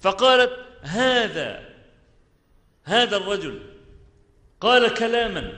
فقالت 0.00 0.52
هذا 0.80 1.68
هذا 2.84 3.16
الرجل 3.16 3.60
قال 4.60 4.94
كلاما. 4.94 5.52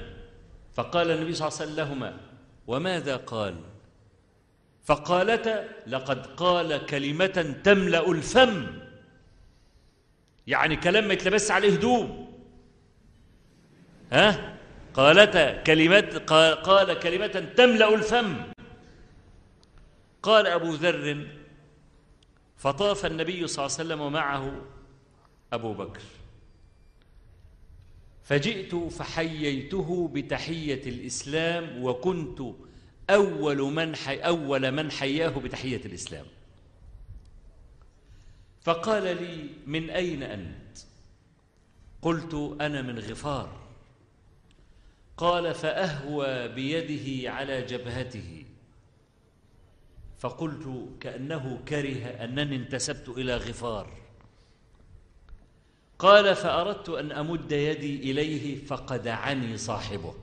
فقال 0.75 1.11
النبي 1.11 1.35
صلى 1.35 1.49
الله 1.49 1.59
عليه 1.61 1.73
وسلم 1.73 1.77
لهما 1.77 2.20
وماذا 2.66 3.16
قال؟ 3.16 3.55
فقالتا 4.85 5.68
لقد 5.87 6.27
قال 6.27 6.87
كلمة 6.87 7.55
تملأ 7.64 8.11
الفم. 8.11 8.66
يعني 10.47 10.77
كلام 10.77 11.09
ما 11.09 11.12
يتلبس 11.12 11.51
عليه 11.51 11.73
هدوم. 11.73 12.33
ها؟ 14.12 14.55
قالتا 14.95 15.62
قال, 16.27 16.55
قال 16.62 16.99
كلمة 16.99 17.53
تملأ 17.57 17.95
الفم. 17.95 18.51
قال 20.23 20.47
أبو 20.47 20.75
ذر 20.75 21.29
فطاف 22.57 23.07
النبي 23.07 23.47
صلى 23.47 23.66
الله 23.66 23.77
عليه 23.79 23.87
وسلم 23.87 24.01
ومعه 24.01 24.62
أبو 25.53 25.75
بكر. 25.75 26.03
فجئت 28.25 28.75
فحييته 28.75 30.11
بتحية 30.14 30.83
الإسلام 30.89 31.85
وكنت 31.85 32.43
أول 33.11 33.59
من 33.59 33.97
حي 33.97 34.16
أول 34.16 34.70
من 34.70 34.91
حياه 34.91 35.29
بتحية 35.31 35.85
الإسلام. 35.85 36.27
فقال 38.61 39.03
لي 39.03 39.49
من 39.66 39.91
أين 39.91 40.23
أنت؟ 40.23 40.79
قلت 42.03 42.57
أنا 42.61 42.83
من 42.83 42.99
غفار. 42.99 43.61
قال 45.16 45.55
فأهوى 45.55 46.49
بيده 46.49 47.31
على 47.31 47.62
جبهته. 47.62 48.41
فقلت 50.23 50.89
كأنه 51.01 51.62
كره 51.68 52.07
أنني 52.07 52.57
انتسبت 52.57 53.09
إلى 53.09 53.37
غفار. 53.37 53.91
قال 55.99 56.37
فأردت 56.37 56.89
أن 56.89 57.12
أمد 57.12 57.53
يدي 57.53 58.11
إليه 58.11 58.64
فقدعني 58.64 59.57
صاحبه. 59.57 60.14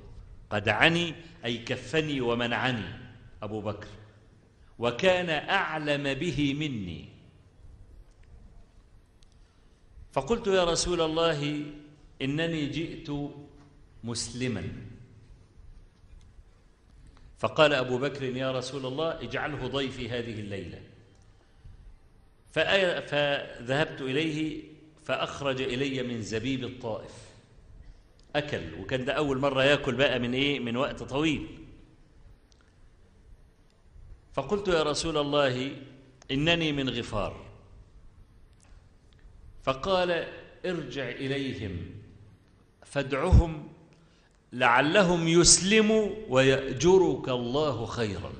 قدعني 0.49 1.13
أي 1.45 1.57
كفني 1.57 2.21
ومنعني 2.21 2.85
أبو 3.43 3.61
بكر. 3.61 3.87
وكان 4.79 5.29
أعلم 5.49 6.13
به 6.13 6.53
مني. 6.53 7.09
فقلت 10.11 10.47
يا 10.47 10.63
رسول 10.63 11.01
الله 11.01 11.63
إنني 12.21 12.65
جئت 12.65 13.09
مسلما. 14.03 14.63
فقال 17.39 17.73
أبو 17.73 17.97
بكر 17.97 18.23
يا 18.23 18.51
رسول 18.51 18.85
الله 18.85 19.21
اجعله 19.21 19.67
ضيفي 19.67 20.09
هذه 20.09 20.39
الليلة. 20.39 20.81
فذهبت 22.51 24.01
إليه 24.01 24.63
فأخرج 25.03 25.61
إلي 25.61 26.03
من 26.03 26.21
زبيب 26.21 26.63
الطائف. 26.63 27.11
أكل 28.35 28.73
وكان 28.79 29.05
ده 29.05 29.13
أول 29.13 29.37
مرة 29.37 29.63
يأكل 29.63 29.95
بقى 29.95 30.19
من 30.19 30.33
إيه؟ 30.33 30.59
من 30.59 30.77
وقت 30.77 31.03
طويل. 31.03 31.47
فقلت 34.33 34.67
يا 34.67 34.83
رسول 34.83 35.17
الله 35.17 35.71
إنني 36.31 36.71
من 36.71 36.89
غفار. 36.89 37.45
فقال 39.63 40.27
ارجع 40.65 41.09
إليهم 41.09 41.77
فادعهم 42.85 43.67
لعلهم 44.53 45.27
يسلموا 45.27 46.09
ويأجرك 46.29 47.29
الله 47.29 47.85
خيرا. 47.85 48.33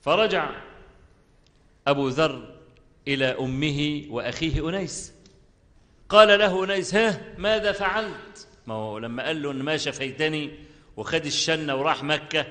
فرجع 0.00 0.50
أبو 1.86 2.08
ذر 2.08 2.54
إلى 3.08 3.24
أمه 3.24 4.04
وأخيه 4.10 4.68
أنيس. 4.68 5.12
قال 6.08 6.38
له 6.38 6.64
أنيس 6.64 6.94
ها 6.94 7.20
ماذا 7.38 7.72
فعلت؟ 7.72 8.48
ما 8.66 8.74
هو 8.74 8.98
لما 8.98 9.22
قال 9.26 9.42
له 9.42 9.50
إن 9.50 9.62
ما 9.62 9.76
شفيتني 9.76 10.50
وخد 10.96 11.26
الشنة 11.26 11.74
وراح 11.74 12.02
مكة 12.02 12.46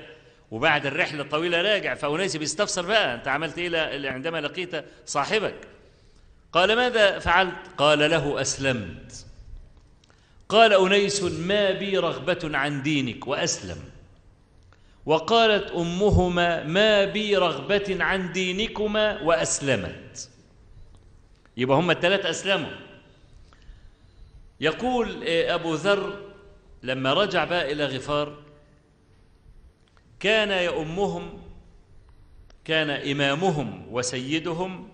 وبعد 0.50 0.86
الرحلة 0.86 1.22
الطويلة 1.22 1.62
راجع 1.62 1.94
فأنيس 1.94 2.36
بيستفسر 2.36 2.86
بقى 2.86 3.14
أنت 3.14 3.28
عملت 3.28 3.58
إيه 3.58 4.10
عندما 4.10 4.40
لقيت 4.40 4.84
صاحبك؟ 5.06 5.68
قال 6.52 6.76
ماذا 6.76 7.18
فعلت؟ 7.18 7.54
قال 7.78 7.98
له 7.98 8.40
أسلمت. 8.40 9.26
قال 10.48 10.72
أنيس 10.72 11.22
ما 11.22 11.70
بي 11.70 11.98
رغبة 11.98 12.58
عن 12.58 12.82
دينك 12.82 13.26
وأسلم. 13.26 13.78
وقالت 15.06 15.70
أمهما 15.70 16.64
ما 16.64 17.04
بي 17.04 17.36
رغبة 17.36 17.96
عن 18.00 18.32
دينكما 18.32 19.22
وأسلمت. 19.22 20.30
يبقى 21.56 21.78
هم 21.78 21.90
الثلاثة 21.90 22.30
أسلموا. 22.30 22.70
يقول 24.60 25.24
أبو 25.28 25.74
ذر 25.74 26.20
لما 26.82 27.12
رجع 27.12 27.44
بقى 27.44 27.72
إلى 27.72 27.84
غفار 27.84 28.36
كان 30.20 30.64
يؤمهم 30.64 31.38
كان 32.64 32.90
إمامهم 32.90 33.86
وسيدهم 33.90 34.88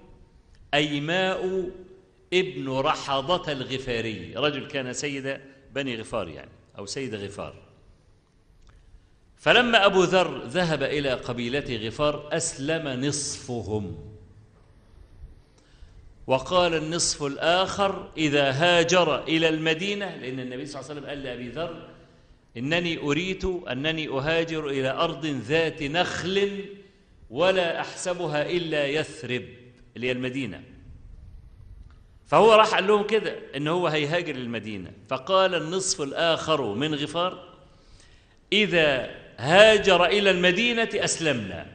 أيماء 0.75 1.71
ابن 2.33 2.69
رحضة 2.71 3.53
الغفاري. 3.53 4.35
رجل 4.37 4.67
كان 4.67 4.93
سيد 4.93 5.41
بني 5.75 5.97
غفار 6.01 6.29
يعني 6.29 6.51
أو 6.79 6.87
سيد 6.87 7.15
غفار. 7.15 7.55
فلما 9.37 9.87
أبو 9.87 10.03
ذر 10.03 10.47
ذهب 10.47 10.83
إلى 10.83 11.13
قبيلة 11.13 11.87
غفار 11.87 12.29
أسلم 12.33 13.05
نصفهم. 13.05 14.13
وقال 16.27 16.75
النصف 16.75 17.23
الآخر 17.23 18.11
إذا 18.17 18.51
هاجر 18.51 19.25
إلى 19.25 19.49
المدينة 19.49 20.17
لأن 20.17 20.41
النبي 20.41 20.67
صلى 20.67 20.81
الله 20.81 20.91
عليه 20.91 21.01
وسلم 21.01 21.11
قال 21.11 21.23
لأبي 21.23 21.49
ذر 21.49 21.89
إنني 22.57 22.99
أريت 22.99 23.45
أنني 23.45 24.09
أهاجر 24.09 24.69
إلى 24.69 24.91
أرض 24.91 25.27
ذات 25.27 25.83
نخل 25.83 26.65
ولا 27.31 27.81
أحسبها 27.81 28.51
إلا 28.51 28.87
يثرب 28.87 29.45
اللي 29.97 30.07
هي 30.07 30.13
المدينة. 30.13 30.63
فهو 32.33 32.53
راح 32.53 32.75
قال 32.75 32.87
لهم 32.87 33.07
كده 33.07 33.37
إن 33.57 33.69
هو 33.69 33.87
هيهاجر 33.87 34.35
المدينة 34.35 34.91
فقال 35.09 35.55
النصف 35.55 36.03
الآخر 36.03 36.75
من 36.75 36.95
غفار 36.95 37.49
إذا 38.53 39.11
هاجر 39.39 40.05
إلى 40.05 40.31
المدينة 40.31 40.89
أسلمنا. 40.95 41.67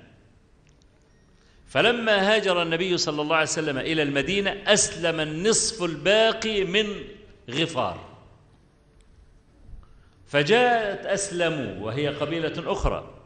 فلما 1.68 2.36
هاجر 2.36 2.62
النبي 2.62 2.98
صلى 2.98 3.22
الله 3.22 3.36
عليه 3.36 3.48
وسلم 3.48 3.78
إلى 3.78 4.04
المدينة 4.04 4.58
أسلم 4.68 5.20
النصف 5.20 5.84
الباقي 5.84 6.64
من 6.64 7.04
غفار. 7.50 8.06
فجاءت 10.28 11.06
اسلموا 11.06 11.86
وهي 11.86 12.08
قبيلة 12.08 12.72
أخرى. 12.72 13.17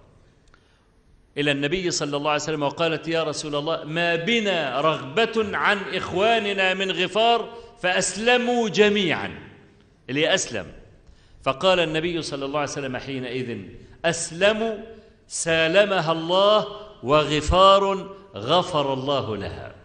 إلى 1.37 1.51
النبي 1.51 1.91
صلى 1.91 2.17
الله 2.17 2.31
عليه 2.31 2.41
وسلم 2.41 2.63
وقالت 2.63 3.07
يا 3.07 3.23
رسول 3.23 3.55
الله 3.55 3.83
ما 3.83 4.15
بنا 4.15 4.81
رغبة 4.81 5.57
عن 5.57 5.77
إخواننا 5.77 6.73
من 6.73 6.91
غفار 6.91 7.57
فأسلموا 7.81 8.69
جميعا. 8.69 9.39
اللي 10.09 10.33
أسلم. 10.33 10.71
فقال 11.43 11.79
النبي 11.79 12.21
صلى 12.21 12.45
الله 12.45 12.59
عليه 12.59 12.71
وسلم 12.71 12.97
حينئذ 12.97 13.57
أسلموا 14.05 14.77
سالمها 15.27 16.11
الله 16.11 16.67
وغفار 17.03 18.15
غفر 18.35 18.93
الله 18.93 19.37
لها. 19.37 19.75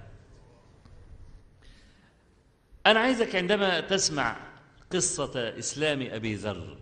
أنا 2.86 3.00
عايزك 3.00 3.36
عندما 3.36 3.80
تسمع 3.80 4.36
قصة 4.92 5.58
إسلام 5.58 6.08
أبي 6.10 6.34
ذر 6.34 6.76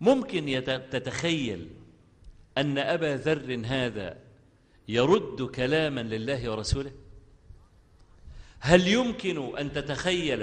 ممكن 0.00 0.62
تتخيل 0.90 1.68
أن 2.58 2.78
أبا 2.78 3.16
ذر 3.16 3.62
هذا 3.66 4.16
يرد 4.88 5.42
كلاما 5.42 6.00
لله 6.00 6.50
ورسوله؟ 6.50 6.90
هل 8.60 8.88
يمكن 8.88 9.58
أن 9.58 9.72
تتخيل 9.72 10.42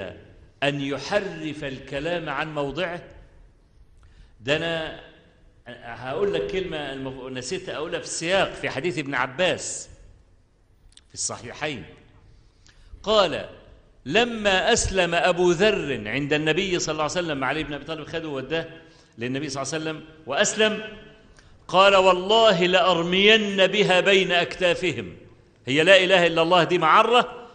أن 0.63 0.81
يحرف 0.81 1.63
الكلام 1.63 2.29
عن 2.29 2.53
موضعه؟ 2.55 3.03
ده 4.41 4.57
أنا 4.57 4.99
هقول 5.67 6.33
لك 6.33 6.47
كلمة 6.47 6.93
نسيت 7.29 7.69
أقولها 7.69 7.99
في 7.99 8.05
السياق 8.05 8.53
في 8.53 8.69
حديث 8.69 8.97
ابن 8.97 9.15
عباس 9.15 9.89
في 11.07 11.13
الصحيحين. 11.13 11.85
قال 13.03 13.49
لما 14.05 14.73
أسلم 14.73 15.15
أبو 15.15 15.51
ذر 15.51 16.07
عند 16.07 16.33
النبي 16.33 16.79
صلى 16.79 16.93
الله 16.93 17.03
عليه 17.03 17.11
وسلم 17.11 17.43
علي 17.43 17.63
بن 17.63 17.73
أبي 17.73 17.85
طالب 17.85 18.07
خده 18.07 18.27
وداه 18.27 18.67
للنبي 19.17 19.49
صلى 19.49 19.63
الله 19.63 19.73
عليه 19.73 19.83
وسلم 19.83 20.05
وأسلم 20.25 20.83
قال 21.67 21.95
والله 21.95 22.65
لأرمين 22.65 23.67
بها 23.67 23.99
بين 23.99 24.31
أكتافهم. 24.31 25.13
هي 25.65 25.83
لا 25.83 26.03
إله 26.03 26.27
إلا 26.27 26.41
الله 26.41 26.63
دي 26.63 26.77
معرة. 26.77 27.47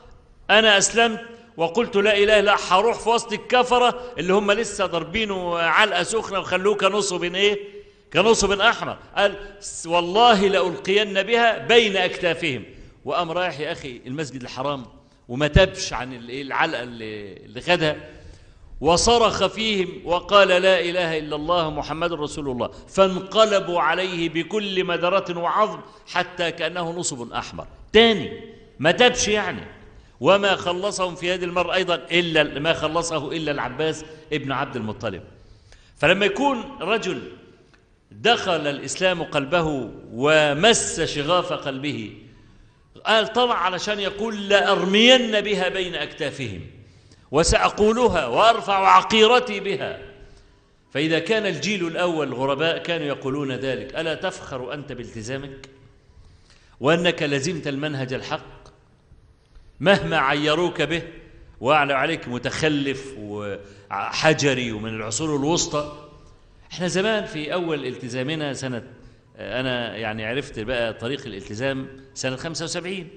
أنا 0.50 0.78
أسلمت 0.78 1.20
وقلت 1.56 1.96
لا 1.96 2.18
إله 2.18 2.38
إلا 2.38 2.56
هروح 2.68 2.98
في 2.98 3.08
وسط 3.08 3.32
الكفرة 3.32 4.12
اللي 4.18 4.32
هم 4.32 4.52
لسه 4.52 4.86
ضاربينه 4.86 5.58
علقة 5.58 6.02
سخنة 6.02 6.38
وخلوه 6.38 6.74
كنصب 6.74 7.24
إيه؟ 7.34 7.58
كنصب 8.12 8.60
أحمر. 8.60 8.98
قال 9.16 9.34
والله 9.86 10.48
لألقين 10.48 11.22
بها 11.22 11.58
بين 11.58 11.96
أكتافهم. 11.96 12.64
وقام 13.04 13.30
رايح 13.30 13.60
يا 13.60 13.72
أخي 13.72 14.00
المسجد 14.06 14.42
الحرام 14.42 14.86
وما 15.28 15.48
تبش 15.48 15.92
عن 15.92 16.12
العلقة 16.30 16.82
اللي 16.82 17.60
خدها. 17.60 17.96
وصرخ 18.80 19.46
فيهم 19.46 19.88
وقال 20.04 20.48
لا 20.48 20.80
إله 20.80 21.18
إلا 21.18 21.36
الله 21.36 21.70
محمد 21.70 22.12
رسول 22.12 22.48
الله 22.50 22.70
فانقلبوا 22.88 23.80
عليه 23.80 24.28
بكل 24.28 24.84
مدرة 24.84 25.38
وعظم 25.38 25.80
حتى 26.06 26.50
كأنه 26.50 26.90
نصب 26.90 27.32
أحمر. 27.32 27.66
تاني 27.92 28.40
ما 28.78 28.90
تبش 28.90 29.28
يعني. 29.28 29.62
وما 30.20 30.56
خلصهم 30.56 31.14
في 31.14 31.34
هذه 31.34 31.44
المرة 31.44 31.74
أيضا 31.74 31.94
إلا 31.94 32.58
ما 32.58 32.72
خلصه 32.72 33.32
إلا 33.32 33.52
العباس 33.52 34.04
ابن 34.32 34.52
عبد 34.52 34.76
المطلب. 34.76 35.22
فلما 35.96 36.26
يكون 36.26 36.64
رجل 36.80 37.22
دخل 38.10 38.66
الإسلام 38.66 39.22
قلبه 39.22 39.90
ومس 40.12 41.00
شغاف 41.00 41.52
قلبه 41.52 42.12
قال 43.06 43.32
طلع 43.32 43.54
علشان 43.54 44.00
يقول 44.00 44.48
لأرمين 44.48 45.40
بها 45.40 45.68
بين 45.68 45.94
أكتافهم. 45.94 46.60
وسأقولها 47.30 48.26
وأرفع 48.26 48.88
عقيرتي 48.96 49.60
بها. 49.60 49.98
فإذا 50.92 51.18
كان 51.18 51.46
الجيل 51.46 51.86
الأول 51.86 52.28
الغرباء 52.28 52.78
كانوا 52.78 53.06
يقولون 53.06 53.52
ذلك. 53.52 53.94
ألا 53.94 54.14
تفخر 54.14 54.74
أنت 54.74 54.92
بالتزامك؟ 54.92 55.68
وأنك 56.80 57.22
لزمت 57.22 57.66
المنهج 57.68 58.12
الحق؟ 58.12 58.60
مهما 59.80 60.18
عيروك 60.18 60.82
به 60.82 61.02
وأعلى 61.60 61.94
عليك 61.94 62.28
متخلف 62.28 63.14
وحجري 63.18 64.72
ومن 64.72 64.94
العصور 64.94 65.36
الوسطى. 65.36 66.08
إحنا 66.72 66.88
زمان 66.88 67.24
في 67.24 67.52
أول 67.52 67.86
التزامنا 67.86 68.54
سنة 68.54 68.82
أنا 69.38 69.96
يعني 69.96 70.26
عرفت 70.26 70.58
بقى 70.58 70.92
طريق 70.92 71.26
الالتزام 71.26 71.88
سنة 72.14 72.36
75 72.36 73.08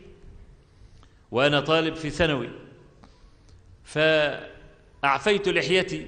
وأنا 1.32 1.59
طالب 1.59 1.95
في 1.95 2.09
ثانوي. 2.09 2.49
فأعفيت 3.84 5.49
لحيتي 5.49 6.07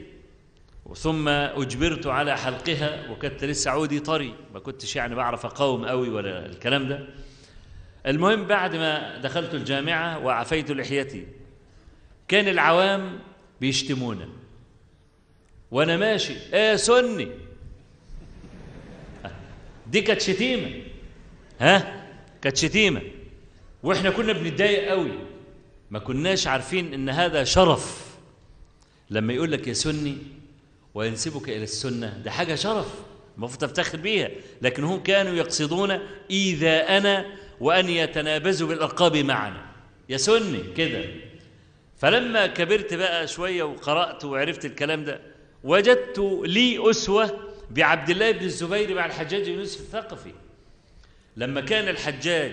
ثم 0.93 1.28
أجبرت 1.28 2.07
على 2.07 2.38
حلقها 2.38 3.09
وكنت 3.09 3.43
لسه 3.43 3.71
عودي 3.71 3.99
طري 3.99 4.36
ما 4.53 4.59
كنتش 4.59 4.95
يعني 4.95 5.15
بعرف 5.15 5.45
أقاوم 5.45 5.86
قوي 5.86 6.09
ولا 6.09 6.45
الكلام 6.45 6.88
ده. 6.88 7.07
المهم 8.05 8.45
بعد 8.47 8.76
ما 8.76 9.17
دخلت 9.17 9.53
الجامعة 9.53 10.26
وعفيت 10.26 10.71
لحيتي 10.71 11.28
كان 12.28 12.47
العوام 12.47 13.19
بيشتمونا. 13.61 14.30
وأنا 15.71 15.97
ماشي 15.97 16.36
آه 16.53 16.76
سني. 16.76 17.28
دي 19.88 20.01
كانت 20.01 20.21
شتيمة. 20.21 20.82
ها؟ 21.59 22.05
كانت 22.41 22.57
شتيمة. 22.57 23.01
وإحنا 23.84 24.09
كنا 24.09 24.34
بنتضايق 24.34 24.89
قوي 24.89 25.11
ما 25.92 26.00
كناش 26.00 26.48
عارفين 26.48 26.94
إن 26.94 27.10
هذا 27.10 27.44
شرف. 27.44 28.06
لما 29.10 29.34
يقول 29.34 29.52
لك 29.52 29.68
يا 29.68 29.74
سني 29.74 30.18
وينسبك 30.94 31.50
إلى 31.50 31.64
السنة 31.64 32.22
ده 32.26 32.32
حاجة 32.32 32.56
شرف 32.56 32.88
المفروض 33.38 33.62
تفتخر 33.62 33.98
بيها. 33.98 34.30
لكن 34.62 34.84
هم 34.84 35.04
كانوا 35.04 35.34
يقصدون 35.34 36.00
ايذاءنا 36.32 37.26
وأن 37.60 37.90
يتنابزوا 37.90 38.68
بالألقاب 38.68 39.18
معنا. 39.18 39.66
يا 40.10 40.18
سني 40.18 40.64
كده. 40.78 41.06
فلما 41.98 42.48
كبرت 42.48 42.94
بقى 42.94 43.28
شوية 43.28 43.64
وقرأت 43.64 44.26
وعرفت 44.26 44.66
الكلام 44.66 45.04
ده 45.04 45.22
وجدت 45.64 46.42
لي 46.46 46.90
أسوة 46.90 47.40
بعبد 47.72 48.10
الله 48.10 48.32
بن 48.32 48.46
الزبير 48.46 48.96
مع 48.96 49.06
الحجاج 49.06 49.50
بن 49.50 49.60
يوسف 49.60 49.80
الثقفي. 49.82 50.32
لما 51.38 51.62
كان 51.62 51.88
الحجاج 51.88 52.52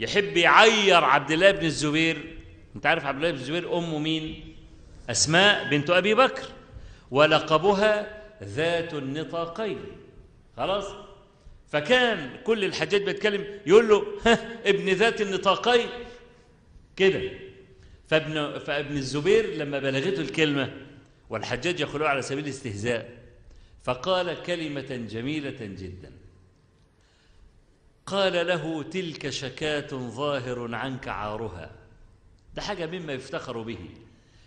يحب 0.00 0.36
يعير 0.36 1.04
عبد 1.04 1.30
الله 1.30 1.50
بن 1.50 1.66
الزبير 1.66 2.38
انت 2.76 2.86
عارف 2.86 3.06
عبد 3.06 3.16
الله 3.16 3.30
بن 3.30 3.36
الزبير 3.36 3.78
امه 3.78 3.98
مين؟ 3.98 4.54
أسماء 5.10 5.68
بنت 5.70 5.90
أبي 5.90 6.14
بكر 6.14 6.48
ولقبها 7.10 8.22
ذات 8.42 8.94
النطاقين. 8.94 9.78
خلاص؟ 10.56 10.84
فكان 11.68 12.30
كل 12.44 12.64
الحجاج 12.64 13.02
بيتكلم 13.02 13.46
يقول 13.66 13.88
له 13.88 14.06
ها 14.26 14.60
ابن 14.70 14.88
ذات 14.88 15.20
النطاقين. 15.20 15.88
كده. 16.96 17.30
فابن 18.08 18.58
فابن 18.58 18.96
الزبير 18.96 19.54
لما 19.54 19.78
بلغته 19.78 20.20
الكلمة 20.20 20.72
والحجاج 21.30 21.80
يقولها 21.80 22.08
على 22.08 22.22
سبيل 22.22 22.44
الاستهزاء 22.44 23.10
فقال 23.82 24.42
كلمة 24.42 25.06
جميلة 25.10 25.56
جدا. 25.60 26.12
قال 28.06 28.46
له 28.46 28.82
تلك 28.82 29.30
شكاة 29.30 29.88
ظاهر 29.90 30.74
عنك 30.74 31.08
عارها. 31.08 31.70
ده 32.54 32.62
حاجة 32.62 32.86
مما 32.86 33.12
يفتخر 33.12 33.62
به. 33.62 33.78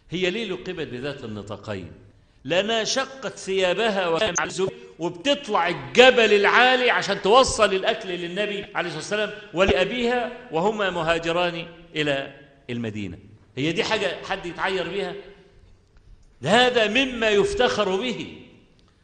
هي 0.09 0.29
ليه 0.29 0.45
لقبت 0.49 0.87
بذات 0.87 1.23
النطاقين 1.23 1.91
لأنها 2.43 2.83
شقت 2.83 3.37
ثيابها 3.37 4.07
وبتطلع 4.99 5.67
الجبل 5.67 6.33
العالي 6.33 6.89
عشان 6.89 7.21
توصل 7.21 7.73
الأكل 7.73 8.09
للنبي 8.09 8.65
عليه 8.75 8.87
الصلاة 8.97 9.21
والسلام 9.23 9.31
ولأبيها 9.53 10.31
وهما 10.51 10.89
مهاجران 10.89 11.67
إلى 11.95 12.33
المدينة. 12.69 13.17
هي 13.57 13.71
دي 13.71 13.83
حاجة 13.83 14.23
حد 14.23 14.45
يتعير 14.45 14.89
بيها؟ 14.89 15.13
هذا 16.43 16.87
مما 16.87 17.29
يفتخر 17.29 17.95
به. 17.95 18.41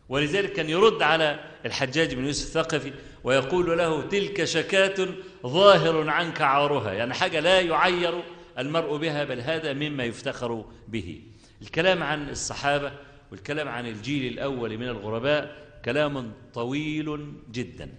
ولذلك 0.10 0.54
كان 0.54 0.70
يرد 0.70 1.02
على 1.02 1.40
الحجاج 1.66 2.14
بن 2.14 2.26
يوسف 2.26 2.46
الثقفي 2.46 2.94
ويقول 3.24 3.78
له 3.78 4.02
تلك 4.02 4.44
شكاة 4.44 5.08
ظاهر 5.46 6.10
عنك 6.10 6.42
عارها. 6.42 6.94
يعني 6.94 7.14
حاجة 7.14 7.40
لا 7.40 7.62
يعير 7.62 8.24
المرء 8.58 8.98
بها 8.98 9.24
بل 9.24 9.40
هذا 9.40 9.74
مما 9.74 10.04
يفتخر 10.04 10.66
به. 10.88 11.22
الكلام 11.62 12.04
عن 12.04 12.30
الصحابة 12.30 12.92
والكلام 13.32 13.68
عن 13.68 13.88
الجيل 13.88 14.34
الأول 14.34 14.78
من 14.78 14.88
الغرباء 14.88 15.68
كلام 15.86 16.34
طويل 16.54 17.34
جدا. 17.52 17.90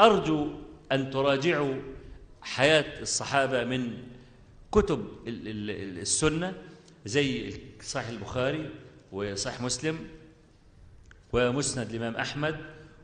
أرجو 0.00 0.48
أن 0.92 1.10
تراجعوا 1.10 1.74
حياة 2.42 3.02
الصحابة 3.02 3.64
من 3.64 3.92
كتب 4.72 5.06
السنة 5.26 6.54
زي 7.06 7.54
صحيح 7.82 8.08
البخاري 8.08 8.70
وصحيح 9.12 9.60
مسلم 9.60 9.98
ومسند 11.32 11.90
الإمام 11.90 12.16
أحمد 12.16 12.56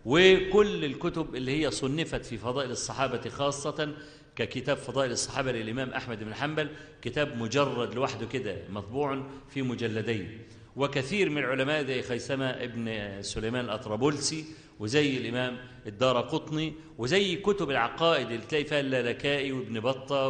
وكل 0.05 0.85
الكتب 0.85 1.35
اللي 1.35 1.65
هي 1.65 1.71
صنفت 1.71 2.25
في 2.25 2.39
فضائل 2.39 2.71
الصحابة 2.71 3.29
خاصة 3.31 3.95
ككتاب 4.37 4.77
فضائل 4.77 5.11
الصحابة 5.11 5.53
للإمام 5.53 5.91
أحمد 5.91 6.25
بن 6.25 6.35
حنبل 6.35 6.69
كتاب 7.03 7.37
مجرد 7.37 7.95
لوحده 7.95 8.27
كده 8.27 8.57
مطبوع 8.71 9.23
في 9.49 9.63
مجلدين. 9.63 10.39
وكثير 10.77 11.31
من 11.31 11.39
العلماء 11.39 11.85
زي 11.85 12.03
خيثمة 12.03 12.51
ابن 12.51 13.13
سليمان 13.23 13.65
الأطرابلسي 13.65 14.45
وزي 14.81 15.17
الإمام 15.17 15.59
الدار 15.87 16.21
قطني 16.21 16.73
وزي 16.99 17.37
كتب 17.37 17.71
العقائد 17.71 18.27
اللي 18.27 18.47
تلاقي 18.47 18.65
فيها 18.65 18.81
اللالكائي 18.81 19.53
وابن 19.53 19.81
بطة 19.81 20.29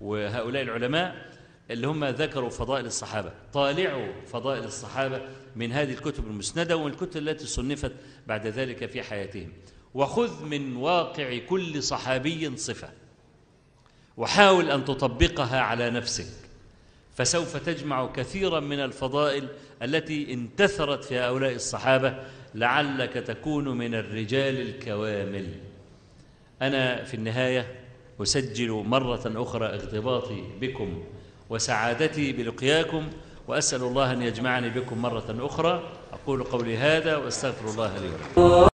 وهؤلاء 0.00 0.62
العلماء 0.62 1.28
اللي 1.70 1.86
هم 1.86 2.04
ذكروا 2.04 2.50
فضائل 2.50 2.86
الصحابة 2.86 3.32
طالعوا 3.52 4.12
فضائل 4.26 4.64
الصحابة 4.64 5.22
من 5.56 5.72
هذه 5.72 5.92
الكتب 5.92 6.26
المسندة 6.26 6.76
والكتب 6.76 7.16
التي 7.16 7.46
صنفت 7.46 7.92
بعد 8.26 8.46
ذلك 8.46 8.86
في 8.86 9.02
حياتهم. 9.02 9.52
وخذ 9.98 10.44
من 10.44 10.76
واقع 10.76 11.38
كل 11.38 11.82
صحابي 11.82 12.56
صفة 12.56 12.88
وحاول 14.16 14.70
أن 14.70 14.84
تطبقها 14.84 15.60
على 15.60 15.90
نفسك 15.90 16.26
فسوف 17.16 17.56
تجمع 17.56 18.06
كثيرا 18.06 18.60
من 18.60 18.80
الفضائل 18.80 19.48
التي 19.82 20.32
انتثرت 20.32 21.04
في 21.04 21.18
هؤلاء 21.18 21.54
الصحابة 21.54 22.18
لعلك 22.54 23.12
تكون 23.12 23.68
من 23.68 23.94
الرجال 23.94 24.60
الكوامل. 24.60 25.54
أنا 26.62 27.04
في 27.04 27.14
النهاية 27.14 27.80
أسجل 28.22 28.70
مرة 28.70 29.42
أخرى 29.42 29.66
اغتباطي 29.66 30.42
بكم 30.60 31.04
وسعادتي 31.50 32.32
بلقياكم 32.32 33.10
وأسأل 33.48 33.82
الله 33.82 34.12
أن 34.12 34.22
يجمعني 34.22 34.70
بكم 34.70 35.02
مرة 35.02 35.36
أخرى. 35.46 35.82
أقول 36.12 36.44
قولي 36.44 36.76
هذا 36.76 37.16
وأستغفر 37.16 37.70
الله 37.70 37.98
لي 37.98 38.08
ولكم. 38.08 38.68